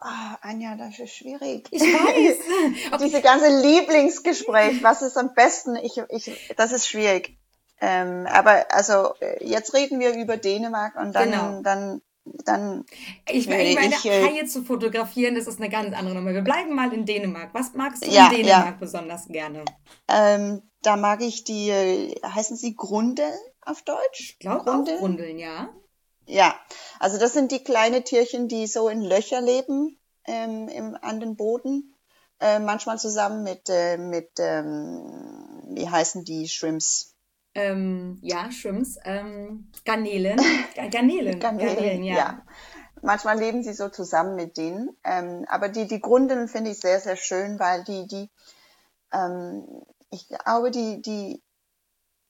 Oh, 0.00 0.36
Anja, 0.40 0.76
das 0.76 0.98
ist 0.98 1.14
schwierig. 1.14 1.68
Ich 1.70 1.82
weiß. 1.82 3.00
Diese 3.04 3.20
ganze 3.20 3.48
Lieblingsgespräch, 3.60 4.82
was 4.82 5.02
ist 5.02 5.18
am 5.18 5.34
besten? 5.34 5.76
Ich, 5.76 6.00
ich, 6.08 6.54
das 6.56 6.72
ist 6.72 6.88
schwierig. 6.88 7.36
Ähm, 7.82 8.26
aber 8.26 8.64
also 8.70 9.12
jetzt 9.40 9.74
reden 9.74 10.00
wir 10.00 10.14
über 10.14 10.38
Dänemark 10.38 10.96
und 10.96 11.14
dann, 11.14 11.30
genau. 11.30 11.60
dann, 11.62 12.00
dann. 12.46 12.86
Ich, 13.28 13.48
meine, 13.48 13.64
ich 13.64 13.74
meine, 13.74 13.94
äh, 13.94 14.26
Haie 14.26 14.46
zu 14.46 14.64
fotografieren, 14.64 15.34
das 15.34 15.46
ist 15.46 15.60
eine 15.60 15.68
ganz 15.68 15.94
andere 15.94 16.14
Nummer. 16.14 16.32
Wir 16.32 16.40
bleiben 16.42 16.74
mal 16.74 16.94
in 16.94 17.04
Dänemark. 17.04 17.50
Was 17.52 17.74
magst 17.74 18.06
du 18.06 18.10
ja, 18.10 18.28
in 18.28 18.36
Dänemark 18.36 18.66
ja. 18.66 18.76
besonders 18.80 19.28
gerne? 19.28 19.66
Ähm, 20.08 20.62
da 20.80 20.96
mag 20.96 21.20
ich 21.20 21.44
die, 21.44 21.68
äh, 21.68 22.14
heißen 22.24 22.56
sie 22.56 22.74
Grundeln? 22.74 23.34
Auf 23.64 23.82
Deutsch? 23.82 24.20
Ich 24.20 24.38
glaube 24.38 24.64
Grundeln. 24.64 24.98
Grundeln, 24.98 25.38
ja. 25.38 25.72
Ja, 26.26 26.54
also 27.00 27.18
das 27.18 27.32
sind 27.32 27.50
die 27.52 27.64
kleinen 27.64 28.04
Tierchen, 28.04 28.48
die 28.48 28.66
so 28.66 28.88
in 28.88 29.02
Löcher 29.02 29.40
leben 29.40 29.98
ähm, 30.24 30.68
im, 30.68 30.96
an 31.00 31.20
den 31.20 31.36
Boden. 31.36 31.94
Äh, 32.40 32.58
manchmal 32.58 32.98
zusammen 32.98 33.42
mit, 33.42 33.68
äh, 33.68 33.96
mit 33.96 34.30
ähm, 34.38 35.62
wie 35.68 35.88
heißen 35.88 36.24
die 36.24 36.48
Shrimps? 36.48 37.14
Ähm, 37.54 38.18
ja, 38.22 38.50
Shrimps. 38.50 38.98
Ähm, 39.04 39.70
Garnelen. 39.84 40.40
Garnelen. 40.90 41.38
Garnelen, 41.38 41.38
Garnelen 41.40 42.02
ja. 42.02 42.14
ja. 42.14 42.42
Manchmal 43.02 43.38
leben 43.38 43.62
sie 43.62 43.72
so 43.72 43.88
zusammen 43.88 44.36
mit 44.36 44.56
denen. 44.56 44.96
Ähm, 45.04 45.44
aber 45.48 45.68
die, 45.68 45.86
die 45.86 46.00
Grundeln 46.00 46.48
finde 46.48 46.70
ich 46.70 46.80
sehr, 46.80 47.00
sehr 47.00 47.16
schön, 47.16 47.58
weil 47.58 47.84
die, 47.84 48.06
die, 48.06 48.30
ähm, 49.12 49.66
ich 50.10 50.28
glaube, 50.28 50.70
die, 50.70 51.02
die 51.02 51.42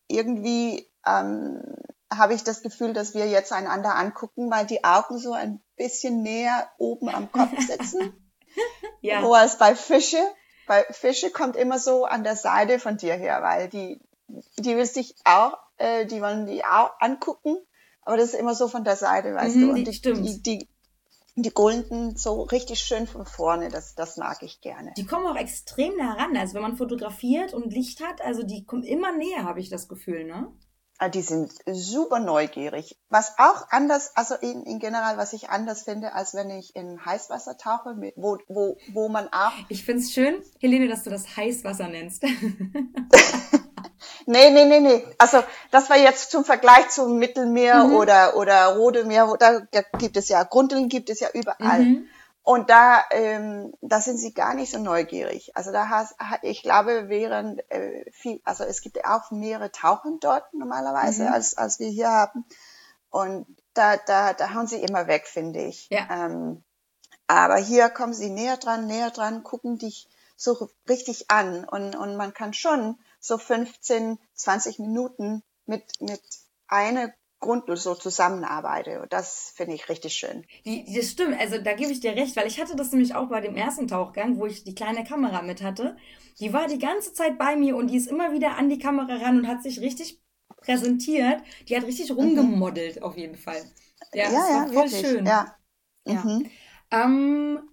irgendwie 0.09 0.89
ähm, 1.07 1.63
habe 2.11 2.35
ich 2.35 2.45
das 2.45 2.63
Gefühl, 2.63 2.93
dass 2.93 3.15
wir 3.15 3.27
jetzt 3.27 3.53
einander 3.53 3.95
angucken, 3.97 4.51
weil 4.51 4.67
die 4.67 4.85
Augen 4.85 5.19
so 5.19 5.33
ein 5.33 5.63
bisschen 5.77 6.23
näher 6.23 6.69
oben 6.79 7.09
am 7.09 7.31
Kopf 7.33 7.59
sitzen. 7.67 8.13
ja. 9.01 9.23
Wo 9.23 9.33
als 9.35 9.59
bei 9.59 9.75
Fische. 9.75 10.21
Bei 10.67 10.85
Fische 10.91 11.31
kommt 11.31 11.57
immer 11.57 11.79
so 11.79 12.05
an 12.05 12.23
der 12.23 12.37
Seite 12.37 12.79
von 12.79 12.97
dir 12.97 13.15
her, 13.15 13.43
weil 13.43 13.69
die, 13.69 14.01
die 14.59 14.77
will 14.77 14.87
sich 14.87 15.17
auch, 15.25 15.59
äh, 15.77 16.07
die 16.07 16.23
wollen 16.23 16.47
die 16.47 16.65
auch 16.65 16.93
angucken, 17.01 17.57
aber 18.03 18.17
das 18.17 18.33
ist 18.33 18.41
immer 18.41 18.55
so 18.55 18.69
von 18.69 18.85
der 18.85 18.97
Seite, 18.97 19.35
weißt 19.35 19.57
mhm, 19.57 19.61
du. 19.61 19.71
Und 19.71 19.85
die, 19.85 19.93
stimmt. 19.93 20.27
Die, 20.27 20.43
die, 20.43 20.69
die 21.35 21.51
Golden 21.51 22.17
so 22.17 22.43
richtig 22.43 22.81
schön 22.81 23.07
von 23.07 23.27
vorne, 23.27 23.71
das, 23.71 23.95
das 23.95 24.17
mag 24.19 24.43
ich 24.43 24.61
gerne. 24.61 24.93
Die 24.97 25.07
kommen 25.07 25.27
auch 25.27 25.37
extrem 25.37 25.97
nah 25.97 26.15
ran. 26.15 26.37
Also 26.37 26.55
wenn 26.55 26.63
man 26.63 26.77
fotografiert 26.77 27.55
und 27.55 27.73
Licht 27.73 28.01
hat, 28.01 28.21
also 28.21 28.43
die 28.43 28.65
kommen 28.65 28.85
immer 28.85 29.13
näher, 29.13 29.45
habe 29.45 29.61
ich 29.61 29.69
das 29.69 29.89
Gefühl, 29.89 30.25
ne? 30.25 30.53
Ah, 31.03 31.09
die 31.09 31.23
sind 31.23 31.53
super 31.67 32.21
neugierig. 32.21 32.97
Was 33.09 33.33
auch 33.37 33.67
anders, 33.71 34.13
also 34.15 34.37
in, 34.37 34.63
in 34.63 34.79
general, 34.79 35.17
was 35.17 35.33
ich 35.33 35.51
anders 35.51 35.83
finde, 35.83 36.13
als 36.13 36.33
wenn 36.33 36.49
ich 36.51 36.77
in 36.77 37.05
Heißwasser 37.05 37.59
tauche, 37.59 37.97
wo, 38.15 38.39
wo, 38.47 38.79
wo 38.93 39.09
man 39.09 39.27
auch. 39.33 39.51
Ich 39.69 39.85
find's 39.85 40.13
schön, 40.13 40.37
Helene, 40.61 40.87
dass 40.87 41.03
du 41.03 41.11
das 41.11 41.37
Heißwasser 41.37 41.89
nennst. 41.89 42.23
nee, 44.27 44.51
nee, 44.51 44.65
nee, 44.65 44.79
nee. 44.79 45.05
Also 45.19 45.43
das 45.73 45.91
war 45.91 45.99
jetzt 45.99 46.31
zum 46.31 46.45
Vergleich 46.45 46.91
zum 46.91 47.19
Mittelmeer 47.19 47.83
mhm. 47.83 47.97
oder, 47.97 48.37
oder 48.37 48.77
Rote 48.77 49.05
Meer, 49.05 49.35
da, 49.41 49.59
da 49.73 49.83
gibt 49.99 50.17
es 50.17 50.29
ja, 50.29 50.45
Grundeln 50.45 50.89
gibt 50.89 51.11
es 51.11 51.19
ja 51.19 51.31
überall. 51.35 51.81
Mhm. 51.81 52.07
Und 52.45 52.71
da, 52.71 53.05
ähm, 53.13 53.73
da 53.81 54.01
sind 54.01 54.19
sie 54.19 54.35
gar 54.35 54.55
nicht 54.55 54.73
so 54.73 54.79
neugierig. 54.79 55.57
Also 55.57 55.71
da 55.71 55.89
hast, 55.89 56.17
ich 56.43 56.63
glaube, 56.63 57.09
während 57.09 57.61
äh, 57.71 58.11
viel, 58.11 58.41
also 58.45 58.65
es 58.65 58.81
gibt 58.81 59.05
auch 59.05 59.31
mehrere 59.31 59.71
Tauchen 59.71 60.19
dort 60.19 60.53
normalerweise, 60.53 61.25
mhm. 61.25 61.33
als, 61.33 61.57
als 61.57 61.79
wir 61.79 61.89
hier 61.89 62.11
haben. 62.11 62.45
Und 63.11 63.47
da, 63.75 63.97
da, 63.97 64.33
da 64.33 64.55
hauen 64.55 64.67
sie 64.67 64.83
immer 64.83 65.07
weg, 65.07 65.29
finde 65.29 65.63
ich. 65.63 65.89
Ja. 65.91 66.09
Ähm, 66.11 66.65
aber 67.29 67.57
hier 67.57 67.89
kommen 67.91 68.13
sie 68.13 68.31
näher 68.31 68.57
dran, 68.57 68.87
näher 68.87 69.11
dran, 69.11 69.45
gucken 69.45 69.79
dich 69.79 70.09
so 70.37 70.69
richtig 70.89 71.31
an. 71.31 71.65
Und, 71.65 71.95
und 71.95 72.17
man 72.17 72.35
kann 72.35 72.55
schon 72.55 72.99
so 73.21 73.39
15, 73.39 74.19
20 74.35 74.81
Minuten 74.81 75.45
mit, 75.65 75.85
mit 76.01 76.23
einer 76.67 77.13
Grund 77.43 77.65
so 77.79 77.95
zusammenarbeite. 77.95 79.03
Und 79.03 79.13
das 79.13 79.53
finde 79.55 79.75
ich 79.75 79.91
richtig 79.91 80.15
schön. 80.15 80.47
Die, 80.65 80.91
das 80.95 81.11
stimmt, 81.11 81.39
also 81.39 81.59
da 81.59 81.75
gebe 81.75 81.93
ich 81.93 82.01
dir 82.01 82.17
recht, 82.17 82.35
weil 82.37 82.47
ich 82.47 82.59
hatte 82.59 82.75
das 82.75 82.93
nämlich 82.93 83.15
auch 83.15 83.29
bei 83.29 83.43
dem 83.43 83.57
ersten 83.57 83.87
Tauchgang, 83.87 84.39
wo 84.39 84.47
ich 84.47 84.65
die 84.65 84.75
kleine 84.75 85.05
Kamera 85.05 85.43
mit 85.43 85.63
hatte. 85.63 85.97
Die 86.41 86.55
war 86.55 86.67
die 86.69 86.79
ganze 86.79 87.13
Zeit 87.13 87.37
bei 87.37 87.57
mir 87.57 87.77
und 87.77 87.89
die 87.89 87.97
ist 87.97 88.11
immer 88.11 88.33
wieder 88.33 88.57
an 88.57 88.71
die 88.71 88.79
Kamera 88.79 89.17
ran 89.17 89.39
und 89.39 89.49
hat 89.49 89.63
sich 89.63 89.81
richtig 89.81 90.23
präsentiert. 90.57 91.43
Die 91.69 91.77
hat 91.77 91.85
richtig 91.85 92.11
rumgemodelt, 92.11 92.97
mhm. 92.97 93.03
auf 93.03 93.19
jeden 93.19 93.37
Fall. 93.37 93.63
Ja, 94.15 94.25
ja, 94.25 94.31
das 94.31 94.35
war 94.35 94.51
ja, 94.51 94.65
voll 94.65 94.75
wirklich. 94.75 95.01
schön. 95.01 95.27
Ja. 95.27 95.57
Mhm. 96.07 96.51
ja. 96.91 97.05
Ähm, 97.05 97.69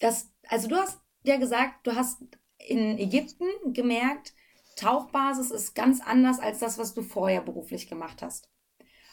das, 0.00 0.30
also 0.48 0.68
du 0.68 0.76
hast 0.76 0.98
ja 1.22 1.38
gesagt, 1.38 1.86
du 1.86 1.94
hast 1.94 2.20
in 2.58 2.98
Ägypten 2.98 3.72
gemerkt, 3.72 4.34
Tauchbasis 4.76 5.50
ist 5.50 5.74
ganz 5.74 6.00
anders 6.00 6.38
als 6.38 6.58
das, 6.58 6.78
was 6.78 6.94
du 6.94 7.02
vorher 7.02 7.40
beruflich 7.40 7.88
gemacht 7.88 8.22
hast. 8.22 8.48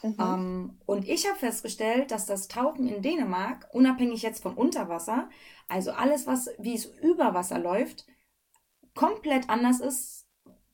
Mhm. 0.02 0.16
Ähm, 0.20 0.78
und 0.86 1.08
ich 1.08 1.26
habe 1.26 1.38
festgestellt, 1.38 2.10
dass 2.10 2.26
das 2.26 2.48
Tauchen 2.48 2.86
in 2.86 3.02
Dänemark, 3.02 3.68
unabhängig 3.72 4.22
jetzt 4.22 4.42
von 4.42 4.54
Unterwasser, 4.54 5.28
also 5.68 5.92
alles, 5.92 6.26
was 6.26 6.50
wie 6.58 6.74
es 6.74 6.84
über 6.84 7.34
Wasser 7.34 7.58
läuft, 7.58 8.06
komplett 8.94 9.48
anders 9.48 9.80
ist 9.80 10.26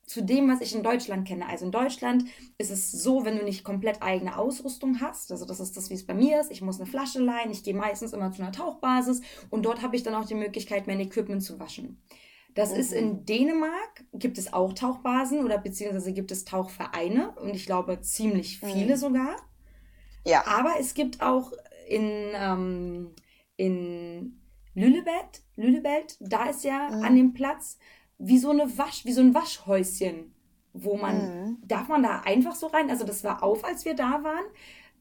zu 0.04 0.22
dem, 0.22 0.48
was 0.48 0.60
ich 0.60 0.74
in 0.74 0.82
Deutschland 0.82 1.28
kenne. 1.28 1.46
Also 1.46 1.66
in 1.66 1.70
Deutschland 1.70 2.24
ist 2.58 2.72
es 2.72 2.90
so, 2.90 3.24
wenn 3.24 3.38
du 3.38 3.44
nicht 3.44 3.62
komplett 3.62 4.02
eigene 4.02 4.36
Ausrüstung 4.36 5.00
hast, 5.00 5.30
also 5.30 5.44
das 5.44 5.60
ist 5.60 5.76
das, 5.76 5.88
wie 5.88 5.94
es 5.94 6.04
bei 6.04 6.14
mir 6.14 6.40
ist, 6.40 6.50
ich 6.50 6.62
muss 6.62 6.80
eine 6.80 6.90
Flasche 6.90 7.20
leihen, 7.20 7.52
ich 7.52 7.62
gehe 7.62 7.74
meistens 7.74 8.12
immer 8.12 8.32
zu 8.32 8.42
einer 8.42 8.50
Tauchbasis 8.50 9.22
und 9.50 9.62
dort 9.62 9.82
habe 9.82 9.94
ich 9.94 10.02
dann 10.02 10.16
auch 10.16 10.24
die 10.24 10.34
Möglichkeit, 10.34 10.88
mein 10.88 10.98
Equipment 10.98 11.44
zu 11.44 11.60
waschen. 11.60 12.02
Das 12.54 12.72
mhm. 12.72 12.76
ist 12.76 12.92
in 12.92 13.24
Dänemark, 13.24 14.04
gibt 14.12 14.38
es 14.38 14.52
auch 14.52 14.72
Tauchbasen 14.72 15.44
oder 15.44 15.58
beziehungsweise 15.58 16.12
gibt 16.12 16.30
es 16.30 16.44
Tauchvereine 16.44 17.32
und 17.32 17.54
ich 17.54 17.66
glaube 17.66 18.00
ziemlich 18.00 18.60
viele 18.60 18.94
mhm. 18.94 18.98
sogar. 18.98 19.36
Ja. 20.26 20.46
Aber 20.46 20.74
es 20.78 20.94
gibt 20.94 21.22
auch 21.22 21.52
in, 21.88 22.10
ähm, 22.34 23.14
in 23.56 24.40
Lüllebelt, 24.74 25.42
Lüllebelt, 25.56 26.16
da 26.20 26.50
ist 26.50 26.64
ja 26.64 26.90
mhm. 26.90 27.04
an 27.04 27.16
dem 27.16 27.32
Platz 27.34 27.78
wie 28.18 28.38
so 28.38 28.50
eine 28.50 28.78
Wasch, 28.78 29.04
wie 29.04 29.12
so 29.12 29.20
ein 29.20 29.34
Waschhäuschen, 29.34 30.34
wo 30.72 30.96
man, 30.96 31.16
mhm. 31.16 31.58
darf 31.66 31.88
man 31.88 32.02
da 32.02 32.20
einfach 32.20 32.54
so 32.54 32.66
rein? 32.66 32.90
Also 32.90 33.04
das 33.04 33.24
war 33.24 33.42
auf, 33.42 33.64
als 33.64 33.84
wir 33.84 33.94
da 33.94 34.22
waren. 34.22 34.44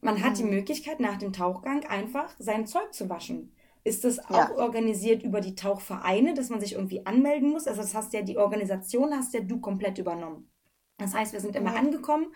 Man 0.02 0.24
hat 0.24 0.38
die 0.38 0.44
mhm. 0.44 0.52
Möglichkeit, 0.52 1.00
nach 1.00 1.18
dem 1.18 1.34
Tauchgang 1.34 1.86
einfach 1.86 2.34
sein 2.40 2.66
Zeug 2.66 2.94
zu 2.94 3.10
waschen. 3.10 3.52
Ist 3.90 4.04
das 4.04 4.20
auch 4.20 4.50
ja. 4.50 4.56
organisiert 4.56 5.24
über 5.24 5.42
die 5.42 5.56
Tauchvereine, 5.56 6.36
dass 6.36 6.50
man 6.50 6.60
sich 6.60 6.74
irgendwie 6.74 7.08
anmelden 7.08 7.50
muss? 7.50 7.66
Also 7.66 7.82
das 7.82 7.96
hast 7.96 8.14
ja 8.14 8.22
die 8.22 8.38
Organisation 8.38 9.16
hast 9.16 9.34
ja 9.34 9.40
du 9.40 9.60
komplett 9.60 9.98
übernommen. 9.98 10.48
Das 11.00 11.16
heißt, 11.16 11.34
wir 11.34 11.40
sind 11.40 11.56
immer 11.56 11.74
ja. 11.74 11.80
angekommen 11.80 12.32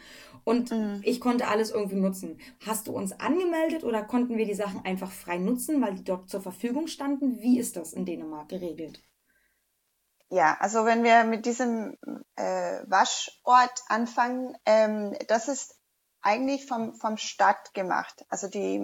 und 0.46 0.72
mhm. 0.72 1.02
ich 1.04 1.22
konnte 1.22 1.48
alles 1.48 1.70
irgendwie 1.70 1.98
nutzen. 1.98 2.40
Hast 2.66 2.88
du 2.88 2.94
uns 2.94 3.12
angemeldet 3.20 3.84
oder 3.84 4.02
konnten 4.02 4.36
wir 4.36 4.48
die 4.48 4.56
Sachen 4.56 4.84
einfach 4.84 5.12
frei 5.12 5.38
nutzen, 5.38 5.80
weil 5.80 5.94
die 5.94 6.04
dort 6.04 6.28
zur 6.28 6.42
Verfügung 6.42 6.88
standen? 6.88 7.40
Wie 7.40 7.60
ist 7.60 7.76
das 7.76 7.94
in 7.94 8.06
Dänemark 8.06 8.50
geregelt? 8.50 9.04
Ja, 10.30 10.58
also 10.60 10.86
wenn 10.86 11.04
wir 11.04 11.24
mit 11.26 11.46
diesem 11.46 12.00
äh, 12.36 12.80
Waschort 12.88 13.80
anfangen, 13.90 14.58
ähm, 14.66 15.14
das 15.28 15.50
ist 15.50 15.76
eigentlich 16.24 16.66
vom, 16.66 16.96
vom 16.96 17.18
Stadt 17.18 17.74
gemacht. 17.74 18.26
Also 18.30 18.48
die, 18.48 18.80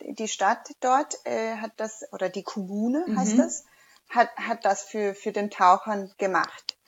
die 0.00 0.28
Stadt 0.28 0.70
dort 0.80 1.14
äh, 1.24 1.56
hat 1.56 1.72
das, 1.76 2.04
oder 2.12 2.28
die 2.28 2.44
Kommune 2.44 3.04
mhm. 3.06 3.18
heißt 3.18 3.38
das, 3.38 3.64
hat, 4.08 4.30
hat 4.36 4.64
das 4.64 4.84
für, 4.84 5.14
für 5.14 5.32
den 5.32 5.50
Tauchern 5.50 6.12
gemacht. 6.16 6.78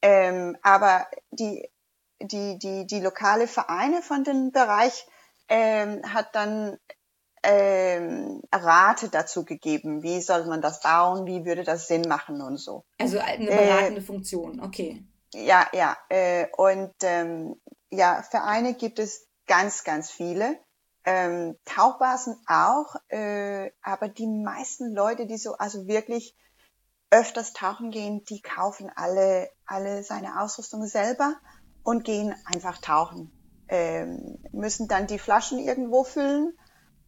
Ähm, 0.00 0.56
aber 0.62 1.06
die, 1.30 1.68
die, 2.20 2.58
die, 2.58 2.86
die 2.86 3.00
lokale 3.00 3.48
Vereine 3.48 4.00
von 4.00 4.24
dem 4.24 4.52
Bereich 4.52 5.06
ähm, 5.48 6.02
hat 6.04 6.34
dann 6.34 6.78
ähm, 7.42 8.42
Rate 8.52 9.08
dazu 9.08 9.44
gegeben. 9.44 10.02
Wie 10.02 10.20
soll 10.20 10.46
man 10.46 10.60
das 10.60 10.80
bauen? 10.80 11.26
Wie 11.26 11.44
würde 11.44 11.64
das 11.64 11.88
Sinn 11.88 12.02
machen 12.02 12.40
und 12.40 12.58
so. 12.58 12.84
Also 12.98 13.18
eine 13.18 13.46
beratende 13.46 14.00
äh, 14.00 14.04
Funktion, 14.04 14.60
okay. 14.60 15.04
Ja, 15.34 15.66
ja. 15.72 15.96
Äh, 16.08 16.46
und 16.56 16.92
ähm, 17.02 17.60
ja, 17.90 18.22
Vereine 18.22 18.74
gibt 18.74 18.98
es 18.98 19.27
ganz, 19.48 19.82
ganz 19.82 20.10
viele. 20.10 20.58
Ähm, 21.04 21.56
Tauchbasen 21.64 22.36
auch, 22.46 22.94
äh, 23.08 23.70
aber 23.82 24.08
die 24.08 24.26
meisten 24.26 24.94
Leute, 24.94 25.26
die 25.26 25.38
so 25.38 25.54
also 25.54 25.86
wirklich 25.86 26.36
öfters 27.10 27.54
tauchen 27.54 27.90
gehen, 27.90 28.24
die 28.24 28.42
kaufen 28.42 28.90
alle 28.94 29.48
alle 29.64 30.02
seine 30.02 30.40
Ausrüstung 30.40 30.86
selber 30.86 31.36
und 31.82 32.04
gehen 32.04 32.34
einfach 32.44 32.78
tauchen. 32.78 33.32
Ähm, 33.68 34.38
müssen 34.52 34.88
dann 34.88 35.06
die 35.06 35.18
Flaschen 35.18 35.58
irgendwo 35.58 36.04
füllen 36.04 36.52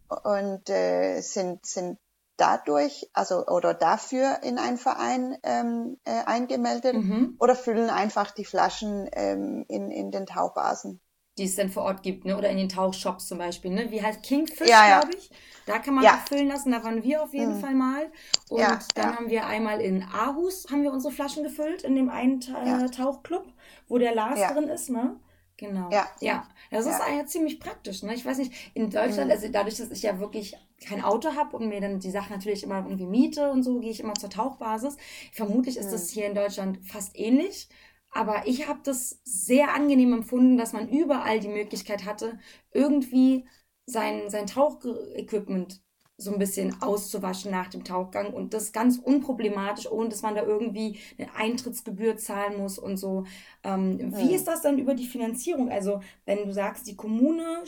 und 0.09 0.70
äh, 0.70 1.20
sind 1.20 1.66
sind 1.66 1.98
dadurch, 2.38 3.11
also 3.12 3.46
oder 3.46 3.74
dafür 3.74 4.42
in 4.42 4.59
einen 4.59 4.79
Verein 4.79 5.37
ähm, 5.42 5.98
äh, 6.05 6.24
eingemeldet 6.24 6.94
mhm. 6.94 7.37
oder 7.38 7.55
füllen 7.55 7.90
einfach 7.90 8.31
die 8.31 8.46
Flaschen 8.46 9.09
ähm, 9.12 9.66
in, 9.68 9.90
in 9.90 10.11
den 10.11 10.24
Tauchbasen 10.24 11.00
die 11.40 11.46
es 11.46 11.57
dann 11.57 11.70
vor 11.70 11.85
Ort 11.85 12.03
gibt, 12.03 12.24
ne? 12.24 12.37
Oder 12.37 12.50
in 12.50 12.59
den 12.59 12.68
Tauchshops 12.68 13.26
zum 13.26 13.38
Beispiel, 13.38 13.72
ne? 13.72 13.90
Wie 13.90 14.03
heißt 14.03 14.22
Kingfish, 14.22 14.68
ja, 14.68 14.88
ja. 14.88 15.00
glaube 15.00 15.16
ich. 15.16 15.31
Da 15.66 15.79
kann 15.79 15.94
man 15.94 16.05
ja. 16.05 16.22
füllen 16.29 16.48
lassen, 16.48 16.72
da 16.72 16.83
waren 16.85 17.03
wir 17.03 17.22
auf 17.22 17.33
jeden 17.33 17.57
mhm. 17.57 17.61
Fall 17.61 17.74
mal. 17.74 18.11
Und 18.48 18.61
ja, 18.61 18.79
dann 18.94 19.16
haben 19.16 19.31
wir 19.31 19.46
einmal 19.46 19.81
in 19.81 20.03
Aarhus 20.03 20.66
haben 20.70 20.83
wir 20.83 20.92
unsere 20.92 21.12
Flaschen 21.12 21.44
gefüllt, 21.44 21.83
in 21.83 21.94
dem 21.94 22.09
einen 22.09 22.40
Ta 22.40 22.88
Tauchclub, 22.88 23.46
wo 23.88 23.98
der 23.98 24.14
Lars 24.14 24.40
drin 24.53 24.68
ist, 24.68 24.90
ne? 24.90 25.16
Genau. 25.57 25.90
Ja. 25.90 26.09
ja. 26.20 26.48
Das 26.70 26.87
ist 26.87 26.98
ja. 26.98 27.26
ziemlich 27.26 27.61
praktisch. 27.61 28.03
Ne? 28.03 28.14
Ich 28.14 28.24
weiß 28.24 28.38
nicht, 28.38 28.53
in 28.72 28.88
Deutschland, 28.88 29.26
mhm. 29.26 29.33
also 29.33 29.48
dadurch, 29.48 29.76
dass 29.76 29.90
ich 29.90 30.03
ja 30.03 30.18
wirklich 30.18 30.57
kein 30.83 31.05
Auto 31.05 31.35
habe 31.35 31.55
und 31.57 31.68
mir 31.68 31.83
dann 31.83 32.00
die 32.00 32.11
Sachen 32.11 32.33
natürlich 32.33 32.62
immer 32.62 32.79
irgendwie 32.79 33.05
miete 33.05 33.50
und 33.50 33.62
so, 33.62 33.79
gehe 33.81 33.90
ich 33.90 34.00
immer 34.00 34.14
zur 34.14 34.31
Tauchbasis. 34.31 34.96
Vermutlich 35.33 35.76
ist 35.76 35.88
mhm. 35.88 35.92
das 35.92 36.09
hier 36.09 36.26
in 36.26 36.35
Deutschland 36.35 36.79
fast 36.83 37.16
ähnlich. 37.18 37.68
Aber 38.11 38.46
ich 38.46 38.68
habe 38.68 38.81
das 38.83 39.20
sehr 39.25 39.73
angenehm 39.75 40.12
empfunden, 40.12 40.57
dass 40.57 40.73
man 40.73 40.88
überall 40.88 41.40
die 41.40 41.49
Möglichkeit 41.49 42.05
hatte, 42.05 42.38
irgendwie 42.73 43.46
sein, 43.87 44.29
sein 44.31 44.46
Tauchequipment 44.46 45.81
so 46.20 46.33
ein 46.33 46.38
bisschen 46.38 46.83
auszuwaschen 46.83 47.51
nach 47.51 47.68
dem 47.68 47.83
Tauchgang 47.83 48.33
und 48.33 48.53
das 48.53 48.73
ganz 48.73 48.99
unproblematisch, 48.99 49.90
ohne 49.90 50.11
dass 50.11 50.23
man 50.23 50.35
da 50.35 50.42
irgendwie 50.42 50.99
eine 51.18 51.35
Eintrittsgebühr 51.35 52.16
zahlen 52.16 52.59
muss 52.59 52.79
und 52.79 52.99
so. 52.99 53.25
Ähm, 53.64 54.14
wie 54.16 54.35
ist 54.35 54.46
das 54.46 54.61
dann 54.61 54.79
über 54.79 54.94
die 54.94 55.07
Finanzierung? 55.07 55.70
Also, 55.70 56.01
wenn 56.27 56.46
du 56.46 56.53
sagst, 56.53 56.87
die 56.87 56.96
Kommune 56.96 57.64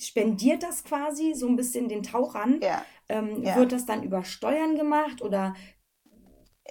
spendiert 0.00 0.62
das 0.62 0.84
quasi 0.84 1.34
so 1.34 1.46
ein 1.46 1.56
bisschen 1.56 1.88
den 1.88 2.02
Tauchern, 2.02 2.60
ja. 2.62 2.84
Ähm, 3.08 3.42
ja. 3.42 3.56
wird 3.56 3.72
das 3.72 3.84
dann 3.84 4.02
über 4.02 4.24
Steuern 4.24 4.76
gemacht 4.76 5.20
oder 5.20 5.54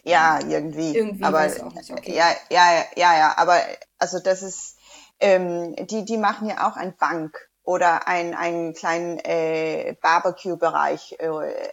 ja, 0.04 0.40
irgendwie. 0.40 0.96
Irgendwie 0.96 1.24
aber, 1.24 1.46
okay. 1.92 2.16
ja, 2.16 2.26
ja, 2.50 2.84
ja, 2.96 3.18
ja, 3.18 3.34
aber 3.38 3.60
also 3.98 4.20
das 4.20 4.42
ist, 4.42 4.78
ähm, 5.20 5.76
die, 5.88 6.06
die 6.06 6.18
machen 6.18 6.50
ja 6.50 6.68
auch 6.70 6.76
ein 6.76 6.96
Bank 6.98 7.38
oder 7.64 8.08
ein, 8.08 8.34
einen 8.34 8.74
kleinen 8.74 9.20
äh, 9.20 9.96
Barbecue-Bereich 10.02 11.16
äh, 11.20 11.30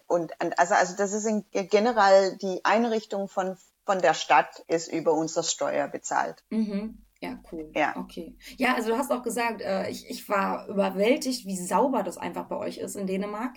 und 0.06 0.32
also 0.56 0.74
also 0.74 0.96
das 0.96 1.12
ist 1.12 1.24
in, 1.24 1.44
generell 1.50 2.36
die 2.36 2.64
Einrichtung 2.64 3.28
von 3.28 3.56
von 3.90 4.00
der 4.00 4.14
Stadt 4.14 4.62
ist 4.68 4.92
über 4.92 5.14
unsere 5.14 5.44
Steuer 5.44 5.88
bezahlt. 5.88 6.44
Mhm. 6.50 7.02
Ja, 7.20 7.38
cool. 7.50 7.70
Ja. 7.74 7.96
Okay. 7.96 8.36
Ja, 8.56 8.74
also 8.74 8.90
du 8.90 8.96
hast 8.96 9.10
auch 9.10 9.22
gesagt, 9.22 9.60
äh, 9.60 9.90
ich, 9.90 10.08
ich 10.08 10.28
war 10.28 10.68
überwältigt, 10.68 11.44
wie 11.44 11.56
sauber 11.56 12.02
das 12.02 12.16
einfach 12.16 12.46
bei 12.46 12.56
euch 12.56 12.78
ist 12.78 12.94
in 12.94 13.06
Dänemark. 13.06 13.56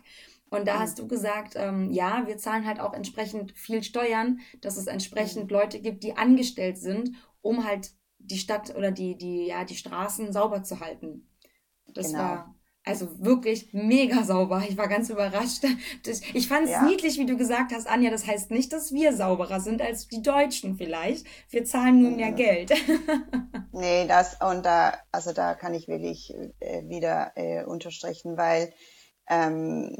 Und 0.53 0.67
da 0.67 0.75
mhm. 0.75 0.79
hast 0.81 0.99
du 0.99 1.07
gesagt, 1.07 1.53
ähm, 1.55 1.91
ja, 1.91 2.27
wir 2.27 2.37
zahlen 2.37 2.67
halt 2.67 2.79
auch 2.79 2.93
entsprechend 2.93 3.53
viel 3.53 3.81
Steuern, 3.81 4.39
dass 4.61 4.77
es 4.77 4.85
entsprechend 4.85 5.45
mhm. 5.45 5.49
Leute 5.49 5.79
gibt, 5.79 6.03
die 6.03 6.15
angestellt 6.15 6.77
sind, 6.77 7.15
um 7.41 7.65
halt 7.65 7.89
die 8.19 8.37
Stadt 8.37 8.75
oder 8.75 8.91
die, 8.91 9.17
die, 9.17 9.47
ja, 9.47 9.65
die 9.65 9.75
Straßen 9.75 10.31
sauber 10.31 10.61
zu 10.61 10.79
halten. 10.79 11.27
Das 11.87 12.09
genau. 12.09 12.19
war 12.19 12.55
also 12.85 13.19
wirklich 13.19 13.73
mega 13.73 14.23
sauber. 14.23 14.63
Ich 14.67 14.77
war 14.77 14.87
ganz 14.87 15.09
überrascht. 15.09 15.63
Ich 16.35 16.47
fand 16.47 16.65
es 16.65 16.71
ja. 16.71 16.83
niedlich, 16.83 17.17
wie 17.17 17.25
du 17.25 17.35
gesagt 17.35 17.73
hast, 17.73 17.87
Anja. 17.87 18.11
Das 18.11 18.27
heißt 18.27 18.51
nicht, 18.51 18.73
dass 18.73 18.91
wir 18.93 19.15
sauberer 19.15 19.59
sind 19.59 19.81
als 19.81 20.07
die 20.07 20.21
Deutschen 20.21 20.77
vielleicht. 20.77 21.25
Wir 21.49 21.65
zahlen 21.65 21.99
nur 21.99 22.11
mehr 22.11 22.31
Geld. 22.31 22.73
nee, 23.71 24.05
das 24.05 24.37
und 24.39 24.67
da, 24.67 24.93
also 25.11 25.33
da 25.33 25.55
kann 25.55 25.73
ich 25.73 25.87
wirklich 25.87 26.31
äh, 26.59 26.87
wieder 26.87 27.31
äh, 27.35 27.63
unterstrichen, 27.63 28.37
weil 28.37 28.71
ähm, 29.27 29.97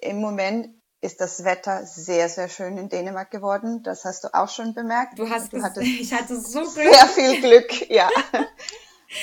im 0.00 0.20
Moment 0.20 0.68
ist 1.00 1.20
das 1.20 1.44
Wetter 1.44 1.84
sehr, 1.86 2.28
sehr 2.28 2.48
schön 2.48 2.78
in 2.78 2.88
Dänemark 2.88 3.30
geworden. 3.30 3.82
Das 3.82 4.04
hast 4.04 4.24
du 4.24 4.34
auch 4.34 4.48
schon 4.48 4.74
bemerkt. 4.74 5.18
Du 5.18 5.28
hast, 5.28 5.52
du 5.52 5.62
hattest 5.62 5.86
ich 6.00 6.12
hatte 6.12 6.40
so 6.40 6.60
Glück. 6.60 6.72
Sehr 6.72 7.06
viel 7.06 7.40
Glück, 7.40 7.90
ja. 7.90 8.08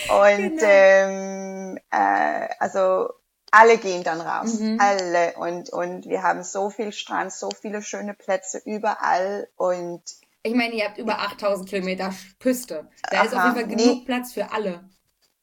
Und 0.10 0.58
genau. 0.58 0.64
ähm, 0.66 1.78
äh, 1.92 2.48
also 2.60 3.10
alle 3.52 3.78
gehen 3.78 4.04
dann 4.04 4.22
raus, 4.22 4.60
mhm. 4.60 4.80
alle. 4.80 5.34
Und, 5.34 5.70
und 5.72 6.06
wir 6.06 6.24
haben 6.24 6.44
so 6.44 6.70
viel 6.70 6.92
Strand, 6.92 7.32
so 7.34 7.50
viele 7.52 7.82
schöne 7.82 8.14
Plätze 8.14 8.62
überall. 8.66 9.50
Und 9.58 10.02
ich 10.42 10.56
meine, 10.56 10.74
ihr 10.74 10.86
habt 10.86 10.98
über 10.98 11.20
8000 11.20 11.70
Kilometer 11.70 12.14
Küste. 12.40 12.90
Da 13.12 13.18
aha, 13.18 13.26
ist 13.26 13.36
auf 13.36 13.44
jeden 13.44 13.56
Fall 13.56 13.68
genug 13.68 14.06
Platz 14.06 14.34
für 14.34 14.52
alle. 14.52 14.90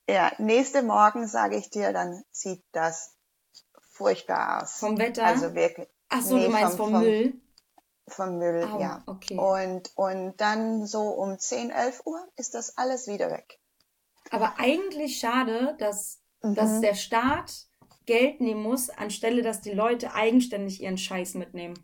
Ja, 0.08 0.32
nächste 0.38 0.82
Morgen 0.82 1.28
sage 1.28 1.56
ich 1.56 1.70
dir, 1.70 1.92
dann 1.92 2.24
sieht 2.32 2.64
das 2.72 3.14
furchtbar 4.00 4.62
aus. 4.62 4.78
Vom 4.78 4.98
Wetter? 4.98 5.26
Also 5.26 5.54
wirklich. 5.54 5.86
Ach 6.08 6.22
so, 6.22 6.36
nee, 6.36 6.46
du 6.46 6.50
meinst 6.50 6.76
vom, 6.78 6.90
vom 6.90 7.02
Müll? 7.02 7.34
Vom 8.08 8.38
Müll, 8.38 8.66
oh, 8.74 8.80
ja. 8.80 9.02
Okay. 9.06 9.36
Und, 9.36 9.92
und 9.94 10.40
dann 10.40 10.86
so 10.86 11.02
um 11.02 11.38
10, 11.38 11.70
11 11.70 12.02
Uhr 12.06 12.18
ist 12.36 12.54
das 12.54 12.78
alles 12.78 13.06
wieder 13.06 13.30
weg. 13.30 13.60
Aber 14.30 14.54
eigentlich 14.58 15.18
schade, 15.18 15.76
dass, 15.78 16.18
mhm. 16.42 16.54
dass 16.54 16.80
der 16.80 16.94
Staat 16.94 17.66
Geld 18.06 18.40
nehmen 18.40 18.62
muss, 18.62 18.88
anstelle 18.88 19.42
dass 19.42 19.60
die 19.60 19.72
Leute 19.72 20.14
eigenständig 20.14 20.82
ihren 20.82 20.98
Scheiß 20.98 21.34
mitnehmen. 21.34 21.74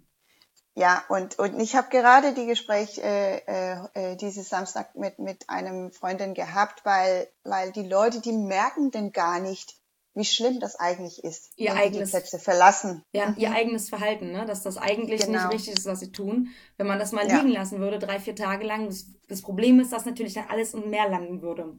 Ja, 0.74 1.04
und, 1.08 1.38
und 1.38 1.60
ich 1.60 1.76
habe 1.76 1.88
gerade 1.90 2.34
die 2.34 2.46
Gespräch 2.46 2.98
äh, 2.98 3.38
äh, 3.46 3.78
äh, 3.94 4.16
dieses 4.16 4.48
Samstag 4.48 4.94
mit, 4.94 5.18
mit 5.18 5.48
einem 5.48 5.92
Freundin 5.92 6.34
gehabt, 6.34 6.84
weil, 6.84 7.28
weil 7.44 7.72
die 7.72 7.86
Leute, 7.86 8.20
die 8.20 8.32
merken 8.32 8.90
denn 8.90 9.12
gar 9.12 9.38
nicht, 9.38 9.75
wie 10.16 10.24
schlimm 10.24 10.58
das 10.60 10.74
eigentlich 10.76 11.22
ist, 11.22 11.50
Ihr 11.56 11.68
wenn 11.70 11.76
sie 11.76 11.80
die 11.82 11.86
eigenes- 11.86 12.10
Plätze 12.10 12.38
verlassen. 12.38 13.02
Ja, 13.12 13.28
Mhm. 13.28 13.34
ihr 13.38 13.52
eigenes 13.52 13.88
Verhalten, 13.88 14.32
ne? 14.32 14.44
dass 14.46 14.62
das 14.62 14.76
eigentlich 14.78 15.20
Genau. 15.26 15.44
nicht 15.44 15.52
richtig 15.54 15.76
ist, 15.78 15.86
was 15.86 16.00
sie 16.00 16.10
tun. 16.10 16.48
Wenn 16.76 16.86
man 16.86 16.98
das 16.98 17.12
mal 17.12 17.28
Ja. 17.28 17.36
liegen 17.36 17.50
lassen 17.52 17.78
würde, 17.80 17.98
drei, 17.98 18.18
vier 18.18 18.34
Tage 18.34 18.66
lang, 18.66 18.86
das, 18.86 19.06
das 19.28 19.42
Problem 19.42 19.78
ist, 19.78 19.92
dass 19.92 20.04
natürlich 20.06 20.34
dann 20.34 20.46
alles 20.48 20.74
im 20.74 20.90
Meer 20.90 21.08
landen 21.08 21.42
würde. 21.42 21.78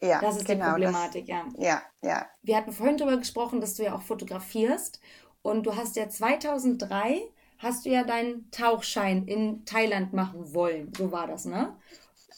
Ja, 0.00 0.20
Das 0.20 0.36
ist 0.36 0.46
genau. 0.46 0.64
die 0.64 0.70
Problematik, 0.70 1.28
ja. 1.28 1.44
Das, 1.54 1.64
ja, 1.64 1.82
ja. 2.02 2.26
Wir 2.42 2.56
hatten 2.56 2.72
vorhin 2.72 2.96
darüber 2.98 3.16
gesprochen, 3.16 3.60
dass 3.60 3.74
du 3.76 3.84
ja 3.84 3.94
auch 3.94 4.02
fotografierst 4.02 5.00
und 5.42 5.64
du 5.64 5.76
hast 5.76 5.96
ja 5.96 6.08
2003 6.08 7.22
hast 7.58 7.86
du 7.86 7.90
ja 7.90 8.02
deinen 8.04 8.50
Tauchschein 8.50 9.26
in 9.28 9.64
Thailand 9.64 10.12
machen 10.12 10.52
wollen. 10.54 10.92
So 10.98 11.12
war 11.12 11.28
das, 11.28 11.44
ne? 11.44 11.76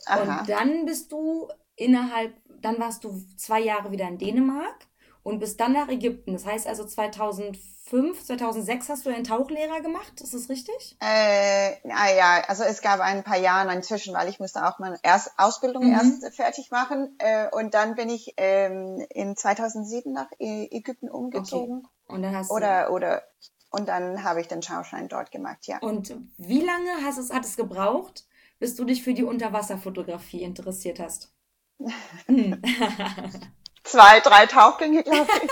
Aha. 0.07 0.41
Und 0.41 0.49
dann 0.51 0.85
bist 0.85 1.11
du 1.13 1.49
innerhalb, 1.77 2.35
dann 2.61 2.79
warst 2.79 3.05
du 3.05 3.19
zwei 3.37 3.61
Jahre 3.61 3.91
wieder 3.91 4.07
in 4.07 4.19
Dänemark 4.19 4.87
und 5.25 5.41
bist 5.41 5.59
dann 5.59 5.73
nach 5.73 5.89
Ägypten. 5.89 6.35
Das 6.35 6.47
heißt 6.47 6.67
also 6.69 6.85
2005, 6.85 8.25
2006 8.25 8.89
hast 8.89 9.07
du 9.07 9.11
einen 9.11 9.25
Tauchlehrer 9.25 9.81
gemacht, 9.81 10.21
ist 10.21 10.35
das 10.35 10.49
richtig? 10.49 10.97
Äh, 11.01 11.73
ah 11.91 12.11
ja, 12.17 12.45
also 12.47 12.63
es 12.63 12.81
gab 12.83 13.01
ein 13.01 13.25
paar 13.25 13.39
Jahre 13.39 13.75
inzwischen, 13.75 14.15
weil 14.15 14.29
ich 14.29 14.39
musste 14.39 14.65
auch 14.65 14.79
meine 14.79 14.99
erst 15.03 15.33
Ausbildung 15.37 15.87
Mhm. 15.87 15.93
erst 15.93 16.37
fertig 16.37 16.71
machen 16.71 17.17
äh, 17.19 17.49
und 17.51 17.75
dann 17.75 17.95
bin 17.97 18.09
ich 18.11 18.35
ähm, 18.37 19.05
in 19.11 19.37
2007 19.37 20.13
nach 20.13 20.29
Ägypten 20.39 21.09
umgezogen 21.09 21.89
Und 22.07 22.23
dann 22.23 22.37
hast 22.37 22.51
du, 22.51 22.55
oder 22.55 22.93
oder 22.93 23.23
und 23.71 23.89
dann 23.89 24.23
habe 24.23 24.41
ich 24.41 24.47
den 24.47 24.63
Schauschein 24.63 25.09
dort 25.09 25.33
gemacht, 25.33 25.67
ja. 25.67 25.79
und 25.79 26.15
wie 26.37 26.61
lange 26.61 26.91
hast 27.03 27.19
es, 27.19 27.33
hat 27.33 27.45
es 27.45 27.57
gebraucht, 27.57 28.25
bis 28.61 28.77
du 28.77 28.85
dich 28.85 29.03
für 29.03 29.15
die 29.15 29.25
Unterwasserfotografie 29.25 30.43
interessiert 30.43 31.01
hast? 31.01 31.33
Zwei, 33.85 34.21
drei 34.21 34.47
Tauchgänge, 34.47 35.03
glaube 35.03 35.31
ich. 35.43 35.51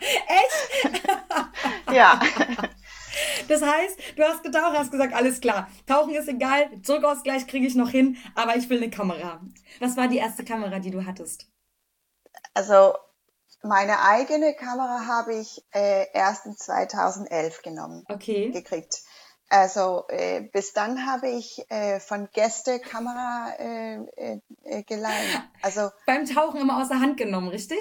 Echt? 0.28 1.02
ja. 1.92 2.20
Das 3.48 3.62
heißt, 3.62 3.98
du 4.16 4.22
hast 4.22 4.42
getaucht, 4.42 4.76
hast 4.76 4.90
gesagt, 4.90 5.14
alles 5.14 5.40
klar, 5.40 5.68
tauchen 5.86 6.14
ist 6.14 6.28
egal, 6.28 6.70
Druckausgleich 6.82 7.46
kriege 7.46 7.66
ich 7.66 7.74
noch 7.74 7.90
hin, 7.90 8.16
aber 8.34 8.56
ich 8.56 8.68
will 8.68 8.78
eine 8.78 8.90
Kamera. 8.90 9.40
Was 9.80 9.96
war 9.96 10.08
die 10.08 10.18
erste 10.18 10.44
Kamera, 10.44 10.78
die 10.78 10.90
du 10.90 11.04
hattest? 11.04 11.46
Also 12.54 12.94
meine 13.62 14.00
eigene 14.02 14.54
Kamera 14.54 15.06
habe 15.06 15.34
ich 15.34 15.62
äh, 15.72 16.06
erst 16.12 16.46
in 16.46 16.56
2011 16.56 17.62
genommen. 17.62 18.04
Okay. 18.08 18.50
gekriegt. 18.50 19.02
Also 19.50 20.04
äh, 20.08 20.42
bis 20.42 20.72
dann 20.74 21.06
habe 21.06 21.28
ich 21.28 21.64
äh, 21.70 22.00
von 22.00 22.28
Gäste 22.32 22.80
Kamera 22.80 23.54
äh, 23.58 23.96
äh, 24.16 24.40
äh, 24.64 24.82
geleihen. 24.82 25.42
Also 25.62 25.90
Beim 26.06 26.26
Tauchen 26.26 26.60
immer 26.60 26.80
aus 26.82 26.88
der 26.88 27.00
Hand 27.00 27.16
genommen, 27.16 27.48
richtig? 27.48 27.78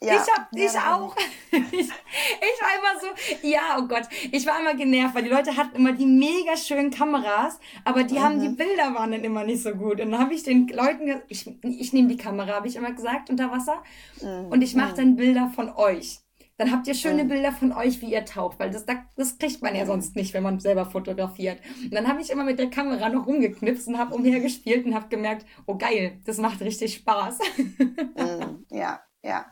ja, 0.00 0.14
ich 0.14 0.32
hab, 0.32 0.48
ich 0.52 0.72
ja, 0.72 0.96
auch. 0.96 1.14
Ich, 1.52 1.88
ich 1.88 2.60
war 2.60 2.78
immer 2.78 3.00
so, 3.00 3.06
ja, 3.46 3.78
oh 3.78 3.86
Gott, 3.88 4.04
ich 4.30 4.46
war 4.46 4.60
immer 4.60 4.74
genervt, 4.74 5.14
weil 5.14 5.22
die 5.22 5.30
Leute 5.30 5.56
hatten 5.56 5.76
immer 5.76 5.92
die 5.92 6.06
mega 6.06 6.56
schönen 6.56 6.90
Kameras, 6.90 7.58
aber 7.84 8.04
die 8.04 8.20
haben, 8.20 8.40
die 8.40 8.50
Bilder 8.50 8.94
waren 8.94 9.12
dann 9.12 9.24
immer 9.24 9.44
nicht 9.44 9.62
so 9.62 9.72
gut. 9.72 10.00
Und 10.00 10.12
dann 10.12 10.20
habe 10.20 10.34
ich 10.34 10.42
den 10.42 10.68
Leuten, 10.68 11.22
ich, 11.28 11.46
ich 11.62 11.92
nehme 11.92 12.08
die 12.08 12.16
Kamera, 12.16 12.54
habe 12.54 12.68
ich 12.68 12.76
immer 12.76 12.92
gesagt, 12.92 13.30
unter 13.30 13.50
Wasser, 13.50 13.82
Mhm. 14.22 14.46
und 14.48 14.62
ich 14.62 14.74
mache 14.74 14.94
dann 14.94 15.16
Bilder 15.16 15.50
von 15.54 15.70
euch. 15.74 16.20
Dann 16.58 16.72
habt 16.72 16.86
ihr 16.86 16.94
schöne 16.94 17.24
Mhm. 17.24 17.28
Bilder 17.28 17.52
von 17.52 17.72
euch, 17.72 18.00
wie 18.00 18.12
ihr 18.12 18.24
taucht, 18.24 18.58
weil 18.58 18.70
das, 18.70 18.86
da- 18.86 19.04
das 19.16 19.38
kriegt 19.38 19.62
man 19.62 19.74
ja 19.76 19.84
sonst 19.86 20.16
nicht, 20.16 20.32
wenn 20.34 20.42
man 20.42 20.58
selber 20.60 20.86
fotografiert. 20.86 21.60
Und 21.82 21.94
dann 21.94 22.08
habe 22.08 22.20
ich 22.22 22.30
immer 22.30 22.44
mit 22.44 22.58
der 22.58 22.70
Kamera 22.70 23.08
noch 23.10 23.26
rumgeknipst 23.26 23.88
und 23.88 23.98
habe 23.98 24.14
umhergespielt 24.14 24.86
und 24.86 24.94
habe 24.94 25.08
gemerkt, 25.08 25.44
oh 25.66 25.76
geil, 25.76 26.20
das 26.24 26.38
macht 26.38 26.60
richtig 26.62 26.94
Spaß. 26.94 27.38
Mm, 28.14 28.64
ja, 28.70 29.00
ja. 29.22 29.46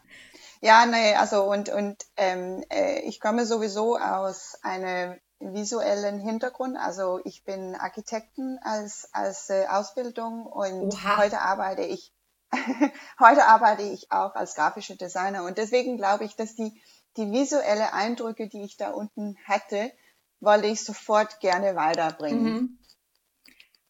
Ja, 0.60 0.86
nee, 0.86 1.14
also 1.14 1.44
und, 1.44 1.68
und 1.68 1.96
ähm, 2.16 2.64
äh, 2.72 3.00
ich 3.00 3.20
komme 3.20 3.44
sowieso 3.44 3.98
aus 3.98 4.56
einem 4.62 5.18
visuellen 5.40 6.18
Hintergrund. 6.18 6.78
Also 6.78 7.20
ich 7.24 7.44
bin 7.44 7.74
Architekten 7.74 8.58
als, 8.62 9.08
als 9.12 9.50
äh, 9.50 9.66
Ausbildung 9.68 10.46
und 10.46 10.94
Oha. 10.94 11.18
heute 11.18 11.40
arbeite 11.42 11.82
ich 11.82 12.12
heute 13.20 13.44
arbeite 13.46 13.82
ich 13.82 14.10
auch 14.12 14.34
als 14.36 14.54
grafische 14.54 14.96
Designer. 14.96 15.44
Und 15.44 15.58
deswegen 15.58 15.96
glaube 15.96 16.24
ich, 16.24 16.36
dass 16.36 16.54
die, 16.54 16.80
die 17.16 17.30
visuelle 17.30 17.92
Eindrücke, 17.92 18.48
die 18.48 18.62
ich 18.62 18.76
da 18.76 18.90
unten 18.90 19.36
hatte, 19.44 19.92
wollte 20.40 20.66
ich 20.66 20.82
sofort 20.82 21.40
gerne 21.40 21.76
weiterbringen. 21.76 22.44
Mhm. 22.44 22.78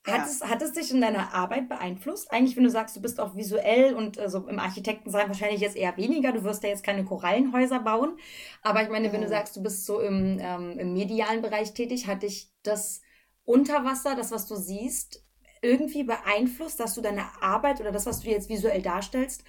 Hat, 0.07 0.19
Ja. 0.19 0.27
es, 0.27 0.43
hat 0.43 0.61
es 0.61 0.73
dich 0.73 0.91
in 0.91 1.01
deiner 1.01 1.33
Arbeit 1.33 1.69
beeinflusst? 1.71 2.31
Eigentlich, 2.31 2.57
wenn 2.57 2.65
du 2.65 2.71
sagst, 2.71 2.95
du 2.95 3.01
bist 3.01 3.19
auch 3.19 3.37
visuell 3.37 3.95
und 3.95 4.19
also 4.19 4.47
im 4.49 4.59
Architektensein 4.59 5.29
wahrscheinlich 5.29 5.63
jetzt 5.63 5.77
eher 5.77 5.97
weniger, 5.97 6.31
du 6.33 6.45
wirst 6.45 6.63
ja 6.63 6.69
jetzt 6.69 6.85
keine 6.85 7.05
Korallenhäuser 7.07 7.81
bauen. 7.81 8.19
Aber 8.61 8.83
ich 8.83 8.91
meine, 8.91 9.11
wenn 9.13 9.23
du 9.23 9.27
Mhm. 9.27 9.31
sagst, 9.31 9.57
du 9.57 9.63
bist 9.63 9.87
so 9.87 10.01
im, 10.01 10.39
ähm, 10.41 10.79
im 10.79 10.93
medialen 10.93 11.41
Bereich 11.41 11.73
tätig, 11.73 12.07
hat 12.07 12.23
dich 12.23 12.51
das 12.63 13.01
Unterwasser, 13.45 14.15
das, 14.15 14.31
was 14.31 14.47
du 14.47 14.57
siehst, 14.57 15.25
irgendwie 15.63 16.05
beeinflusst, 16.05 16.79
dass 16.81 16.95
du 16.95 17.01
deine 17.01 17.25
Arbeit 17.41 17.81
oder 17.81 17.91
das, 17.91 18.05
was 18.05 18.21
du 18.21 18.29
jetzt 18.29 18.51
visuell 18.51 18.83
darstellst, 18.83 19.43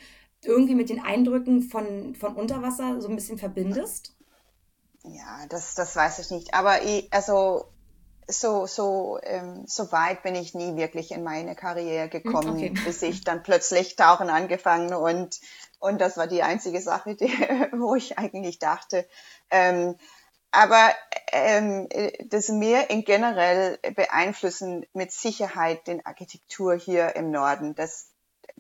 irgendwie 0.46 0.76
mit 0.76 0.90
den 0.90 1.04
Eindrücken 1.04 1.64
von, 1.64 2.16
von 2.16 2.36
Unterwasser 2.36 3.02
so 3.02 3.10
ein 3.10 3.16
bisschen 3.16 3.38
verbindest? 3.38 4.16
Ja, 5.04 5.46
das, 5.50 5.76
das 5.76 5.96
weiß 5.96 6.20
ich 6.20 6.32
nicht. 6.32 6.54
Aber 6.54 6.82
ich, 6.84 7.12
also 7.12 7.66
so, 8.28 8.66
so, 8.66 9.20
ähm, 9.24 9.66
so 9.68 9.92
weit 9.92 10.24
bin 10.24 10.36
ich 10.36 10.56
nie 10.56 10.76
wirklich 10.76 11.12
in 11.12 11.24
meine 11.24 11.56
Karriere 11.56 12.10
gekommen, 12.10 12.56
okay. 12.56 12.74
bis 12.86 13.02
ich 13.02 13.24
dann 13.24 13.44
plötzlich 13.44 13.96
tauchen 13.96 14.30
angefangen 14.30 14.94
und, 14.94 15.40
und 15.80 16.02
das 16.02 16.18
war 16.18 16.28
die 16.28 16.42
einzige 16.42 16.82
Sache, 16.82 17.16
die, 17.16 17.28
wo 17.72 17.96
ich 17.96 18.18
eigentlich 18.18 18.60
dachte. 18.60 19.08
Ähm, 19.52 19.96
aber 20.52 20.90
ähm, 21.32 21.88
äh, 21.92 22.26
das 22.28 22.50
Meer 22.50 22.90
in 22.90 23.04
generell 23.04 23.78
beeinflussen 23.96 24.86
mit 24.94 25.12
Sicherheit 25.12 25.86
den 25.88 26.06
Architektur 26.06 26.76
hier 26.76 27.16
im 27.16 27.30
Norden. 27.30 27.76
Das, 27.76 28.10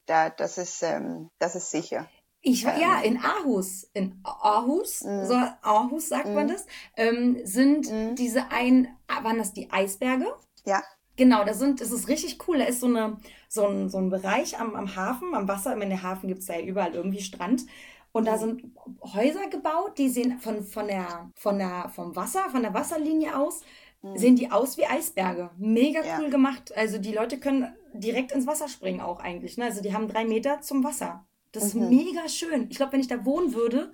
da, 0.06 0.30
das 0.30 0.58
ist, 0.58 0.82
ähm, 0.84 1.30
das 1.40 1.56
ist 1.56 1.72
sicher. 1.72 2.08
Ich 2.42 2.64
war, 2.66 2.78
ja, 2.80 3.02
Ähm. 3.04 3.14
in 3.16 3.18
Aarhus, 3.24 3.90
in 3.94 4.20
Aarhus, 4.24 5.04
Mhm. 5.04 5.26
so 5.26 5.34
Aarhus 5.34 6.10
sagt 6.10 6.34
man 6.34 6.46
Mhm. 6.46 6.52
das, 6.52 6.66
ähm, 6.96 7.40
sind 7.44 7.92
Mhm. 7.92 8.16
diese 8.16 8.52
ein, 8.52 8.88
ah, 9.08 9.24
waren 9.24 9.38
das 9.40 9.54
die 9.54 9.72
Eisberge? 9.72 10.28
Ja. 10.66 10.84
Genau, 11.18 11.44
da 11.46 11.54
sind, 11.54 11.80
das 11.82 11.92
ist 11.92 12.08
richtig 12.08 12.38
cool. 12.48 12.58
Da 12.60 12.66
ist 12.66 12.82
so 12.82 12.88
eine, 12.88 13.18
so 13.48 13.66
ein, 13.66 13.90
so 13.90 13.98
ein 13.98 14.10
Bereich 14.10 14.60
am, 14.60 14.76
am 14.76 14.96
Hafen, 14.96 15.34
am 15.34 15.48
Wasser. 15.48 15.76
Meine, 15.76 15.92
der 15.96 16.04
Hafen 16.04 16.28
gibt's 16.28 16.46
da 16.46 16.54
ja 16.56 16.66
überall 16.66 16.94
irgendwie 16.94 17.22
Strand. 17.22 17.64
Und 18.12 18.26
da 18.28 18.34
Mhm. 18.36 18.40
sind 18.40 18.64
Häuser 19.02 19.48
gebaut, 19.50 19.98
die 19.98 20.10
sehen 20.10 20.40
von, 20.40 20.64
von 20.64 20.88
der, 20.88 21.32
von 21.36 21.58
der, 21.58 21.90
vom 21.96 22.16
Wasser, 22.16 22.50
von 22.52 22.62
der 22.62 22.74
Wasserlinie 22.74 23.38
aus, 23.38 23.62
Mhm. 24.02 24.18
sehen 24.18 24.36
die 24.36 24.52
aus 24.52 24.78
wie 24.78 24.86
Eisberge. 24.86 25.50
Mega 25.58 26.04
Ja. 26.04 26.20
cool 26.20 26.30
gemacht. 26.30 26.76
Also 26.78 26.98
die 27.00 27.14
Leute 27.14 27.40
können 27.40 27.74
direkt 28.00 28.32
ins 28.32 28.48
Wasser 28.48 28.68
springen 28.68 29.02
auch 29.02 29.20
eigentlich. 29.20 29.58
Ne? 29.58 29.66
Also 29.66 29.82
die 29.82 29.94
haben 29.94 30.08
drei 30.08 30.26
Meter 30.26 30.62
zum 30.62 30.84
Wasser. 30.84 31.26
Das 31.52 31.64
ist 31.64 31.76
Mhm. 31.76 31.90
mega 31.90 32.28
schön. 32.28 32.68
Ich 32.70 32.78
glaube, 32.78 32.94
wenn 32.94 33.00
ich 33.00 33.08
da 33.08 33.26
wohnen 33.26 33.54
würde, 33.54 33.94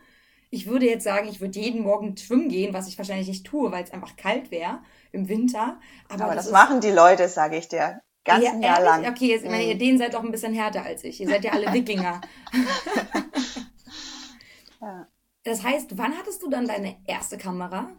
ich 0.49 0.67
würde 0.67 0.85
jetzt 0.85 1.03
sagen, 1.03 1.27
ich 1.29 1.39
würde 1.41 1.59
jeden 1.59 1.81
Morgen 1.83 2.17
schwimmen 2.17 2.49
gehen, 2.49 2.73
was 2.73 2.87
ich 2.87 2.97
wahrscheinlich 2.97 3.27
nicht 3.27 3.45
tue, 3.45 3.71
weil 3.71 3.83
es 3.83 3.91
einfach 3.91 4.15
kalt 4.17 4.51
wäre 4.51 4.81
im 5.11 5.29
Winter. 5.29 5.79
Aber, 6.09 6.25
Aber 6.25 6.35
das 6.35 6.45
das 6.45 6.45
ist 6.47 6.51
machen 6.51 6.81
die 6.81 6.91
Leute, 6.91 7.29
sage 7.29 7.57
ich 7.57 7.67
dir. 7.69 8.01
Ganz 8.25 8.43
ja, 8.43 8.51
Jahr 8.53 8.79
ehrlich? 8.81 9.03
lang. 9.05 9.13
Okay, 9.13 9.27
jetzt, 9.29 9.43
ich 9.45 9.49
meine, 9.49 9.63
Mhm. 9.63 9.69
ihr 9.69 9.77
Dänen 9.77 9.97
seid 9.97 10.15
auch 10.15 10.23
ein 10.23 10.31
bisschen 10.31 10.53
härter 10.53 10.83
als 10.83 11.03
ich. 11.03 11.19
Ihr 11.21 11.27
seid 11.27 11.43
ja 11.43 11.51
alle 11.53 11.67
Wikinger. 11.73 12.21
Ja. 14.81 15.07
Das 15.43 15.63
heißt, 15.63 15.97
wann 15.97 16.17
hattest 16.17 16.41
du 16.43 16.49
dann 16.49 16.67
deine 16.67 16.97
erste 17.07 17.37
Kamera? 17.37 17.89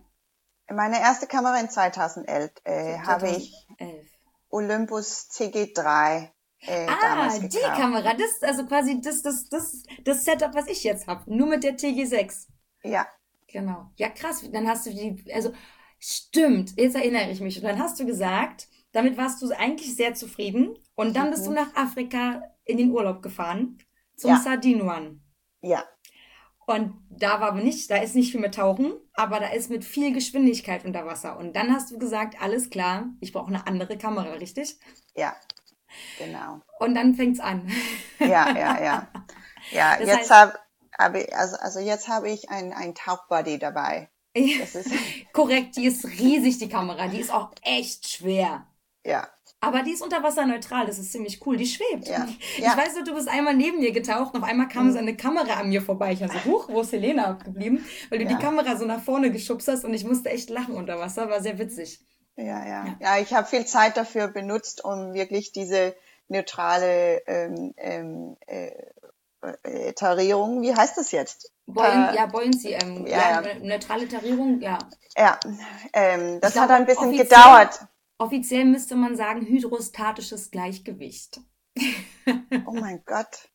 Meine 0.70 1.00
erste 1.00 1.26
Kamera 1.26 1.58
in 1.60 1.68
2011 1.68 2.52
äh, 2.64 2.98
habe 3.00 3.28
ich 3.30 3.52
2011. 3.78 4.06
Olympus 4.52 5.28
CG3 5.30 6.28
äh, 6.60 6.86
Ah, 6.86 7.28
die 7.38 7.48
gekauft. 7.48 7.76
Kamera. 7.76 8.14
Das 8.14 8.30
ist 8.30 8.44
also 8.44 8.64
quasi 8.66 9.00
das, 9.00 9.22
das, 9.22 9.48
das, 9.48 9.82
das 10.04 10.24
Setup, 10.24 10.54
was 10.54 10.68
ich 10.68 10.84
jetzt 10.84 11.08
habe. 11.08 11.22
Nur 11.34 11.48
mit 11.48 11.64
der 11.64 11.76
TG6. 11.76 12.46
Ja, 12.84 13.06
Genau. 13.48 13.90
Ja, 13.96 14.08
krass. 14.08 14.48
Dann 14.50 14.66
hast 14.68 14.86
du 14.86 14.90
die, 14.90 15.24
also 15.34 15.52
stimmt, 15.98 16.72
jetzt 16.78 16.94
erinnere 16.96 17.30
ich 17.30 17.40
mich. 17.40 17.58
Und 17.58 17.64
dann 17.64 17.78
hast 17.78 18.00
du 18.00 18.06
gesagt, 18.06 18.68
damit 18.92 19.16
warst 19.18 19.42
du 19.42 19.50
eigentlich 19.50 19.94
sehr 19.94 20.14
zufrieden. 20.14 20.78
Und 20.94 21.16
dann 21.16 21.30
bist 21.30 21.44
du 21.46 21.50
Mhm. 21.50 21.56
nach 21.56 21.74
Afrika 21.74 22.42
in 22.64 22.78
den 22.78 22.90
Urlaub 22.92 23.22
gefahren, 23.22 23.78
zum 24.16 24.30
Ja. 24.30 24.36
Sardinuan. 24.38 25.20
ja, 25.60 25.84
Und 26.72 26.94
da 27.10 27.40
war 27.40 27.48
aber 27.48 27.60
nicht, 27.60 27.90
da 27.90 27.96
ist 27.96 28.14
nicht 28.14 28.32
viel 28.32 28.40
mit 28.40 28.54
Tauchen, 28.54 28.94
aber 29.14 29.40
da 29.40 29.48
ist 29.48 29.70
mit 29.70 29.84
viel 29.84 30.12
Geschwindigkeit 30.12 30.84
unter 30.84 31.06
Wasser. 31.06 31.36
Und 31.36 31.54
dann 31.54 31.72
hast 31.72 31.90
du 31.90 31.98
gesagt, 31.98 32.40
alles 32.40 32.70
klar, 32.70 33.06
ich 33.20 33.32
brauche 33.32 33.48
eine 33.48 33.66
andere 33.66 33.98
Kamera, 33.98 34.32
richtig? 34.34 34.78
ja, 35.14 35.36
genau. 36.18 36.60
Und 36.78 36.94
dann 36.94 37.14
fängt's 37.14 37.40
an. 37.40 37.70
Ja, 38.18 38.50
ja, 38.56 38.82
ja. 38.82 39.08
Ja, 39.70 39.96
Das 39.96 40.08
jetzt 40.08 40.30
habe 40.30 40.58
hab 40.98 41.14
ich, 41.14 41.34
also, 41.36 41.56
also 41.56 41.78
jetzt 41.78 42.08
habe 42.08 42.28
ich 42.28 42.50
ein, 42.50 42.72
ein 42.72 42.96
Tauchbuddy 42.96 43.60
dabei. 43.60 44.10
Das 44.34 44.74
ist, 44.74 44.92
Korrekt, 45.32 45.76
die 45.76 45.86
ist 45.86 46.04
riesig, 46.04 46.58
die 46.58 46.68
Kamera. 46.68 47.06
Die 47.06 47.20
ist 47.20 47.30
auch 47.32 47.52
echt 47.62 48.08
schwer. 48.08 48.66
ja, 49.06 49.28
Aber 49.64 49.84
die 49.84 49.92
ist 49.92 50.02
unterwasserneutral, 50.02 50.86
das 50.86 50.98
ist 50.98 51.12
ziemlich 51.12 51.46
cool. 51.46 51.56
Die 51.56 51.66
schwebt. 51.66 52.08
Ja. 52.08 52.26
Ich 52.56 52.64
ja. 52.64 52.76
weiß 52.76 52.96
noch, 52.96 53.04
du 53.04 53.14
bist 53.14 53.28
einmal 53.28 53.54
neben 53.54 53.78
mir 53.78 53.92
getaucht 53.92 54.34
und 54.34 54.42
auf 54.42 54.48
einmal 54.48 54.66
kam 54.66 54.88
mhm. 54.88 54.92
so 54.92 54.98
eine 54.98 55.16
Kamera 55.16 55.60
an 55.60 55.68
mir 55.68 55.80
vorbei. 55.80 56.12
Ich 56.12 56.20
war 56.20 56.28
so, 56.28 56.44
huch, 56.44 56.68
wo 56.68 56.80
ist 56.80 56.90
Helena 56.90 57.26
abgeblieben? 57.26 57.84
Weil 58.10 58.18
du 58.18 58.24
ja. 58.24 58.30
die 58.30 58.44
Kamera 58.44 58.76
so 58.76 58.84
nach 58.86 59.00
vorne 59.00 59.30
geschubst 59.30 59.68
hast 59.68 59.84
und 59.84 59.94
ich 59.94 60.04
musste 60.04 60.30
echt 60.30 60.50
lachen 60.50 60.74
unter 60.74 60.98
Wasser. 60.98 61.30
War 61.30 61.40
sehr 61.40 61.60
witzig. 61.60 62.00
Ja, 62.34 62.66
ja. 62.66 62.96
Ja, 63.00 63.18
ich 63.18 63.32
habe 63.32 63.46
viel 63.46 63.64
Zeit 63.64 63.96
dafür 63.96 64.26
benutzt, 64.26 64.84
um 64.84 65.14
wirklich 65.14 65.52
diese 65.52 65.94
neutrale 66.26 67.22
ähm, 67.28 67.72
ähm, 67.76 68.36
äh, 68.46 68.72
äh, 69.62 69.92
Tarierung, 69.92 70.62
wie 70.62 70.74
heißt 70.74 70.96
das 70.96 71.12
jetzt? 71.12 71.52
Buoyan 71.66 72.08
äh, 72.08 72.16
ja, 72.16 72.26
Buoyancy, 72.26 72.70
ähm, 72.70 73.06
ja, 73.06 73.42
ja, 73.42 73.54
neutrale 73.60 74.08
Tarierung, 74.08 74.60
ja. 74.60 74.78
Ja, 75.16 75.38
ähm, 75.92 76.40
das 76.40 76.54
glaub, 76.54 76.64
hat 76.64 76.70
ein 76.72 76.86
bisschen 76.86 77.16
gedauert. 77.16 77.80
Offiziell 78.22 78.64
müsste 78.66 78.94
man 78.94 79.16
sagen 79.16 79.44
hydrostatisches 79.44 80.52
Gleichgewicht. 80.52 81.40
oh 82.66 82.72
mein 82.72 83.02
Gott. 83.04 83.48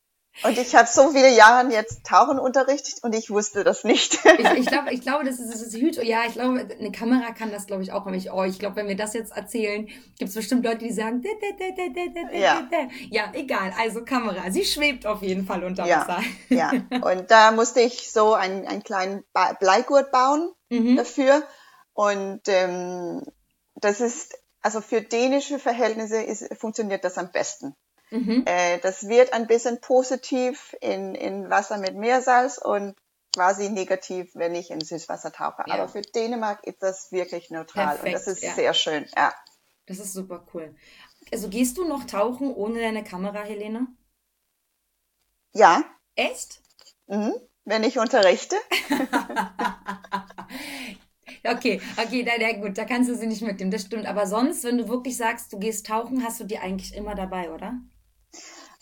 Und 0.43 0.57
ich 0.57 0.75
habe 0.75 0.89
so 0.91 1.11
viele 1.11 1.33
Jahre 1.33 1.71
jetzt 1.71 2.05
Tauchen 2.05 2.37
unterrichtet 2.37 2.95
und 3.01 3.15
ich 3.15 3.29
wusste 3.29 3.63
das 3.63 3.85
nicht. 3.85 4.19
ich, 4.37 4.51
ich 4.57 4.65
glaube, 4.65 4.91
ich 4.91 4.99
glaube, 4.99 5.23
das 5.23 5.39
ist, 5.39 5.53
das 5.53 5.61
ist 5.61 5.73
Hydro. 5.73 6.01
Ja, 6.03 6.25
ich 6.27 6.33
glaube, 6.33 6.67
eine 6.77 6.91
Kamera 6.91 7.31
kann 7.31 7.49
das, 7.49 7.65
glaube 7.65 7.81
ich, 7.81 7.93
auch. 7.93 8.05
Ich, 8.07 8.29
oh, 8.29 8.43
ich 8.43 8.59
glaube, 8.59 8.75
wenn 8.75 8.89
wir 8.89 8.97
das 8.97 9.13
jetzt 9.13 9.31
erzählen, 9.31 9.85
gibt 9.85 10.29
es 10.29 10.35
bestimmt 10.35 10.65
Leute, 10.65 10.79
die 10.79 10.91
sagen, 10.91 11.23
ja. 12.33 12.67
ja, 13.09 13.31
egal. 13.33 13.73
Also 13.79 14.03
Kamera, 14.03 14.51
sie 14.51 14.65
schwebt 14.65 15.05
auf 15.05 15.23
jeden 15.23 15.45
Fall 15.45 15.63
unter 15.63 15.85
Wasser. 15.85 16.21
Ja, 16.49 16.73
ja. 16.73 17.01
und 17.09 17.31
da 17.31 17.51
musste 17.51 17.79
ich 17.79 18.11
so 18.11 18.33
einen, 18.33 18.67
einen 18.67 18.83
kleinen 18.83 19.23
Bleigurt 19.61 20.11
bauen 20.11 20.51
mhm. 20.69 20.97
dafür. 20.97 21.41
Und 21.93 22.41
ähm, 22.47 23.23
das 23.75 24.01
ist 24.01 24.37
also 24.67 24.81
für 24.81 25.01
dänische 25.01 25.59
Verhältnisse 25.59 26.21
ist, 26.21 26.53
funktioniert 26.59 27.05
das 27.05 27.17
am 27.17 27.31
besten. 27.31 27.73
Mhm. 28.09 28.43
Äh, 28.45 28.79
das 28.79 29.07
wird 29.07 29.31
ein 29.31 29.47
bisschen 29.47 29.79
positiv 29.79 30.75
in, 30.81 31.15
in 31.15 31.49
Wasser 31.49 31.77
mit 31.77 31.95
Meersalz 31.95 32.57
und 32.57 32.93
quasi 33.33 33.69
negativ, 33.69 34.31
wenn 34.33 34.55
ich 34.55 34.69
in 34.69 34.81
Süßwasser 34.81 35.31
tauche. 35.31 35.63
Ja. 35.67 35.75
Aber 35.75 35.87
für 35.87 36.01
Dänemark 36.01 36.67
ist 36.67 36.83
das 36.83 37.13
wirklich 37.13 37.49
neutral 37.49 37.95
Perfekt, 37.95 38.07
und 38.07 38.11
das 38.11 38.27
ist 38.27 38.43
ja. 38.43 38.53
sehr 38.55 38.73
schön. 38.73 39.05
Ja. 39.15 39.33
Das 39.85 39.99
ist 39.99 40.11
super 40.11 40.45
cool. 40.53 40.75
Also 41.31 41.47
gehst 41.47 41.77
du 41.77 41.87
noch 41.87 42.03
tauchen 42.03 42.53
ohne 42.53 42.81
deine 42.81 43.05
Kamera, 43.05 43.43
Helene? 43.43 43.87
Ja. 45.53 45.85
Echt? 46.15 46.59
Mhm. 47.05 47.35
Wenn 47.63 47.85
ich 47.85 47.99
unterrichte. 47.99 48.57
Okay, 51.43 51.81
okay, 51.97 52.23
na, 52.23 52.33
na, 52.39 52.53
gut, 52.53 52.77
da 52.77 52.85
kannst 52.85 53.09
du 53.09 53.15
sie 53.15 53.27
nicht 53.27 53.41
mitnehmen, 53.41 53.71
das 53.71 53.81
stimmt. 53.83 54.05
Aber 54.05 54.27
sonst, 54.27 54.63
wenn 54.63 54.77
du 54.77 54.87
wirklich 54.87 55.17
sagst, 55.17 55.53
du 55.53 55.59
gehst 55.59 55.87
tauchen, 55.87 56.23
hast 56.23 56.39
du 56.39 56.43
die 56.43 56.59
eigentlich 56.59 56.95
immer 56.95 57.15
dabei, 57.15 57.51
oder? 57.51 57.73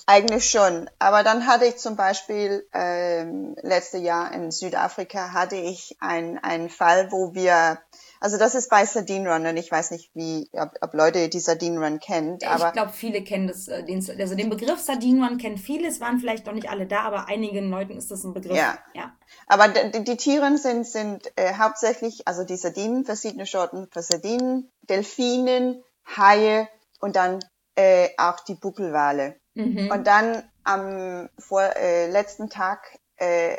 Eigentlich 0.08 0.48
schon. 0.50 0.88
Aber 1.00 1.24
dann 1.24 1.48
hatte 1.48 1.66
ich 1.66 1.78
zum 1.78 1.96
Beispiel 1.96 2.68
ähm, 2.74 3.56
letztes 3.64 4.04
Jahr 4.04 4.32
in 4.34 4.52
Südafrika 4.52 5.34
hatte 5.34 5.56
ich 5.56 5.98
einen 6.00 6.70
Fall, 6.70 7.12
wo 7.12 7.34
wir 7.34 7.80
also 8.26 8.40
das 8.40 8.56
ist 8.56 8.72
bei 8.72 8.88
Sardine 8.88 9.32
Run 9.32 9.46
und 9.46 9.56
ich 9.56 9.72
weiß 9.72 9.92
nicht, 9.92 10.10
wie, 10.16 10.50
ob, 10.54 10.72
ob 10.82 10.96
Leute 10.96 11.30
die 11.30 11.40
Sardine 11.40 11.80
Run 11.80 12.00
kennen. 12.00 12.40
Aber 12.48 12.70
ich 12.70 12.74
glaube, 12.74 12.92
viele 12.92 13.24
kennen 13.24 13.46
das, 13.46 13.68
äh, 13.68 13.84
den, 13.84 14.04
also 14.20 14.34
den 14.34 14.50
Begriff 14.50 14.80
Sardine 14.80 15.24
Run 15.24 15.38
kennen 15.38 15.60
viele, 15.60 15.88
es 15.88 16.02
waren 16.02 16.18
vielleicht 16.18 16.48
noch 16.48 16.54
nicht 16.54 16.68
alle 16.68 16.88
da, 16.88 17.02
aber 17.02 17.28
einigen 17.28 17.70
Leuten 17.70 17.96
ist 17.96 18.10
das 18.10 18.24
ein 18.24 18.34
Begriff. 18.34 18.58
Ja. 18.58 18.80
ja. 18.96 19.16
Aber 19.46 19.68
die, 19.68 20.04
die 20.04 20.18
Tiere 20.18 20.58
sind, 20.58 20.88
sind 20.88 21.32
äh, 21.36 21.54
hauptsächlich, 21.54 22.28
also 22.28 22.44
die 22.44 22.58
Sardinen, 22.58 23.06
verschiedene 23.06 23.46
Sorten 23.46 23.88
für 23.92 24.02
Sardinen, 24.02 24.72
Delfinen, 24.90 25.84
Haie 26.18 26.68
und 27.02 27.16
dann 27.18 27.46
äh, 27.76 28.10
auch 28.18 28.40
die 28.40 28.56
Buckelwale. 28.56 29.36
Mhm. 29.54 29.92
Und 29.92 30.08
dann 30.08 30.42
am 30.64 31.30
vor, 31.38 31.62
äh, 31.62 32.10
letzten 32.10 32.50
Tag 32.50 32.98
äh, 33.18 33.56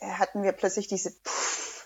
hatten 0.00 0.42
wir 0.42 0.50
plötzlich 0.50 0.88
diese 0.88 1.12
Pff, 1.12 1.77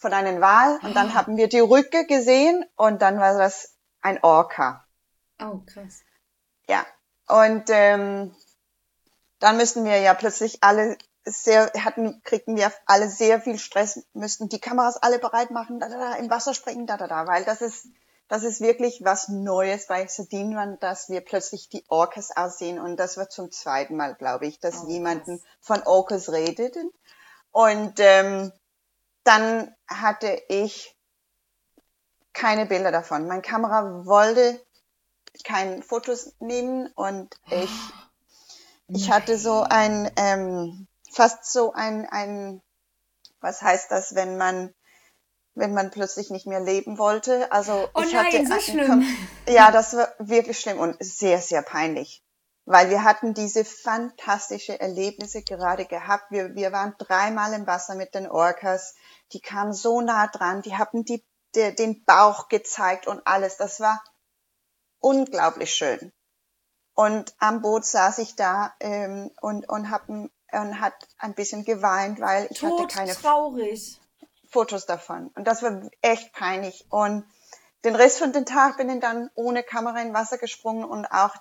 von 0.00 0.14
einem 0.14 0.40
Wal 0.40 0.80
und 0.82 0.96
dann 0.96 1.10
ah. 1.10 1.14
haben 1.14 1.36
wir 1.36 1.48
die 1.48 1.60
Rücke 1.60 2.06
gesehen 2.06 2.64
und 2.74 3.02
dann 3.02 3.20
war 3.20 3.38
das 3.38 3.76
ein 4.00 4.18
Orca. 4.22 4.84
Oh, 5.40 5.60
krass. 5.66 6.00
Ja. 6.66 6.84
Und 7.28 7.64
ähm, 7.68 8.34
dann 9.38 9.56
müssten 9.58 9.84
wir 9.84 9.98
ja 9.98 10.14
plötzlich 10.14 10.62
alle 10.62 10.96
sehr, 11.24 11.70
hatten, 11.84 12.22
kriegten 12.24 12.56
wir 12.56 12.72
alle 12.86 13.08
sehr 13.08 13.40
viel 13.42 13.58
Stress, 13.58 14.02
müssten 14.14 14.48
die 14.48 14.58
Kameras 14.58 14.96
alle 14.96 15.18
bereit 15.18 15.50
machen, 15.50 15.78
da, 15.78 15.88
da, 15.88 15.98
da, 15.98 16.14
im 16.14 16.30
Wasser 16.30 16.54
springen, 16.54 16.86
da, 16.86 16.96
da, 16.96 17.06
da, 17.06 17.26
weil 17.26 17.44
das 17.44 17.60
ist, 17.60 17.86
das 18.28 18.42
ist 18.42 18.62
wirklich 18.62 19.02
was 19.04 19.28
Neues 19.28 19.86
bei 19.86 20.06
Sardinien, 20.06 20.78
dass 20.80 21.10
wir 21.10 21.20
plötzlich 21.20 21.68
die 21.68 21.84
Orcas 21.88 22.34
aussehen 22.34 22.78
und 22.78 22.96
das 22.96 23.18
wird 23.18 23.32
zum 23.32 23.50
zweiten 23.50 23.96
Mal, 23.96 24.14
glaube 24.14 24.46
ich, 24.46 24.60
dass 24.60 24.84
oh, 24.84 24.88
jemanden 24.88 25.42
von 25.60 25.82
Orcas 25.82 26.32
redeten. 26.32 26.90
Und 27.52 27.94
ähm, 27.98 28.52
dann 29.30 29.72
hatte 29.86 30.42
ich 30.48 30.96
keine 32.32 32.66
Bilder 32.66 32.90
davon. 32.90 33.28
Meine 33.28 33.42
Kamera 33.42 34.04
wollte 34.04 34.60
keine 35.44 35.82
Fotos 35.82 36.34
nehmen 36.40 36.88
und 36.96 37.32
ich, 37.48 37.70
ich 38.88 39.08
hatte 39.08 39.38
so 39.38 39.62
ein, 39.62 40.10
ähm, 40.16 40.88
fast 41.12 41.44
so 41.52 41.72
ein, 41.72 42.06
ein, 42.06 42.60
was 43.40 43.62
heißt 43.62 43.92
das, 43.92 44.16
wenn 44.16 44.36
man, 44.36 44.74
wenn 45.54 45.74
man 45.74 45.92
plötzlich 45.92 46.30
nicht 46.30 46.48
mehr 46.48 46.60
leben 46.60 46.98
wollte. 46.98 47.52
Also 47.52 47.88
oh 47.94 48.02
ich 48.02 48.12
nein, 48.12 48.26
hatte, 48.26 48.46
so 48.46 48.72
schlimm. 48.72 49.04
Ja, 49.46 49.70
das 49.70 49.94
war 49.96 50.12
wirklich 50.18 50.58
schlimm 50.58 50.80
und 50.80 50.96
sehr, 50.98 51.40
sehr 51.40 51.62
peinlich 51.62 52.24
weil 52.64 52.90
wir 52.90 53.04
hatten 53.04 53.34
diese 53.34 53.64
fantastische 53.64 54.78
Erlebnisse 54.78 55.42
gerade 55.42 55.86
gehabt. 55.86 56.30
Wir, 56.30 56.54
wir 56.54 56.72
waren 56.72 56.94
dreimal 56.98 57.52
im 57.54 57.66
Wasser 57.66 57.94
mit 57.94 58.14
den 58.14 58.28
Orcas. 58.28 58.94
Die 59.32 59.40
kamen 59.40 59.72
so 59.72 60.00
nah 60.00 60.26
dran. 60.28 60.62
Die 60.62 60.76
haben 60.76 61.04
die, 61.04 61.24
die, 61.54 61.74
den 61.74 62.04
Bauch 62.04 62.48
gezeigt 62.48 63.06
und 63.06 63.26
alles. 63.26 63.56
Das 63.56 63.80
war 63.80 64.02
unglaublich 65.00 65.74
schön. 65.74 66.12
Und 66.94 67.34
am 67.38 67.62
Boot 67.62 67.84
saß 67.86 68.18
ich 68.18 68.36
da 68.36 68.74
ähm, 68.80 69.30
und, 69.40 69.68
und, 69.68 69.90
hab, 69.90 70.08
und 70.08 70.30
hat 70.52 70.94
ein 71.18 71.34
bisschen 71.34 71.64
geweint, 71.64 72.20
weil 72.20 72.46
ich 72.50 72.58
Tot 72.58 72.82
hatte 72.82 72.94
keine 72.94 73.14
traurig. 73.14 74.00
Fotos 74.50 74.84
davon. 74.84 75.28
Und 75.34 75.44
das 75.44 75.62
war 75.62 75.88
echt 76.02 76.32
peinlich. 76.32 76.86
Und 76.90 77.24
den 77.84 77.94
Rest 77.94 78.18
von 78.18 78.32
dem 78.32 78.44
Tag 78.44 78.76
bin 78.76 78.90
ich 78.90 79.00
dann 79.00 79.30
ohne 79.34 79.62
Kamera 79.62 80.02
in 80.02 80.12
Wasser 80.12 80.38
gesprungen 80.38 80.84
und 80.84 81.06
auch 81.06 81.34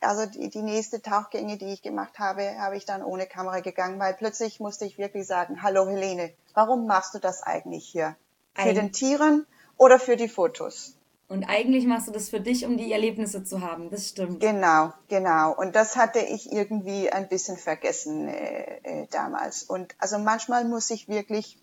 also 0.00 0.26
die, 0.26 0.50
die 0.50 0.62
nächste 0.62 1.02
Tauchgänge, 1.02 1.56
die 1.56 1.72
ich 1.72 1.82
gemacht 1.82 2.18
habe, 2.18 2.58
habe 2.58 2.76
ich 2.76 2.84
dann 2.84 3.02
ohne 3.02 3.26
Kamera 3.26 3.60
gegangen, 3.60 3.98
weil 3.98 4.14
plötzlich 4.14 4.60
musste 4.60 4.84
ich 4.84 4.98
wirklich 4.98 5.26
sagen, 5.26 5.62
hallo 5.62 5.88
Helene, 5.88 6.32
warum 6.54 6.86
machst 6.86 7.14
du 7.14 7.18
das 7.18 7.42
eigentlich 7.42 7.86
hier? 7.86 8.16
Für 8.54 8.68
Eig 8.68 8.74
den 8.74 8.92
Tieren 8.92 9.46
oder 9.76 9.98
für 9.98 10.16
die 10.16 10.28
Fotos? 10.28 10.96
Und 11.28 11.44
eigentlich 11.44 11.86
machst 11.86 12.08
du 12.08 12.12
das 12.12 12.28
für 12.28 12.40
dich, 12.40 12.66
um 12.66 12.76
die 12.76 12.92
Erlebnisse 12.92 13.42
zu 13.42 13.62
haben. 13.62 13.88
Das 13.88 14.10
stimmt. 14.10 14.40
Genau, 14.40 14.92
genau. 15.08 15.54
Und 15.54 15.74
das 15.74 15.96
hatte 15.96 16.18
ich 16.18 16.52
irgendwie 16.52 17.10
ein 17.10 17.28
bisschen 17.28 17.56
vergessen 17.56 18.28
äh, 18.28 18.80
äh, 18.82 19.06
damals. 19.10 19.62
Und 19.62 19.94
also 19.98 20.18
manchmal 20.18 20.66
muss 20.66 20.90
ich 20.90 21.08
wirklich 21.08 21.56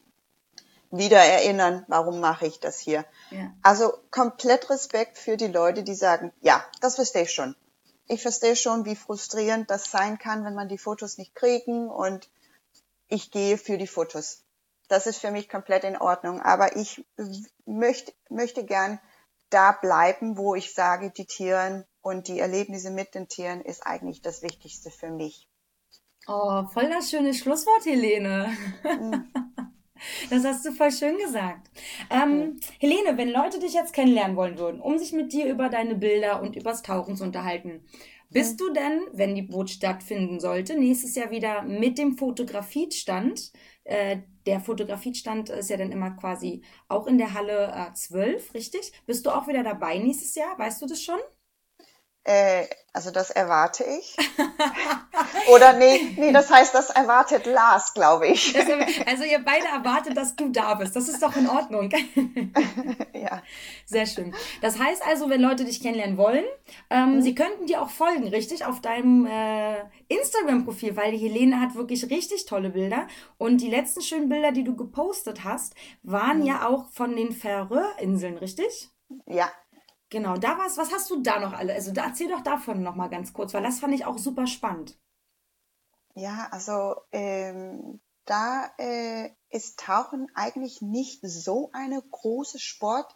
wieder 0.89 1.19
erinnern, 1.19 1.85
warum 1.87 2.19
mache 2.19 2.47
ich 2.47 2.59
das 2.59 2.79
hier. 2.79 3.05
Ja. 3.29 3.51
Also 3.61 3.93
komplett 4.09 4.71
Respekt 4.71 5.19
für 5.19 5.37
die 5.37 5.47
Leute, 5.47 5.83
die 5.83 5.93
sagen, 5.93 6.31
ja, 6.41 6.65
das 6.81 6.95
verstehe 6.95 7.23
ich 7.23 7.31
schon 7.31 7.55
ich 8.09 8.21
verstehe 8.23 8.55
schon, 8.55 8.85
wie 8.85 8.95
frustrierend 8.95 9.69
das 9.69 9.91
sein 9.91 10.17
kann, 10.17 10.43
wenn 10.43 10.55
man 10.55 10.67
die 10.67 10.79
Fotos 10.79 11.17
nicht 11.17 11.35
kriegen 11.35 11.89
und 11.89 12.29
ich 13.07 13.31
gehe 13.31 13.57
für 13.57 13.77
die 13.77 13.87
Fotos. 13.87 14.43
Das 14.87 15.05
ist 15.05 15.19
für 15.19 15.31
mich 15.31 15.47
komplett 15.47 15.83
in 15.83 15.95
Ordnung. 15.95 16.41
Aber 16.41 16.75
ich 16.75 17.05
möchte, 17.65 18.11
möchte 18.29 18.65
gern 18.65 18.99
da 19.51 19.71
bleiben, 19.71 20.37
wo 20.37 20.55
ich 20.55 20.73
sage, 20.73 21.11
die 21.11 21.25
Tieren 21.25 21.85
und 22.01 22.27
die 22.27 22.39
Erlebnisse 22.39 22.89
mit 22.89 23.13
den 23.13 23.27
Tieren 23.27 23.61
ist 23.61 23.85
eigentlich 23.85 24.21
das 24.21 24.41
Wichtigste 24.41 24.89
für 24.89 25.11
mich. 25.11 25.47
Oh, 26.27 26.65
voll 26.73 26.89
das 26.89 27.11
schöne 27.11 27.33
Schlusswort, 27.33 27.85
Helene. 27.85 28.57
Das 30.29 30.45
hast 30.45 30.65
du 30.65 30.71
voll 30.71 30.91
schön 30.91 31.17
gesagt. 31.17 31.69
Ähm, 32.09 32.59
Helene, 32.79 33.17
wenn 33.17 33.29
Leute 33.29 33.59
dich 33.59 33.73
jetzt 33.73 33.93
kennenlernen 33.93 34.37
wollen 34.37 34.57
würden, 34.57 34.81
um 34.81 34.97
sich 34.97 35.13
mit 35.13 35.33
dir 35.33 35.47
über 35.47 35.69
deine 35.69 35.95
Bilder 35.95 36.41
und 36.41 36.55
übers 36.55 36.81
Tauchen 36.81 37.15
zu 37.15 37.23
unterhalten, 37.23 37.83
bist 38.31 38.61
du 38.61 38.71
denn, 38.71 39.01
wenn 39.11 39.33
die 39.33 39.41
Boot 39.41 39.71
stattfinden 39.71 40.39
sollte, 40.39 40.77
nächstes 40.77 41.15
Jahr 41.15 41.31
wieder 41.31 41.63
mit 41.63 41.97
dem 41.97 42.15
Fotografiestand? 42.15 43.51
Äh, 43.83 44.19
der 44.45 44.59
Fotografiestand 44.59 45.49
ist 45.49 45.69
ja 45.69 45.77
dann 45.77 45.91
immer 45.91 46.11
quasi 46.11 46.61
auch 46.87 47.07
in 47.07 47.17
der 47.17 47.33
Halle 47.33 47.73
äh, 47.73 47.93
12, 47.93 48.53
richtig? 48.53 48.91
Bist 49.07 49.25
du 49.25 49.31
auch 49.31 49.47
wieder 49.47 49.63
dabei 49.63 49.97
nächstes 49.97 50.35
Jahr? 50.35 50.57
Weißt 50.59 50.79
du 50.81 50.85
das 50.85 51.01
schon? 51.01 51.19
Äh, 52.23 52.65
also 52.91 53.11
das 53.11 53.29
erwarte 53.29 53.83
ich. 53.83 54.17
Oder 55.53 55.73
nee, 55.73 56.15
nee, 56.17 56.31
das 56.31 56.51
heißt, 56.51 56.73
das 56.73 56.89
erwartet 56.89 57.45
Lars, 57.45 57.93
glaube 57.93 58.27
ich. 58.27 58.55
Also 59.07 59.23
ihr 59.23 59.39
beide 59.39 59.67
erwartet, 59.67 60.17
dass 60.17 60.35
du 60.35 60.49
da 60.49 60.73
bist. 60.73 60.95
Das 60.95 61.07
ist 61.07 61.21
doch 61.21 61.35
in 61.35 61.47
Ordnung. 61.47 61.89
ja. 63.13 63.41
Sehr 63.85 64.05
schön. 64.05 64.33
Das 64.61 64.79
heißt 64.79 65.05
also, 65.05 65.29
wenn 65.29 65.41
Leute 65.41 65.65
dich 65.65 65.81
kennenlernen 65.81 66.17
wollen, 66.17 66.45
ähm, 66.89 67.15
mhm. 67.15 67.21
sie 67.21 67.35
könnten 67.35 67.67
dir 67.67 67.81
auch 67.81 67.89
folgen, 67.89 68.27
richtig, 68.27 68.65
auf 68.65 68.81
deinem 68.81 69.25
äh, 69.25 69.77
Instagram-Profil, 70.07 70.95
weil 70.95 71.11
die 71.11 71.17
Helene 71.17 71.61
hat 71.61 71.75
wirklich 71.75 72.09
richtig 72.09 72.45
tolle 72.45 72.69
Bilder. 72.71 73.07
Und 73.37 73.61
die 73.61 73.69
letzten 73.69 74.01
schönen 74.01 74.29
Bilder, 74.29 74.51
die 74.51 74.63
du 74.63 74.75
gepostet 74.75 75.43
hast, 75.43 75.73
waren 76.03 76.39
mhm. 76.39 76.45
ja 76.45 76.67
auch 76.67 76.89
von 76.91 77.15
den 77.15 77.31
Färöerinseln, 77.31 78.37
richtig? 78.37 78.89
Ja, 79.25 79.49
Genau, 80.09 80.37
da 80.37 80.57
war's. 80.57 80.77
Was 80.77 80.91
hast 80.91 81.09
du 81.09 81.21
da 81.21 81.39
noch 81.39 81.53
alle? 81.53 81.73
Also 81.73 81.91
da, 81.91 82.05
erzähl 82.05 82.29
doch 82.29 82.41
davon 82.41 82.81
noch 82.81 82.95
mal 82.95 83.09
ganz 83.09 83.33
kurz, 83.33 83.53
weil 83.53 83.63
das 83.63 83.79
fand 83.79 83.93
ich 83.93 84.05
auch 84.05 84.17
super 84.17 84.47
spannend. 84.47 84.97
Ja, 86.15 86.47
also 86.51 86.95
ähm, 87.11 88.01
da 88.25 88.71
äh, 88.77 89.29
ist 89.49 89.79
Tauchen 89.79 90.27
eigentlich 90.33 90.81
nicht 90.81 91.19
so 91.23 91.69
eine 91.73 92.01
große 92.01 92.59
Sport, 92.59 93.15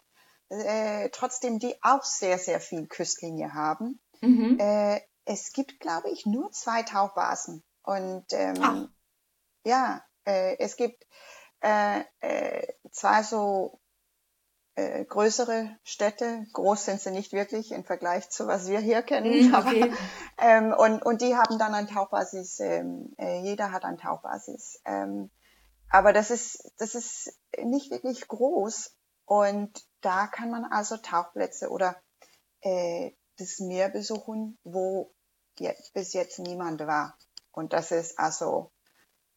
äh, 0.50 1.10
trotzdem 1.10 1.60
die 1.60 1.76
auch 1.82 2.04
sehr, 2.04 2.38
sehr 2.38 2.60
viel 2.60 2.88
Küstlinie 2.88 3.54
haben. 3.54 4.00
Mhm. 4.22 4.58
Äh, 4.60 5.02
es 5.26 5.52
gibt, 5.52 5.80
glaube 5.80 6.10
ich, 6.10 6.26
nur 6.26 6.52
zwei 6.52 6.84
Tauchbasen. 6.84 7.64
Und 7.84 8.26
ähm, 8.32 8.90
ja, 9.66 10.04
äh, 10.26 10.58
es 10.60 10.76
gibt 10.76 11.06
äh, 11.62 12.04
äh, 12.20 12.68
zwei 12.92 13.24
so 13.24 13.80
äh, 14.76 15.06
größere 15.06 15.70
Städte. 15.84 16.46
Groß 16.54 16.86
sind 16.86 17.02
sie 17.02 17.12
nicht 17.12 17.34
wirklich 17.34 17.72
im 17.72 17.84
Vergleich 17.84 18.30
zu 18.30 18.48
was 18.48 18.68
wir 18.68 18.80
hier 18.80 19.02
kennen. 19.02 19.48
Mhm, 19.48 19.56
okay. 19.56 19.94
Aber, 20.38 20.50
ähm, 20.50 20.74
und, 20.74 21.06
und 21.06 21.22
die 21.22 21.36
haben 21.36 21.60
dann 21.60 21.74
ein 21.74 21.88
Tauchbasis. 21.88 22.60
Ähm, 22.60 23.14
äh, 23.18 23.42
jeder 23.42 23.72
hat 23.72 23.86
ein 23.86 23.98
Tauchbasis. 23.98 24.82
Ähm, 24.86 25.30
aber 25.90 26.12
das 26.14 26.32
ist, 26.32 26.72
das 26.78 26.96
ist 26.96 27.38
nicht 27.64 27.92
wirklich 27.92 28.28
groß. 28.28 28.96
Und 29.26 29.72
da 30.02 30.28
kann 30.28 30.50
man 30.50 30.66
also 30.66 30.98
Tauchplätze 30.98 31.70
oder 31.70 31.96
äh, 32.62 33.12
das 33.38 33.60
Meer 33.60 33.90
besuchen, 33.90 34.58
wo 34.64 35.14
jetzt, 35.60 35.94
bis 35.94 36.14
jetzt 36.14 36.40
niemand 36.40 36.80
war. 36.82 37.18
Und 37.52 37.74
das 37.74 37.92
ist 37.92 38.18
also, 38.20 38.72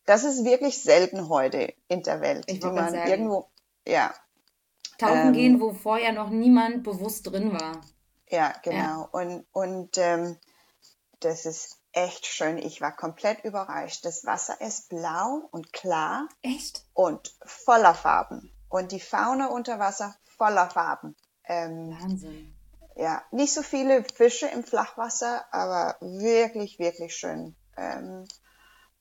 das 0.06 0.24
ist 0.24 0.44
wirklich 0.44 0.82
selten 0.82 1.28
heute 1.28 1.74
in 1.88 2.02
der 2.02 2.20
Welt, 2.20 2.44
ich 2.48 2.60
die 2.60 2.66
man 2.66 2.92
sagen. 2.92 3.10
irgendwo, 3.10 3.50
ja, 3.86 4.14
tauchen 4.98 5.28
ähm, 5.28 5.32
gehen, 5.32 5.60
wo 5.60 5.72
vorher 5.72 6.12
noch 6.12 6.30
niemand 6.30 6.82
bewusst 6.82 7.26
drin 7.26 7.52
war. 7.52 7.80
Ja, 8.28 8.52
genau. 8.62 8.76
Ja. 8.76 9.08
Und, 9.12 9.46
und 9.52 9.98
ähm, 9.98 10.36
das 11.20 11.46
ist 11.46 11.78
echt 11.92 12.26
schön. 12.26 12.58
Ich 12.58 12.80
war 12.80 12.94
komplett 12.94 13.44
überrascht. 13.44 14.04
Das 14.04 14.24
Wasser 14.24 14.60
ist 14.60 14.88
blau 14.88 15.48
und 15.50 15.72
klar. 15.72 16.28
Echt? 16.42 16.84
Und 16.92 17.36
voller 17.44 17.94
Farben. 17.94 18.52
Und 18.68 18.92
die 18.92 19.00
Fauna 19.00 19.48
unter 19.48 19.78
Wasser 19.78 20.14
voller 20.24 20.68
Farben. 20.68 21.16
Ähm, 21.44 21.96
Wahnsinn. 22.00 22.52
Ja, 22.96 23.22
nicht 23.30 23.52
so 23.52 23.62
viele 23.62 24.04
Fische 24.04 24.46
im 24.46 24.64
Flachwasser, 24.64 25.44
aber 25.52 25.96
wirklich, 26.00 26.78
wirklich 26.78 27.14
schön. 27.14 27.54
Ähm, 27.76 28.26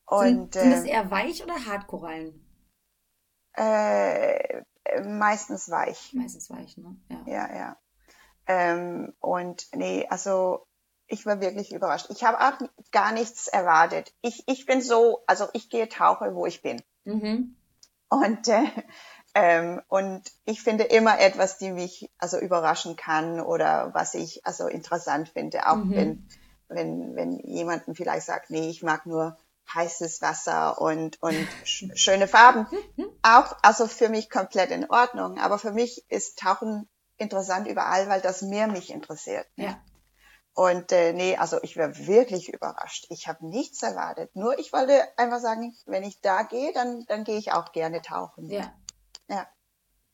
und, 0.05 0.53
sind, 0.53 0.53
sind 0.53 0.71
das 0.71 0.81
ähm, 0.81 0.87
eher 0.87 1.11
Weich- 1.11 1.43
oder 1.43 1.65
Hartkorallen? 1.65 2.45
Äh, 3.53 4.63
meistens 5.03 5.69
weich. 5.69 6.13
Meistens 6.13 6.49
weich, 6.49 6.77
ne? 6.77 6.95
Ja, 7.09 7.23
ja. 7.25 7.55
ja. 7.55 7.77
Ähm, 8.47 9.13
und 9.19 9.67
nee, 9.73 10.05
also 10.09 10.67
ich 11.07 11.25
war 11.25 11.41
wirklich 11.41 11.73
überrascht. 11.73 12.07
Ich 12.09 12.23
habe 12.23 12.39
auch 12.39 12.67
gar 12.91 13.11
nichts 13.11 13.47
erwartet. 13.47 14.13
Ich, 14.21 14.43
ich 14.47 14.65
bin 14.65 14.81
so, 14.81 15.23
also 15.27 15.47
ich 15.53 15.69
gehe 15.69 15.89
tauche, 15.89 16.35
wo 16.35 16.45
ich 16.45 16.61
bin. 16.61 16.81
Mhm. 17.03 17.55
Und, 18.09 18.47
äh, 18.47 18.63
ähm, 19.35 19.81
und 19.87 20.23
ich 20.45 20.61
finde 20.61 20.85
immer 20.85 21.19
etwas, 21.19 21.57
die 21.57 21.71
mich 21.71 22.11
also 22.17 22.39
überraschen 22.39 22.95
kann 22.95 23.39
oder 23.39 23.93
was 23.93 24.13
ich 24.13 24.45
also 24.45 24.67
interessant 24.67 25.29
finde. 25.29 25.67
Auch 25.67 25.77
mhm. 25.77 25.95
wenn, 25.95 26.29
wenn, 26.67 27.15
wenn 27.15 27.39
jemanden 27.39 27.95
vielleicht 27.95 28.25
sagt, 28.25 28.49
nee, 28.49 28.69
ich 28.69 28.81
mag 28.81 29.05
nur 29.05 29.37
heißes 29.73 30.21
Wasser 30.21 30.79
und, 30.79 31.21
und 31.21 31.47
schöne 31.63 32.27
Farben. 32.27 32.67
Auch, 33.23 33.55
also 33.61 33.87
für 33.87 34.09
mich 34.09 34.29
komplett 34.29 34.71
in 34.71 34.89
Ordnung. 34.89 35.39
Aber 35.39 35.57
für 35.57 35.71
mich 35.71 36.05
ist 36.09 36.39
Tauchen 36.39 36.87
interessant 37.17 37.67
überall, 37.67 38.07
weil 38.09 38.21
das 38.21 38.41
Meer 38.41 38.67
mich 38.67 38.91
interessiert. 38.91 39.47
Ja. 39.55 39.81
Und 40.53 40.93
äh, 40.93 41.11
nee, 41.11 41.35
also 41.35 41.59
ich 41.63 41.75
war 41.75 41.97
wirklich 41.97 42.47
überrascht. 42.53 43.07
Ich 43.09 43.27
habe 43.27 43.45
nichts 43.45 43.83
erwartet. 43.83 44.33
Nur 44.35 44.57
ich 44.57 44.71
wollte 44.71 45.03
einfach 45.17 45.39
sagen, 45.39 45.75
wenn 45.85 46.03
ich 46.03 46.21
da 46.21 46.43
gehe, 46.43 46.71
dann, 46.71 47.03
dann 47.07 47.25
gehe 47.25 47.37
ich 47.37 47.51
auch 47.51 47.73
gerne 47.73 48.01
tauchen. 48.01 48.49
Ja. 48.49 48.73
Ja. 49.27 49.47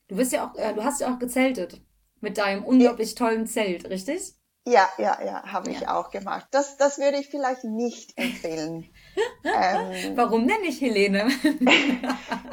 Du 0.08 0.16
bist 0.16 0.32
ja 0.32 0.46
auch, 0.46 0.56
äh, 0.56 0.74
du 0.74 0.82
hast 0.82 1.00
ja 1.00 1.14
auch 1.14 1.18
gezeltet 1.20 1.80
mit 2.20 2.38
deinem 2.38 2.64
unglaublich 2.64 3.10
ja. 3.10 3.16
tollen 3.16 3.46
Zelt, 3.46 3.88
richtig? 3.88 4.34
Ja, 4.64 4.88
ja, 4.96 5.20
ja, 5.24 5.42
habe 5.44 5.70
ich 5.70 5.80
ja. 5.80 5.98
auch 5.98 6.10
gemacht. 6.10 6.46
Das, 6.52 6.76
das 6.76 6.98
würde 6.98 7.18
ich 7.18 7.28
vielleicht 7.28 7.64
nicht 7.64 8.16
empfehlen. 8.16 8.88
ähm, 9.44 10.16
Warum 10.16 10.46
denn 10.46 10.60
nicht, 10.62 10.80
Helene? 10.80 11.28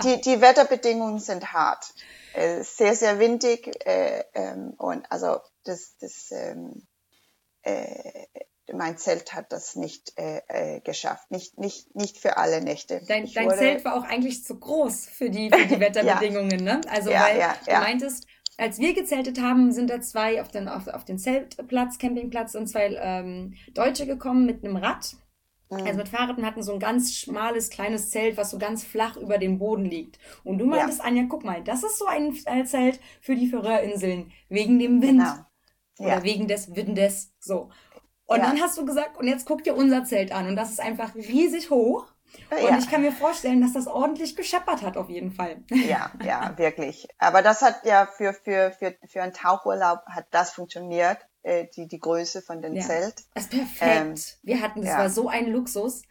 die, 0.04 0.22
die 0.22 0.42
Wetterbedingungen 0.42 1.20
sind 1.20 1.54
hart. 1.54 1.94
Äh, 2.34 2.64
sehr, 2.64 2.96
sehr 2.96 3.20
windig 3.20 3.68
äh, 3.86 4.24
ähm, 4.34 4.74
und 4.78 5.12
also 5.12 5.40
das, 5.64 5.98
das 6.00 6.32
ähm, 6.32 6.88
äh, 7.64 8.26
mein 8.74 8.98
Zelt 8.98 9.34
hat 9.34 9.52
das 9.52 9.76
nicht 9.76 10.14
äh, 10.18 10.42
äh, 10.48 10.80
geschafft. 10.82 11.32
Nicht, 11.32 11.58
nicht, 11.58 11.96
nicht 11.96 12.18
für 12.18 12.38
alle 12.38 12.62
Nächte. 12.62 13.02
Dein, 13.08 13.28
dein 13.34 13.46
wurde, 13.46 13.58
Zelt 13.58 13.86
war 13.86 13.96
auch 13.96 14.04
eigentlich 14.04 14.44
zu 14.44 14.60
groß 14.60 15.08
für 15.08 15.30
die, 15.30 15.50
für 15.50 15.66
die 15.66 15.80
Wetterbedingungen, 15.80 16.66
ja. 16.66 16.76
ne? 16.76 16.82
Also 16.90 17.10
ja, 17.10 17.24
weil 17.24 17.40
ja, 17.40 17.56
du 17.66 17.72
meintest, 17.72 18.26
als 18.58 18.80
wir 18.80 18.94
gezeltet 18.94 19.40
haben, 19.42 19.72
sind 19.72 19.90
da 19.90 20.02
zwei 20.02 20.42
auf 20.42 20.50
den, 20.50 20.68
auf, 20.68 20.88
auf 20.88 21.06
den 21.06 21.18
Zeltplatz, 21.18 21.98
Campingplatz 21.98 22.56
und 22.56 22.68
zwei 22.68 22.96
ähm, 23.02 23.56
Deutsche 23.74 24.06
gekommen 24.06 24.46
mit 24.46 24.64
einem 24.64 24.76
Rad. 24.76 25.16
Also 25.72 25.98
mit 25.98 26.10
Fahrrad 26.10 26.38
und 26.38 26.46
hatten 26.46 26.64
so 26.64 26.74
ein 26.74 26.80
ganz 26.80 27.16
schmales, 27.16 27.70
kleines 27.70 28.10
Zelt, 28.10 28.38
was 28.38 28.50
so 28.50 28.58
ganz 28.58 28.84
flach 28.84 29.18
über 29.18 29.38
dem 29.38 29.60
Boden 29.60 29.86
liegt. 29.86 30.18
Und 30.44 30.58
du 30.58 30.66
meintest, 30.66 31.00
ja. 31.00 31.06
Anja, 31.06 31.26
guck 31.30 31.44
mal, 31.44 31.64
das 31.64 31.84
ist 31.84 32.00
so 32.00 32.08
ein 32.08 32.34
Zelt 32.66 33.00
für 33.22 33.36
die 33.36 33.48
Färöerinseln, 33.48 34.32
wegen 34.50 34.80
dem 34.80 35.02
Wind. 35.02 35.20
Genau. 35.20 35.46
Oder 36.00 36.18
ja. 36.18 36.24
wegen 36.24 36.48
des 36.48 36.76
Windes, 36.76 37.34
so. 37.40 37.70
Und 38.26 38.38
ja. 38.38 38.46
dann 38.46 38.62
hast 38.62 38.78
du 38.78 38.86
gesagt, 38.86 39.18
und 39.18 39.28
jetzt 39.28 39.46
guck 39.46 39.64
dir 39.64 39.76
unser 39.76 40.06
Zelt 40.06 40.32
an. 40.32 40.48
Und 40.48 40.56
das 40.56 40.72
ist 40.72 40.80
einfach 40.80 41.14
riesig 41.16 41.70
hoch. 41.70 42.08
Und 42.52 42.62
ja. 42.62 42.78
ich 42.78 42.90
kann 42.90 43.02
mir 43.02 43.12
vorstellen, 43.12 43.62
dass 43.62 43.74
das 43.74 43.88
ordentlich 43.88 44.36
gescheppert 44.36 44.82
hat, 44.84 44.98
auf 44.98 45.10
jeden 45.10 45.32
Fall. 45.32 45.64
Ja, 45.70 46.12
ja, 46.24 46.58
wirklich. 46.58 47.08
Aber 47.18 47.42
das 47.42 47.62
hat 47.62 47.86
ja 47.86 48.06
für, 48.06 48.34
für, 48.34 48.72
für, 48.72 48.96
für 49.08 49.24
einen 49.24 49.34
Tauchurlaub 49.34 50.00
hat 50.06 50.28
das 50.32 50.52
funktioniert, 50.52 51.18
äh, 51.44 51.66
die, 51.76 51.88
die 51.88 52.00
Größe 52.00 52.42
von 52.42 52.62
dem 52.62 52.74
ja. 52.76 52.82
Zelt. 52.82 53.16
Das 53.34 53.44
ist 53.44 53.52
perfekt. 53.52 53.82
Ähm, 53.82 54.16
Wir 54.44 54.62
hatten, 54.62 54.82
das 54.82 54.90
ja. 54.90 54.98
war 54.98 55.10
so 55.10 55.28
ein 55.28 55.48
Luxus. 55.48 56.04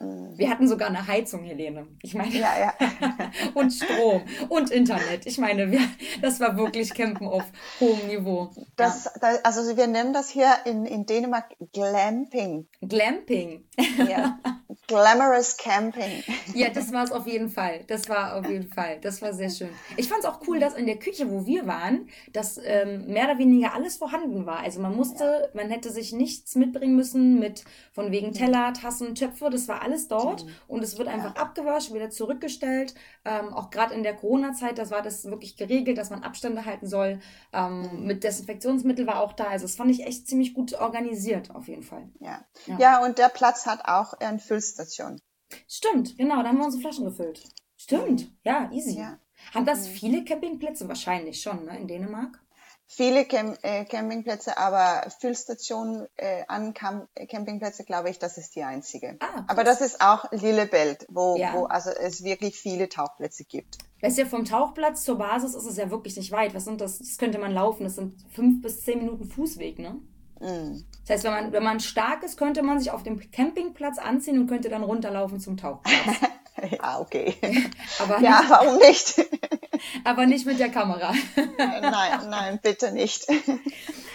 Mhm. 0.00 0.36
Wir 0.36 0.50
hatten 0.50 0.68
sogar 0.68 0.88
eine 0.88 1.06
Heizung, 1.06 1.44
Helene. 1.44 1.86
Ich 2.02 2.14
meine, 2.14 2.34
ja, 2.34 2.58
ja. 2.58 2.74
und 3.54 3.70
Strom 3.70 4.22
und 4.48 4.70
Internet. 4.70 5.26
Ich 5.26 5.38
meine, 5.38 5.70
wir, 5.70 5.80
das 6.20 6.40
war 6.40 6.56
wirklich 6.56 6.94
Campen 6.94 7.28
auf 7.28 7.44
hohem 7.80 8.06
Niveau. 8.08 8.50
Das, 8.76 9.10
das, 9.20 9.44
also 9.44 9.76
wir 9.76 9.86
nennen 9.86 10.12
das 10.12 10.28
hier 10.30 10.52
in, 10.64 10.84
in 10.84 11.06
Dänemark 11.06 11.54
Glamping. 11.72 12.66
Glamping. 12.80 13.64
Ja. 14.08 14.38
Glamorous 14.86 15.56
Camping. 15.56 16.22
Ja, 16.54 16.70
das 16.70 16.92
war 16.92 17.04
es 17.04 17.12
auf 17.12 17.26
jeden 17.26 17.48
Fall. 17.48 17.84
Das 17.86 18.08
war 18.08 18.36
auf 18.36 18.48
jeden 18.48 18.68
Fall. 18.68 18.98
Das 19.00 19.22
war 19.22 19.32
sehr 19.32 19.50
schön. 19.50 19.68
Ich 19.96 20.08
fand 20.08 20.20
es 20.20 20.26
auch 20.26 20.40
cool, 20.46 20.58
dass 20.58 20.74
in 20.74 20.86
der 20.86 20.98
Küche, 20.98 21.30
wo 21.30 21.46
wir 21.46 21.66
waren, 21.66 22.08
dass 22.32 22.58
ähm, 22.62 23.06
mehr 23.06 23.24
oder 23.24 23.38
weniger 23.38 23.74
alles 23.74 23.96
vorhanden 23.96 24.46
war. 24.46 24.60
Also 24.60 24.80
man 24.80 24.94
musste, 24.94 25.50
man 25.54 25.70
hätte 25.70 25.90
sich 25.90 26.12
nichts 26.12 26.54
mitbringen 26.54 26.96
müssen 26.96 27.38
mit 27.38 27.64
von 27.92 28.10
wegen 28.10 28.32
Teller, 28.32 28.72
Tassen, 28.72 29.14
Töpfe. 29.14 29.50
Das 29.50 29.68
war 29.68 29.82
alles 29.82 30.08
dort 30.08 30.44
mhm. 30.44 30.50
und 30.68 30.84
es 30.84 30.98
wird 30.98 31.08
einfach 31.08 31.36
abgewaschen, 31.36 31.94
wieder 31.94 32.10
zurückgestellt. 32.10 32.94
Ähm, 33.24 33.52
auch 33.52 33.70
gerade 33.70 33.94
in 33.94 34.02
der 34.02 34.14
Corona-Zeit, 34.14 34.78
das 34.78 34.90
war 34.90 35.02
das 35.02 35.24
wirklich 35.24 35.56
geregelt, 35.56 35.98
dass 35.98 36.10
man 36.10 36.22
Abstände 36.22 36.64
halten 36.64 36.86
soll. 36.86 37.20
Ähm, 37.52 37.88
mhm. 37.92 38.06
Mit 38.06 38.24
Desinfektionsmittel 38.24 39.06
war 39.06 39.20
auch 39.20 39.32
da. 39.32 39.44
Also 39.44 39.64
das 39.64 39.76
fand 39.76 39.90
ich 39.90 40.06
echt 40.06 40.28
ziemlich 40.28 40.54
gut 40.54 40.74
organisiert, 40.74 41.54
auf 41.54 41.68
jeden 41.68 41.82
Fall. 41.82 42.08
Ja, 42.20 42.44
ja. 42.66 42.78
ja 42.78 43.04
und 43.04 43.18
der 43.18 43.28
Platz 43.28 43.66
hat 43.66 43.84
auch 43.86 44.14
eine 44.14 44.38
Füllstation. 44.38 45.20
Stimmt, 45.68 46.16
genau, 46.16 46.42
da 46.42 46.48
haben 46.48 46.58
wir 46.58 46.64
unsere 46.64 46.82
Flaschen 46.82 47.04
gefüllt. 47.04 47.42
Stimmt, 47.76 48.30
ja, 48.44 48.70
easy. 48.72 48.98
Ja. 48.98 49.18
Haben 49.52 49.66
das 49.66 49.88
mhm. 49.88 49.92
viele 49.92 50.24
Campingplätze? 50.24 50.88
Wahrscheinlich 50.88 51.40
schon, 51.40 51.64
ne, 51.64 51.78
in 51.78 51.88
Dänemark? 51.88 52.44
viele 52.86 53.24
Camp 53.24 53.58
äh, 53.62 53.84
Campingplätze, 53.84 54.58
aber 54.58 55.08
Füllstationen 55.18 56.06
äh, 56.16 56.44
an 56.48 56.74
Camp 56.74 57.08
Campingplätze, 57.28 57.84
glaube 57.84 58.10
ich, 58.10 58.18
das 58.18 58.38
ist 58.38 58.54
die 58.56 58.62
einzige. 58.62 59.16
Ah, 59.20 59.44
aber 59.48 59.64
das 59.64 59.80
ist 59.80 60.00
auch 60.00 60.30
Lillebelt, 60.32 61.06
wo, 61.08 61.36
ja. 61.36 61.54
wo 61.54 61.64
also 61.64 61.90
es 61.90 62.24
wirklich 62.24 62.56
viele 62.56 62.88
Tauchplätze 62.88 63.44
gibt. 63.44 63.78
Weißt 64.00 64.18
ja, 64.18 64.26
vom 64.26 64.44
Tauchplatz 64.44 65.04
zur 65.04 65.18
Basis 65.18 65.54
ist 65.54 65.64
es 65.66 65.76
ja 65.76 65.90
wirklich 65.90 66.16
nicht 66.16 66.30
weit. 66.30 66.54
Was 66.54 66.64
sind 66.64 66.80
das? 66.80 66.98
Das 66.98 67.16
könnte 67.16 67.38
man 67.38 67.52
laufen. 67.52 67.84
Das 67.84 67.96
sind 67.96 68.14
fünf 68.32 68.60
bis 68.60 68.82
zehn 68.82 68.98
Minuten 68.98 69.24
Fußweg, 69.24 69.78
ne? 69.78 69.98
Das 70.44 71.10
heißt, 71.10 71.24
wenn 71.24 71.32
man, 71.32 71.52
wenn 71.52 71.62
man 71.62 71.80
stark 71.80 72.22
ist, 72.22 72.38
könnte 72.38 72.62
man 72.62 72.78
sich 72.78 72.90
auf 72.90 73.02
dem 73.02 73.30
Campingplatz 73.30 73.98
anziehen 73.98 74.38
und 74.38 74.46
könnte 74.46 74.68
dann 74.68 74.82
runterlaufen 74.82 75.40
zum 75.40 75.56
Tauchplatz. 75.56 76.20
ja, 76.70 77.00
okay. 77.00 77.34
Aber 77.98 78.20
ja, 78.20 78.40
nicht, 78.40 78.50
warum 78.50 78.78
nicht? 78.78 79.30
aber 80.04 80.26
nicht 80.26 80.46
mit 80.46 80.58
der 80.58 80.70
Kamera. 80.70 81.12
nein, 81.58 82.30
nein, 82.30 82.60
bitte 82.62 82.92
nicht. 82.92 83.26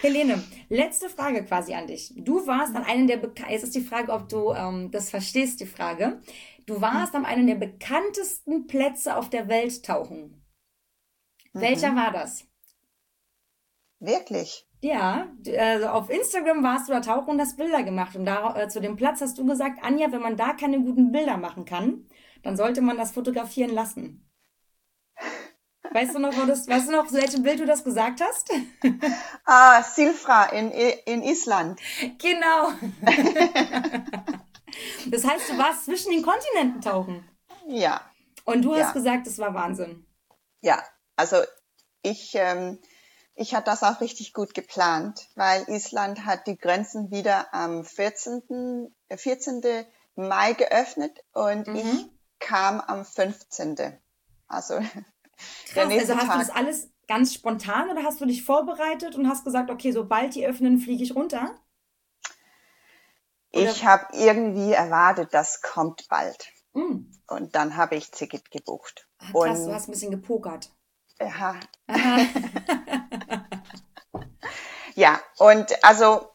Helene, 0.02 0.44
letzte 0.70 1.10
Frage 1.10 1.44
quasi 1.44 1.74
an 1.74 1.88
dich. 1.88 2.14
Du 2.16 2.48
warst 2.48 2.76
an 2.76 2.86
einem 2.86 3.08
der 3.08 3.18
Beka 3.18 3.50
jetzt 3.50 3.64
ist 3.64 3.76
die 3.76 3.82
Frage, 3.82 4.12
ob 4.12 4.30
du 4.30 4.54
ähm, 4.54 4.90
das 4.92 5.10
verstehst, 5.10 5.60
die 5.60 5.66
Frage. 5.66 6.22
Du 6.66 6.82
warst 6.82 7.14
an 7.14 7.26
einem 7.26 7.48
der 7.48 7.56
bekanntesten 7.56 8.68
Plätze 8.68 9.16
auf 9.16 9.30
der 9.30 9.48
Welt 9.48 9.86
tauchen. 9.86 10.44
Mhm. 11.54 11.62
Welcher 11.62 11.96
war 11.96 12.12
das? 12.12 12.46
Wirklich? 14.00 14.66
Ja, 14.82 15.28
also 15.58 15.88
auf 15.88 16.10
Instagram 16.10 16.64
warst 16.64 16.88
du 16.88 16.94
da 16.94 17.02
tauchen 17.02 17.32
und 17.32 17.42
hast 17.42 17.58
Bilder 17.58 17.84
gemacht. 17.84 18.16
Und 18.16 18.26
da, 18.26 18.56
äh, 18.56 18.70
zu 18.70 18.80
dem 18.80 18.96
Platz 18.96 19.20
hast 19.22 19.38
du 19.38 19.46
gesagt, 19.46 19.84
Anja, 19.84 20.12
wenn 20.12 20.22
man 20.22 20.38
da 20.38 20.54
keine 20.54 20.80
guten 20.80 21.12
Bilder 21.12 21.38
machen 21.38 21.66
kann, 21.66 22.08
dann 22.44 22.56
sollte 22.56 22.82
man 22.82 22.98
das 22.98 23.12
fotografieren 23.12 23.72
lassen. 23.74 24.26
Weißt 25.92 26.14
du 26.14 26.20
noch, 26.20 26.38
wo 26.38 26.46
das, 26.46 26.68
weißt 26.68 26.88
du 26.90 26.92
noch, 26.92 27.12
welchem 27.12 27.42
Bild 27.42 27.60
du 27.62 27.66
das 27.66 27.84
gesagt 27.84 28.22
hast? 28.22 28.52
Ah, 29.46 29.82
Silfra 29.82 30.46
in, 30.48 30.70
in 30.72 31.24
Island. 31.24 31.80
Genau. 32.20 32.70
Das 35.08 35.26
heißt, 35.26 35.50
du 35.50 35.58
warst 35.58 35.86
zwischen 35.86 36.12
den 36.12 36.22
Kontinenten 36.22 36.80
tauchen. 36.82 37.28
Ja. 37.68 38.02
Und 38.46 38.62
du 38.64 38.74
hast 38.74 38.80
Ja. 38.80 38.92
gesagt, 38.92 39.26
es 39.28 39.40
war 39.40 39.54
Wahnsinn. 39.54 40.06
Ja, 40.62 40.82
also 41.16 41.38
ich, 42.04 42.34
ähm, 42.36 42.80
ich 43.42 43.56
hatte 43.56 43.66
das 43.72 43.84
auch 43.84 44.02
richtig 44.02 44.34
gut 44.34 44.54
geplant, 44.54 45.28
weil 45.36 45.64
Island 45.70 46.26
hat 46.26 46.46
die 46.48 46.58
Grenzen 46.58 47.10
wieder 47.12 47.54
am 47.54 47.84
14. 47.86 48.94
äh, 49.08 49.18
14. 49.18 49.86
Mai 50.16 50.54
geöffnet 50.54 51.18
und 51.34 51.68
Mhm. 51.68 51.76
ich 51.76 52.06
kam 52.40 52.82
am 52.82 53.06
15. 53.06 53.98
Also 54.48 54.76
Krass, 55.68 55.90
also 55.92 56.16
hast 56.16 56.24
du 56.34 56.38
das 56.38 56.48
Tag. 56.48 56.56
alles 56.58 56.90
ganz 57.08 57.34
spontan 57.34 57.90
oder 57.90 58.04
hast 58.04 58.20
du 58.20 58.26
dich 58.26 58.44
vorbereitet 58.44 59.16
und 59.16 59.28
hast 59.30 59.46
gesagt, 59.46 59.70
okay, 59.72 59.92
sobald 59.94 60.36
die 60.36 60.46
öffnen, 60.46 60.78
fliege 60.80 61.04
ich 61.04 61.16
runter? 61.16 61.56
oder- 63.54 63.64
Ich 63.64 63.86
habe 63.86 64.06
irgendwie 64.14 64.74
erwartet, 64.74 65.30
das 65.34 65.62
kommt 65.62 66.08
bald. 66.10 66.52
Hm. 66.74 67.12
Und 67.28 67.56
dann 67.56 67.78
habe 67.78 67.96
ich 67.96 68.12
Ticket 68.12 68.52
gebucht. 68.52 69.08
Ah, 69.20 69.32
Krass, 69.32 69.60
Und- 69.60 69.66
du 69.68 69.74
hast 69.74 69.88
ein 69.88 69.92
bisschen 69.92 70.12
gepokert. 70.12 70.72
Ja, 71.20 71.60
Aha. 71.88 72.20
Ja, 74.96 75.20
und 75.38 75.84
also 75.84 76.30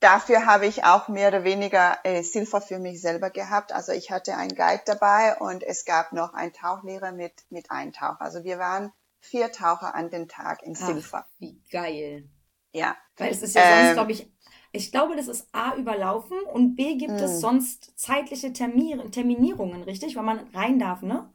dafür 0.00 0.46
habe 0.46 0.66
ich 0.66 0.84
auch 0.84 1.08
mehr 1.08 1.28
oder 1.28 1.44
weniger 1.44 1.98
äh, 2.04 2.22
Silfer 2.22 2.60
für 2.60 2.78
mich 2.78 3.00
selber 3.00 3.30
gehabt. 3.30 3.72
Also 3.72 3.92
ich 3.92 4.10
hatte 4.10 4.36
einen 4.36 4.54
Guide 4.54 4.82
dabei 4.86 5.36
und 5.38 5.62
es 5.62 5.84
gab 5.84 6.12
noch 6.12 6.34
einen 6.34 6.52
Tauchlehrer 6.52 7.12
mit, 7.12 7.32
mit 7.50 7.70
Eintauch. 7.70 8.20
Also 8.20 8.44
wir 8.44 8.58
waren 8.58 8.92
vier 9.20 9.52
Taucher 9.52 9.94
an 9.94 10.10
den 10.10 10.28
Tag 10.28 10.62
in 10.62 10.74
Ach, 10.74 10.86
Silfer. 10.86 11.26
wie 11.38 11.60
geil. 11.70 12.28
Ja, 12.72 12.96
Weil 13.18 13.30
es 13.30 13.42
ist 13.42 13.54
ja 13.54 13.62
sonst, 13.64 13.92
Ähm, 13.92 13.94
glaube 13.94 14.12
ich, 14.12 14.30
ich 14.72 14.90
glaube, 14.90 15.16
das 15.16 15.28
ist 15.28 15.46
A 15.52 15.74
überlaufen 15.76 16.38
und 16.52 16.76
B 16.76 16.96
gibt 16.96 17.20
es 17.20 17.38
Mm. 17.38 17.40
sonst 17.40 17.92
zeitliche 17.98 18.52
Termi 18.52 18.98
Terminierungen, 19.10 19.82
richtig? 19.82 20.16
Weil 20.16 20.24
man 20.24 20.48
rein 20.54 20.78
darf, 20.78 21.02
ne? 21.02 21.30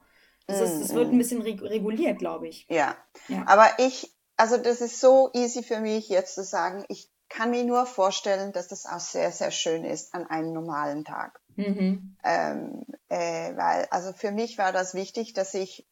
Das, 0.48 0.60
ist, 0.60 0.80
das 0.82 0.92
Mm, 0.92 0.94
wird 0.96 1.08
mm. 1.08 1.12
ein 1.14 1.18
bisschen 1.18 1.42
reg 1.42 1.62
reguliert, 1.62 2.18
glaube 2.18 2.48
ich. 2.48 2.66
ja. 2.68 2.96
Ja. 3.28 3.44
Aber 3.46 3.68
ich, 3.78 4.12
also 4.36 4.56
das 4.56 4.80
ist 4.80 4.98
so 5.00 5.30
easy 5.34 5.62
für 5.62 5.78
mich 5.80 6.08
jetzt 6.08 6.34
zu 6.34 6.42
sagen, 6.42 6.84
ich 6.88 7.10
kann 7.28 7.50
mir 7.50 7.64
nur 7.64 7.84
vorstellen, 7.86 8.52
dass 8.52 8.68
das 8.68 8.86
auch 8.86 9.00
sehr, 9.00 9.30
sehr 9.32 9.50
schön 9.50 9.84
ist 9.84 10.14
an 10.14 10.26
einem 10.26 10.52
normalen 10.54 11.04
Tag. 11.04 11.40
Mhm. 11.56 12.16
ähm, 12.24 12.84
äh, 13.08 13.54
weil 13.56 13.86
also 13.90 14.12
für 14.12 14.30
mich 14.30 14.56
war 14.58 14.72
das 14.72 14.94
wichtig, 14.94 15.34
dass 15.34 15.52
ich 15.54 15.86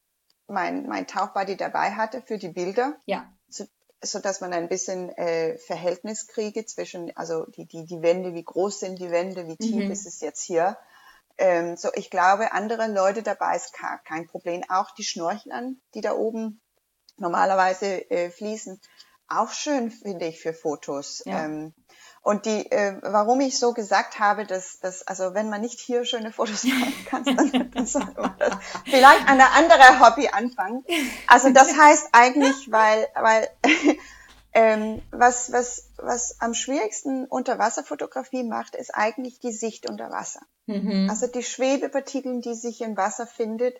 mein 0.47 0.87
mein 0.87 1.05
Tauchbuddy 1.07 1.57
dabei 1.57 1.91
hatte 1.91 2.21
für 2.21 2.37
die 2.37 2.49
Bilder, 2.49 2.95
Ja. 3.05 3.29
so 4.01 4.19
dass 4.19 4.41
man 4.41 4.53
ein 4.53 4.69
bisschen 4.69 5.09
äh, 5.17 5.57
Verhältnis 5.57 6.27
kriege 6.27 6.65
zwischen 6.65 7.15
also 7.17 7.45
die 7.47 7.65
die 7.67 7.85
die 7.85 8.01
Wände, 8.01 8.33
wie 8.33 8.43
groß 8.45 8.79
sind 8.79 8.97
die 8.99 9.11
Wände, 9.11 9.45
wie 9.47 9.57
tief 9.57 9.85
Mhm. 9.85 9.91
ist 9.91 10.05
es 10.07 10.21
jetzt 10.21 10.41
hier. 10.41 10.77
Ähm, 11.37 11.77
so 11.77 11.89
ich 11.93 12.09
glaube, 12.09 12.51
andere 12.51 12.87
Leute 12.87 13.23
dabei 13.23 13.55
ist 13.55 13.73
kein 14.05 14.27
Problem. 14.27 14.63
Auch 14.69 14.91
die 14.91 15.03
Schnorchlern, 15.03 15.79
die 15.93 16.01
da 16.01 16.13
oben 16.13 16.61
normalerweise 17.17 18.09
äh, 18.09 18.29
fließen, 18.29 18.79
auch 19.27 19.51
schön 19.51 19.91
finde 19.91 20.25
ich 20.27 20.39
für 20.39 20.53
Fotos. 20.53 21.21
Ja. 21.25 21.45
Ähm, 21.45 21.73
und 22.21 22.45
die, 22.45 22.69
äh, 22.71 22.97
warum 23.03 23.39
ich 23.39 23.57
so 23.57 23.73
gesagt 23.73 24.19
habe, 24.19 24.45
dass, 24.45 24.79
dass 24.79 25.05
also 25.07 25.33
wenn 25.33 25.49
man 25.49 25.61
nicht 25.61 25.79
hier 25.79 26.03
schöne 26.03 26.31
Fotos 26.31 26.63
machen 26.65 27.05
kann, 27.05 27.23
dann, 27.23 27.71
dann 27.71 27.85
sollte 27.85 28.19
man 28.19 28.35
das 28.37 28.55
vielleicht 28.85 29.27
eine 29.29 29.51
andere 29.51 29.99
Hobby 29.99 30.27
anfangen. 30.29 30.83
Also 31.27 31.51
das 31.51 31.77
heißt 31.77 32.09
eigentlich, 32.11 32.71
weil, 32.71 33.07
weil 33.15 33.49
ähm, 34.57 35.03
was, 35.11 35.51
was, 35.51 35.91
was 35.97 36.41
am 36.41 36.55
schwierigsten 36.55 37.25
Unterwasserfotografie 37.25 38.43
macht, 38.43 38.75
ist 38.75 38.89
eigentlich 38.89 39.39
die 39.39 39.51
Sicht 39.51 39.87
unter 39.87 40.09
Wasser. 40.09 40.41
Mhm. 40.65 41.07
Also 41.11 41.27
die 41.27 41.43
Schwebepartikel, 41.43 42.41
die 42.41 42.55
sich 42.55 42.81
im 42.81 42.97
Wasser 42.97 43.27
findet, 43.27 43.79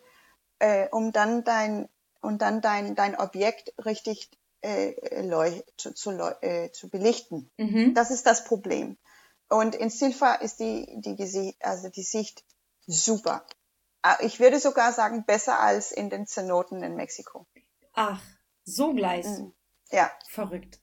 äh, 0.59 0.87
um 0.89 1.11
dann 1.11 1.43
dein 1.43 1.89
und 2.21 2.43
dann 2.43 2.61
dein 2.61 2.93
dein 2.93 3.19
Objekt 3.19 3.73
richtig 3.83 4.29
äh, 4.61 5.21
leu 5.23 5.51
zu, 5.77 5.95
zu, 5.95 6.11
äh, 6.41 6.71
zu 6.71 6.89
belichten. 6.89 7.49
Mhm. 7.57 7.95
Das 7.95 8.11
ist 8.11 8.27
das 8.27 8.43
Problem. 8.43 8.99
Und 9.49 9.73
in 9.73 9.89
Silfa 9.89 10.35
ist 10.35 10.59
die 10.59 10.85
die 11.01 11.55
also 11.59 11.89
die 11.89 12.03
Sicht 12.03 12.45
super. 12.85 13.47
Ah, 14.03 14.17
Ich 14.21 14.39
würde 14.39 14.59
sogar 14.59 14.93
sagen 14.93 15.25
besser 15.25 15.59
als 15.59 15.91
in 15.91 16.11
den 16.11 16.27
Zenoten 16.27 16.83
in 16.83 16.95
Mexiko. 16.95 17.47
Ach, 17.93 18.21
so 18.63 18.93
gleich. 18.93 19.25
Mhm. 19.25 19.53
Ja. 19.91 20.11
Verrückt. 20.29 20.79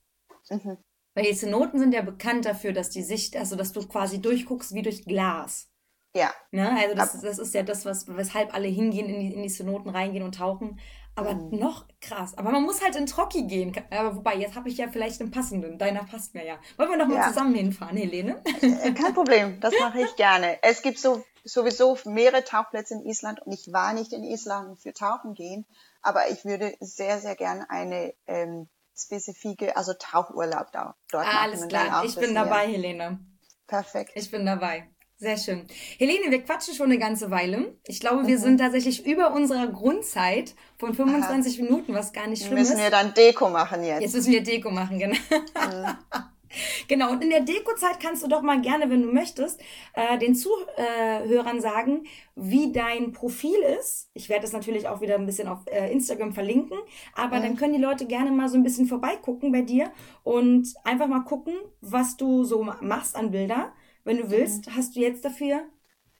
Mhm. 0.50 0.78
Weil 1.14 1.24
die 1.26 1.36
Zenoten 1.36 1.78
sind 1.78 1.94
ja 1.94 2.02
bekannt 2.02 2.44
dafür, 2.44 2.72
dass 2.72 2.90
die 2.90 3.02
Sicht, 3.02 3.36
also 3.36 3.54
dass 3.56 3.72
du 3.72 3.86
quasi 3.86 4.20
durchguckst 4.20 4.74
wie 4.74 4.82
durch 4.82 5.04
Glas. 5.04 5.68
Ja. 6.16 6.32
Ne? 6.50 6.70
Also 6.78 6.94
das, 6.94 7.20
das 7.20 7.38
ist 7.38 7.54
ja 7.54 7.62
das, 7.62 7.84
was, 7.84 8.06
weshalb 8.08 8.54
alle 8.54 8.68
hingehen, 8.68 9.08
in 9.08 9.20
die, 9.20 9.34
in 9.34 9.42
die 9.42 9.48
Zenoten 9.48 9.88
reingehen 9.90 10.24
und 10.24 10.34
tauchen. 10.36 10.78
Aber 11.16 11.34
Mhm. 11.34 11.58
noch 11.60 11.86
krass. 12.00 12.36
Aber 12.36 12.50
man 12.50 12.64
muss 12.64 12.82
halt 12.82 12.96
in 12.96 13.06
Trocki 13.06 13.44
gehen. 13.46 13.72
Aber 13.90 14.16
wobei, 14.16 14.34
jetzt 14.36 14.56
habe 14.56 14.68
ich 14.68 14.78
ja 14.78 14.88
vielleicht 14.88 15.20
einen 15.20 15.30
passenden. 15.30 15.78
Deiner 15.78 16.02
passt 16.04 16.34
mir 16.34 16.44
ja. 16.44 16.58
Wollen 16.76 16.90
wir 16.90 16.96
noch 16.96 17.06
mal 17.06 17.16
Ja. 17.16 17.28
zusammen 17.28 17.54
hinfahren, 17.54 17.96
Helene? 17.96 18.42
Äh, 18.62 18.92
Kein 18.92 19.14
Problem, 19.14 19.60
das 19.60 19.72
mache 19.78 20.00
ich 20.02 20.16
gerne. 20.16 20.58
Es 20.62 20.82
gibt 20.82 20.98
so, 20.98 21.24
sowieso 21.44 21.96
mehrere 22.06 22.42
Tauchplätze 22.42 22.94
in 22.94 23.06
Island 23.06 23.40
und 23.46 23.52
ich 23.52 23.72
war 23.72 23.92
nicht 23.92 24.12
in 24.12 24.24
Island 24.24 24.80
für 24.80 24.92
Tauchen 24.92 25.34
gehen, 25.34 25.64
aber 26.02 26.28
ich 26.30 26.44
würde 26.44 26.74
sehr, 26.80 27.20
sehr 27.20 27.36
gerne 27.36 27.70
eine 27.70 28.12
ähm, 28.26 28.68
spezifische, 28.96 29.76
also 29.76 29.92
Tauchurlaub 29.98 30.70
da, 30.72 30.94
dort 31.10 31.24
machen. 31.26 31.38
Alles 31.40 31.68
klar. 31.68 32.04
Ich 32.04 32.14
bin 32.14 32.30
hier. 32.30 32.34
dabei, 32.34 32.66
Helene. 32.66 33.18
Perfekt. 33.66 34.12
Ich 34.14 34.30
bin 34.30 34.44
dabei. 34.46 34.88
Sehr 35.16 35.36
schön. 35.38 35.66
Helene, 35.98 36.30
wir 36.30 36.42
quatschen 36.42 36.74
schon 36.74 36.86
eine 36.86 36.98
ganze 36.98 37.30
Weile. 37.30 37.78
Ich 37.86 38.00
glaube, 38.00 38.26
wir 38.26 38.36
Mhm. 38.36 38.42
sind 38.42 38.58
tatsächlich 38.58 39.06
über 39.06 39.32
unserer 39.32 39.68
Grundzeit 39.68 40.54
von 40.78 40.92
25 40.92 41.60
Minuten, 41.60 41.94
was 41.94 42.12
gar 42.12 42.26
nicht 42.26 42.42
schlimm 42.44 42.58
Müssen 42.58 42.74
ist. 42.76 42.82
wir 42.82 42.90
dann 42.90 43.14
Deko 43.14 43.48
machen 43.48 43.84
jetzt. 43.84 44.02
Jetzt 44.02 44.14
müssen 44.14 44.32
wir 44.32 44.42
Deko 44.42 44.70
machen, 44.70 44.98
genau. 44.98 45.16
Mhm. 45.16 45.96
Genau, 46.88 47.10
und 47.12 47.22
in 47.22 47.30
der 47.30 47.40
Dekozeit 47.40 48.00
kannst 48.00 48.22
du 48.22 48.28
doch 48.28 48.42
mal 48.42 48.60
gerne, 48.60 48.90
wenn 48.90 49.02
du 49.02 49.12
möchtest, 49.12 49.60
äh, 49.94 50.18
den 50.18 50.34
Zuhörern 50.34 51.60
sagen, 51.60 52.06
wie 52.34 52.72
dein 52.72 53.12
Profil 53.12 53.58
ist. 53.80 54.10
Ich 54.14 54.28
werde 54.28 54.42
das 54.42 54.52
natürlich 54.52 54.86
auch 54.88 55.00
wieder 55.00 55.14
ein 55.16 55.26
bisschen 55.26 55.48
auf 55.48 55.60
äh, 55.66 55.90
Instagram 55.92 56.32
verlinken, 56.32 56.78
aber 57.14 57.38
Mhm. 57.38 57.42
dann 57.42 57.56
können 57.56 57.74
die 57.74 57.80
Leute 57.80 58.06
gerne 58.06 58.30
mal 58.30 58.48
so 58.48 58.56
ein 58.56 58.62
bisschen 58.62 58.86
vorbeigucken 58.86 59.52
bei 59.52 59.62
dir 59.62 59.92
und 60.22 60.68
einfach 60.84 61.06
mal 61.06 61.20
gucken, 61.24 61.54
was 61.80 62.16
du 62.16 62.44
so 62.44 62.62
machst 62.80 63.16
an 63.16 63.30
Bilder. 63.30 63.72
Wenn 64.04 64.18
du 64.18 64.30
willst, 64.30 64.66
Mhm. 64.66 64.76
hast 64.76 64.96
du 64.96 65.00
jetzt 65.00 65.24
dafür 65.24 65.62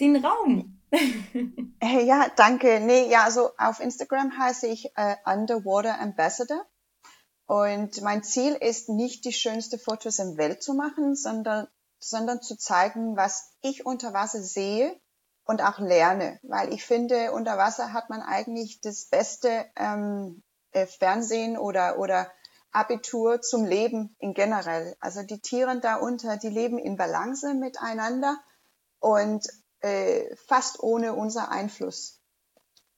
den 0.01 0.17
Raum. 0.17 0.81
Hey, 1.81 2.05
ja, 2.07 2.27
danke. 2.37 2.81
Nee, 2.81 3.09
ja, 3.11 3.25
also 3.25 3.51
auf 3.59 3.81
Instagram 3.81 4.39
heiße 4.39 4.67
ich 4.69 4.87
äh, 4.97 5.17
Underwater 5.27 6.01
Ambassador. 6.01 6.65
Und 7.47 8.01
mein 8.01 8.23
Ziel 8.23 8.55
ist 8.55 8.89
nicht 8.89 9.25
die 9.25 9.33
schönste 9.33 9.79
Fotos 9.79 10.19
im 10.19 10.37
Welt 10.39 10.63
zu 10.63 10.75
machen, 10.75 11.15
sondern, 11.15 11.69
sondern 11.99 12.41
zu 12.41 12.57
zeigen, 12.57 13.17
was 13.17 13.53
ich 13.61 13.85
unter 13.85 14.13
Wasser 14.15 14.43
sehe 14.43 14.99
und 15.45 15.63
auch 15.63 15.79
lerne. 15.79 16.39
Weil 16.43 16.73
ich 16.73 16.85
finde, 16.85 17.33
unter 17.33 17.59
Wasser 17.59 17.93
hat 17.93 18.09
man 18.09 18.23
eigentlich 18.23 18.81
das 18.81 19.07
beste 19.07 19.67
ähm, 19.77 20.43
äh, 20.73 20.87
Fernsehen 20.87 21.59
oder, 21.59 21.99
oder 21.99 22.31
Abitur 22.73 23.41
zum 23.41 23.65
Leben 23.65 24.17
in 24.19 24.35
generell. 24.35 24.97
Also 25.01 25.23
die 25.23 25.41
Tiere 25.41 25.79
da 25.81 25.97
unter, 25.97 26.39
die 26.39 26.49
leben 26.49 26.79
in 26.79 26.97
Balance 26.97 27.55
miteinander 27.55 28.39
und 29.01 29.47
äh, 29.81 30.35
fast 30.49 30.83
ohne 30.83 31.13
unser 31.15 31.51
Einfluss. 31.51 32.21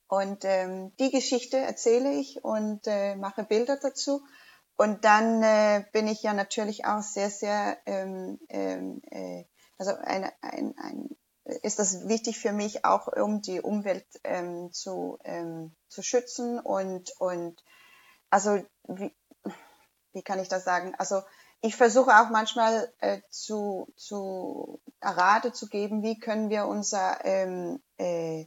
Und 0.09 0.45
ähm, 0.45 0.95
die 0.99 1.11
Geschichte 1.11 1.57
erzähle 1.59 2.13
ich 2.13 2.45
und 2.45 2.87
äh, 2.87 3.17
mache 3.17 3.45
Bilder 3.45 3.77
dazu. 3.77 4.25
und 4.77 5.05
dann 5.05 5.43
äh, 5.43 5.85
bin 5.93 6.07
ich 6.07 6.23
ja 6.23 6.33
natürlich 6.33 6.85
auch 6.85 7.03
sehr, 7.03 7.31
sehr, 7.31 7.79
ähm, 7.87 8.39
ähm, 8.49 9.01
äh, 9.11 9.45
also 9.79 9.95
ein, 9.97 10.31
ein, 10.43 10.75
ein, 10.79 11.17
ist 11.63 11.79
das 11.79 12.09
wichtig 12.09 12.39
für 12.39 12.53
mich 12.53 12.85
auch, 12.85 13.09
um 13.09 13.41
die 13.41 13.61
Umwelt 13.61 14.07
ähm, 14.25 14.73
zu, 14.73 15.19
ähm, 15.25 15.75
zu 15.89 16.03
schützen 16.03 16.59
und, 16.61 17.13
und 17.19 17.63
also 18.31 18.63
wie, 18.89 19.15
wie 20.13 20.23
kann 20.23 20.41
ich 20.41 20.49
das 20.49 20.65
sagen? 20.65 20.95
Also 20.99 21.23
ich 21.61 21.77
versuche 21.77 22.11
auch 22.11 22.31
manchmal 22.31 22.93
äh, 22.99 23.21
zu, 23.31 23.93
zu 23.97 24.81
Rate 25.01 25.53
zu 25.53 25.69
geben, 25.69 26.03
wie 26.03 26.19
können 26.19 26.51
wir 26.51 26.67
unser, 26.67 27.25
ähm, 27.25 27.83
äh, 27.99 28.47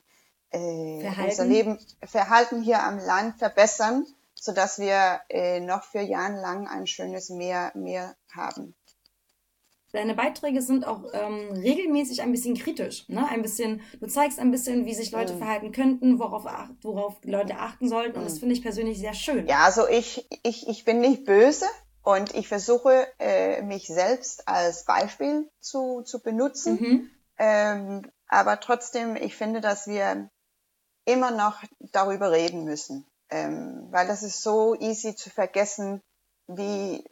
äh, 0.51 1.09
unser 1.23 1.45
Leben, 1.45 1.79
Verhalten 2.05 2.61
hier 2.61 2.83
am 2.83 2.97
Land 2.97 3.37
verbessern 3.39 4.05
so 4.41 4.51
dass 4.53 4.79
wir 4.79 5.19
äh, 5.29 5.59
noch 5.59 5.83
für 5.83 6.01
Jahre 6.01 6.39
lang 6.41 6.67
ein 6.67 6.87
schönes 6.87 7.29
Meer, 7.29 7.71
Meer 7.75 8.15
haben. 8.31 8.75
Deine 9.91 10.13
Beiträge 10.13 10.61
sind 10.61 10.85
auch 10.85 11.03
ähm, 11.13 11.51
regelmäßig 11.51 12.21
ein 12.21 12.31
bisschen 12.31 12.55
kritisch. 12.55 13.09
Ne? 13.09 13.27
Ein 13.27 13.41
bisschen, 13.41 13.81
du 13.99 14.05
zeigst 14.05 14.37
ein 14.37 14.51
bisschen, 14.51 14.85
wie 14.85 14.93
sich 14.93 15.11
Leute 15.11 15.33
mm. 15.33 15.37
verhalten 15.39 15.71
könnten, 15.71 16.19
worauf, 16.19 16.45
worauf 16.83 17.15
Leute 17.23 17.55
achten 17.55 17.89
sollten. 17.89 18.17
Und 18.17 18.23
mm. 18.23 18.27
das 18.27 18.37
finde 18.37 18.53
ich 18.53 18.61
persönlich 18.61 18.99
sehr 18.99 19.15
schön. 19.15 19.47
Ja, 19.47 19.65
also 19.65 19.87
ich, 19.87 20.27
ich, 20.43 20.67
ich 20.67 20.85
bin 20.85 20.99
nicht 20.99 21.25
böse 21.25 21.65
und 22.03 22.35
ich 22.35 22.47
versuche, 22.47 23.07
äh, 23.17 23.63
mich 23.63 23.87
selbst 23.87 24.47
als 24.47 24.85
Beispiel 24.85 25.49
zu, 25.59 26.03
zu 26.03 26.21
benutzen. 26.21 26.77
Mhm. 26.79 27.09
Ähm, 27.39 28.11
aber 28.27 28.59
trotzdem, 28.59 29.15
ich 29.15 29.35
finde, 29.35 29.59
dass 29.59 29.87
wir 29.87 30.29
immer 31.10 31.32
noch 31.32 31.62
darüber 31.80 32.32
reden 32.32 32.64
müssen. 32.64 33.05
Ähm, 33.30 33.88
weil 33.91 34.07
das 34.07 34.24
ist 34.24 34.41
so 34.41 34.76
easy 34.76 35.16
zu 35.16 35.30
vergessen, 35.30 36.01
wie, 36.47 37.03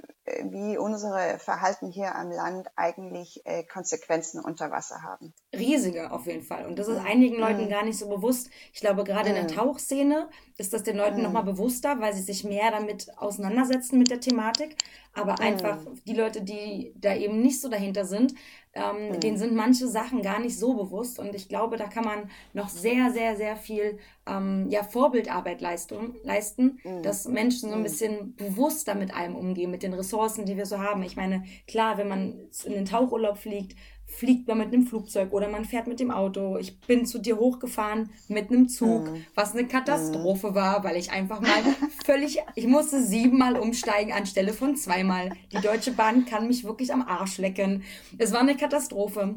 wie 0.44 0.78
unsere 0.78 1.40
Verhalten 1.40 1.90
hier 1.90 2.16
am 2.16 2.32
Land 2.32 2.68
eigentlich 2.76 3.42
äh, 3.46 3.64
Konsequenzen 3.64 4.44
unter 4.44 4.72
Wasser 4.72 5.02
haben. 5.02 5.34
Riesige 5.56 6.12
auf 6.12 6.26
jeden 6.26 6.44
Fall. 6.44 6.66
Und 6.66 6.78
das 6.78 6.88
ist 6.88 7.00
einigen 7.00 7.38
Leuten 7.38 7.66
mm. 7.66 7.70
gar 7.70 7.84
nicht 7.84 7.98
so 7.98 8.10
bewusst. 8.10 8.50
Ich 8.74 8.82
glaube, 8.82 9.04
gerade 9.04 9.30
mm. 9.30 9.36
in 9.36 9.48
der 9.48 9.56
mm. 9.56 9.58
Tauchszene 9.58 10.30
ist 10.58 10.74
das 10.74 10.84
den 10.84 10.98
Leuten 10.98 11.20
mm. 11.20 11.24
nochmal 11.24 11.44
bewusster, 11.44 12.00
weil 12.00 12.14
sie 12.14 12.22
sich 12.22 12.44
mehr 12.44 12.72
damit 12.72 13.08
auseinandersetzen 13.18 13.98
mit 13.98 14.10
der 14.10 14.20
Thematik. 14.20 14.76
Aber 15.14 15.40
einfach 15.40 15.80
die 16.06 16.14
Leute, 16.14 16.44
die 16.44 16.94
da 16.96 17.16
eben 17.16 17.42
nicht 17.42 17.60
so 17.60 17.70
dahinter 17.70 18.06
sind, 18.06 18.36
ähm, 18.78 19.10
mhm. 19.10 19.20
denen 19.20 19.38
sind 19.38 19.56
manche 19.56 19.88
Sachen 19.88 20.22
gar 20.22 20.40
nicht 20.40 20.58
so 20.58 20.76
bewusst. 20.76 21.20
Und 21.20 21.34
ich 21.34 21.50
glaube, 21.50 21.78
da 21.78 21.88
kann 21.88 22.04
man 22.04 22.30
noch 22.54 22.70
sehr, 22.70 23.12
sehr, 23.12 23.36
sehr 23.36 23.56
viel 23.56 23.98
ähm, 24.28 24.68
ja, 24.70 24.84
Vorbildarbeit 24.84 25.62
leisten, 25.62 26.16
leisten 26.24 26.80
mhm. 26.84 27.02
dass 27.02 27.28
Menschen 27.28 27.70
so 27.70 27.76
ein 27.76 27.80
mhm. 27.80 27.84
bisschen 27.84 28.36
bewusster 28.36 28.94
mit 28.96 29.16
allem 29.16 29.36
umgehen, 29.36 29.72
mit 29.72 29.84
den 29.84 29.94
Ressourcen, 29.94 30.17
die 30.46 30.58
wir 30.58 30.66
so 30.66 30.80
haben. 30.80 31.04
Ich 31.04 31.16
meine, 31.16 31.44
klar, 31.68 31.98
wenn 31.98 32.08
man 32.08 32.50
in 32.66 32.74
den 32.74 32.86
Tauchurlaub 32.86 33.38
fliegt, 33.38 33.76
fliegt 34.08 34.48
man 34.48 34.58
mit 34.58 34.68
einem 34.68 34.88
Flugzeug 34.88 35.34
oder 35.34 35.50
man 35.50 35.66
fährt 35.66 35.88
mit 35.88 36.00
dem 36.00 36.12
Auto. 36.12 36.58
Ich 36.58 36.80
bin 36.80 37.06
zu 37.06 37.20
dir 37.20 37.38
hochgefahren 37.38 38.10
mit 38.30 38.50
einem 38.50 38.70
Zug, 38.70 39.12
mhm. 39.12 39.26
was 39.36 39.54
eine 39.54 39.68
Katastrophe 39.68 40.52
mhm. 40.52 40.56
war, 40.56 40.84
weil 40.84 40.96
ich 40.96 41.12
einfach 41.12 41.42
mal 41.42 41.76
völlig, 42.06 42.40
ich 42.56 42.68
musste 42.68 43.04
siebenmal 43.04 43.58
umsteigen 43.58 44.14
anstelle 44.14 44.54
von 44.54 44.76
zweimal. 44.76 45.32
Die 45.52 45.62
Deutsche 45.62 45.92
Bahn 45.92 46.26
kann 46.26 46.48
mich 46.48 46.64
wirklich 46.64 46.94
am 46.94 47.02
Arsch 47.02 47.38
lecken. 47.38 47.84
Es 48.18 48.32
war 48.32 48.40
eine 48.40 48.56
Katastrophe. 48.56 49.36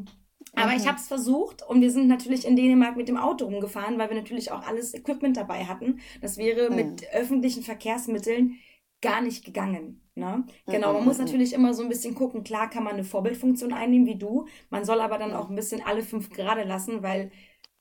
Aber 0.53 0.71
mhm. 0.71 0.77
ich 0.77 0.87
habe 0.87 0.97
es 0.97 1.07
versucht 1.07 1.63
und 1.67 1.81
wir 1.81 1.91
sind 1.91 2.07
natürlich 2.07 2.45
in 2.45 2.55
Dänemark 2.55 2.97
mit 2.97 3.07
dem 3.07 3.17
Auto 3.17 3.45
rumgefahren, 3.45 3.97
weil 3.97 4.09
wir 4.09 4.17
natürlich 4.17 4.51
auch 4.51 4.65
alles 4.65 4.93
Equipment 4.93 5.37
dabei 5.37 5.65
hatten. 5.65 5.99
Das 6.21 6.37
wäre 6.37 6.69
mhm. 6.69 6.75
mit 6.75 7.13
öffentlichen 7.13 7.63
Verkehrsmitteln 7.63 8.57
gar 9.01 9.21
nicht 9.21 9.43
gegangen. 9.43 10.01
Ne? 10.15 10.45
Genau, 10.67 10.93
man 10.93 11.05
muss 11.05 11.17
natürlich 11.17 11.53
immer 11.53 11.73
so 11.73 11.83
ein 11.83 11.89
bisschen 11.89 12.15
gucken. 12.15 12.43
Klar 12.43 12.69
kann 12.69 12.83
man 12.83 12.93
eine 12.93 13.03
Vorbildfunktion 13.03 13.73
einnehmen 13.73 14.07
wie 14.07 14.17
du. 14.17 14.47
Man 14.69 14.85
soll 14.85 15.01
aber 15.01 15.17
dann 15.17 15.33
auch 15.33 15.49
ein 15.49 15.55
bisschen 15.55 15.81
alle 15.83 16.03
fünf 16.03 16.29
gerade 16.29 16.63
lassen, 16.63 17.01
weil 17.01 17.31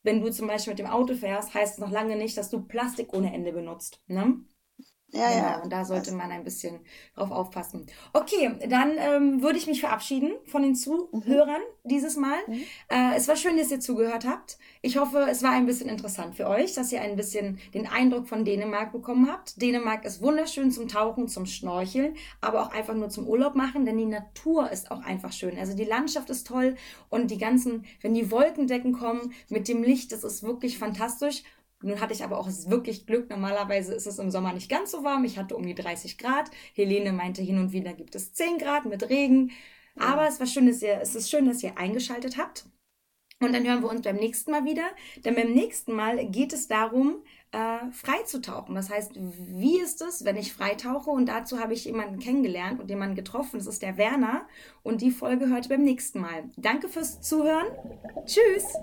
wenn 0.03 0.21
du 0.21 0.31
zum 0.31 0.47
Beispiel 0.47 0.73
mit 0.73 0.79
dem 0.79 0.87
Auto 0.87 1.15
fährst, 1.15 1.53
heißt 1.53 1.75
es 1.75 1.79
noch 1.79 1.91
lange 1.91 2.17
nicht, 2.17 2.37
dass 2.37 2.49
du 2.49 2.63
Plastik 2.63 3.13
ohne 3.13 3.35
Ende 3.35 3.53
benutzt. 3.53 4.03
Ne? 4.07 4.41
Ja, 5.13 5.29
genau, 5.29 5.43
ja. 5.43 5.63
Und 5.63 5.73
da 5.73 5.85
sollte 5.85 6.13
man 6.13 6.31
ein 6.31 6.45
bisschen 6.45 6.81
drauf 7.15 7.31
aufpassen. 7.31 7.87
Okay, 8.13 8.53
dann 8.69 8.93
ähm, 8.97 9.43
würde 9.43 9.59
ich 9.59 9.67
mich 9.67 9.81
verabschieden 9.81 10.33
von 10.47 10.63
den 10.63 10.77
Zuhörern 10.77 11.61
mhm. 11.61 11.89
dieses 11.89 12.17
Mal. 12.17 12.39
Mhm. 12.47 12.63
Äh, 12.89 13.17
es 13.17 13.27
war 13.27 13.37
schön, 13.37 13.57
dass 13.57 13.71
ihr 13.71 13.81
zugehört 13.81 14.25
habt. 14.27 14.59
Ich 14.83 14.99
hoffe, 14.99 15.27
es 15.29 15.43
war 15.43 15.51
ein 15.51 15.67
bisschen 15.67 15.89
interessant 15.89 16.37
für 16.37 16.49
euch, 16.49 16.75
dass 16.75 16.93
ihr 16.93 17.01
ein 17.01 17.17
bisschen 17.17 17.59
den 17.75 17.89
Eindruck 17.89 18.29
von 18.29 18.45
Dänemark 18.45 18.93
bekommen 18.93 19.31
habt. 19.31 19.61
Dänemark 19.61 20.05
ist 20.05 20.23
wunderschön 20.23 20.71
zum 20.71 20.87
Tauchen, 20.87 21.29
zum 21.29 21.47
Schnorcheln, 21.47 22.15
aber 22.41 22.63
auch 22.63 22.71
einfach 22.71 22.95
nur 22.95 23.09
zum 23.09 23.27
Urlaub 23.27 23.57
machen, 23.57 23.85
denn 23.85 23.99
die 23.99 24.07
Natur 24.07 24.71
ist 24.71 24.91
auch 24.91 25.03
einfach 25.03 25.33
schön. 25.33 25.59
Also 25.59 25.77
die 25.77 25.85
Landschaft 25.85 26.31
ist 26.31 26.47
toll 26.47 26.77
und 27.09 27.31
die 27.31 27.39
ganzen, 27.39 27.85
wenn 28.01 28.15
die 28.15 28.31
Wolkendecken 28.31 28.93
kommen 28.93 29.33
mit 29.49 29.67
dem 29.67 29.83
Licht, 29.83 30.13
das 30.13 30.23
ist 30.23 30.43
wirklich 30.43 30.79
fantastisch. 30.79 31.43
Nun 31.83 32.01
hatte 32.01 32.13
ich 32.13 32.23
aber 32.23 32.39
auch 32.39 32.49
wirklich 32.67 33.07
Glück. 33.07 33.31
Normalerweise 33.31 33.95
ist 33.95 34.07
es 34.07 34.19
im 34.19 34.31
Sommer 34.31 34.53
nicht 34.53 34.69
ganz 34.71 34.91
so 34.91 35.03
warm. 35.03 35.25
Ich 35.25 35.39
hatte 35.39 35.57
um 35.57 35.67
die 35.67 35.75
30 35.75 36.19
Grad. 36.19 36.51
Helene 36.75 37.13
meinte, 37.13 37.43
hin 37.43 37.59
und 37.59 37.73
wieder 37.73 37.95
gibt 37.95 38.15
es 38.15 38.33
10 38.33 38.59
Grad 38.59 38.85
mit 38.85 39.09
Regen. 39.09 39.53
Aber 39.99 40.27
es 40.29 40.39
war 40.41 40.47
schön, 40.47 40.67
dass 40.67 40.83
ihr, 40.83 41.01
es 41.01 41.15
ist 41.15 41.31
schön, 41.31 41.47
dass 41.47 41.63
ihr 41.63 41.79
eingeschaltet 41.79 42.37
habt. 42.37 42.67
Und 43.43 43.55
dann 43.55 43.67
hören 43.67 43.83
wir 43.83 43.89
uns 43.89 44.03
beim 44.03 44.17
nächsten 44.17 44.51
Mal 44.51 44.65
wieder. 44.65 44.85
Denn 45.25 45.35
beim 45.35 45.53
nächsten 45.53 45.95
Mal 45.95 46.27
geht 46.27 46.53
es 46.53 46.69
darum, 46.69 47.23
äh, 47.53 47.91
frei 47.91 48.23
zu 48.25 48.43
tauchen. 48.43 48.75
Das 48.75 48.91
heißt, 48.91 49.13
wie 49.17 49.81
ist 49.81 50.03
es, 50.03 50.25
wenn 50.25 50.37
ich 50.37 50.53
freitauche? 50.53 51.11
Und 51.11 51.27
dazu 51.27 51.59
habe 51.59 51.73
ich 51.73 51.87
jemanden 51.87 52.19
kennengelernt 52.19 52.81
und 52.81 52.91
jemanden 52.91 53.17
getroffen. 53.17 53.59
Das 53.59 53.67
ist 53.67 53.81
der 53.81 53.97
Werner. 53.97 54.47
Und 54.83 55.01
die 55.01 55.11
Folge 55.11 55.49
hört 55.49 55.71
beim 55.71 55.83
nächsten 55.83 56.21
Mal. 56.21 56.45
Danke 56.59 56.89
fürs 56.89 57.23
Zuhören. 57.23 57.67
Tschüss. 58.27 58.75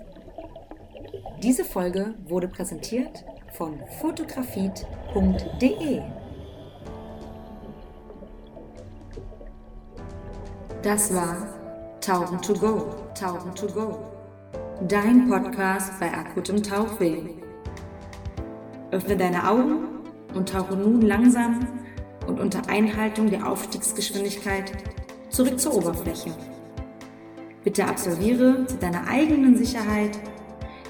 Diese 1.42 1.64
Folge 1.64 2.14
wurde 2.26 2.48
präsentiert 2.48 3.24
von 3.52 3.80
fotografit.de. 4.00 6.02
Das 10.82 11.14
war 11.14 11.36
Tauchen 12.00 12.40
to 12.40 12.54
go, 12.54 12.86
Tauchen 13.14 13.54
to 13.54 13.66
go. 13.66 13.98
Dein 14.86 15.28
Podcast 15.28 15.98
bei 16.00 16.12
akutem 16.12 16.62
Tauchweh. 16.62 17.34
Öffne 18.90 19.16
deine 19.16 19.48
Augen 19.48 19.84
und 20.34 20.48
tauche 20.48 20.76
nun 20.76 21.02
langsam 21.02 21.66
und 22.26 22.40
unter 22.40 22.68
Einhaltung 22.68 23.30
der 23.30 23.48
Aufstiegsgeschwindigkeit 23.48 24.72
zurück 25.30 25.60
zur 25.60 25.74
Oberfläche. 25.74 26.30
Bitte 27.64 27.86
absolviere 27.86 28.66
zu 28.66 28.76
deiner 28.76 29.08
eigenen 29.08 29.56
Sicherheit 29.56 30.18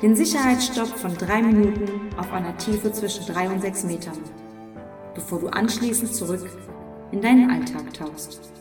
den 0.02 0.14
Sicherheitsstopp 0.14 0.96
von 0.96 1.16
drei 1.16 1.42
Minuten 1.42 2.16
auf 2.16 2.32
einer 2.32 2.56
Tiefe 2.56 2.92
zwischen 2.92 3.26
drei 3.26 3.48
und 3.48 3.60
sechs 3.60 3.82
Metern, 3.84 4.18
bevor 5.14 5.40
du 5.40 5.48
anschließend 5.48 6.14
zurück 6.14 6.48
in 7.10 7.20
deinen 7.20 7.50
Alltag 7.50 7.92
tauchst. 7.94 8.57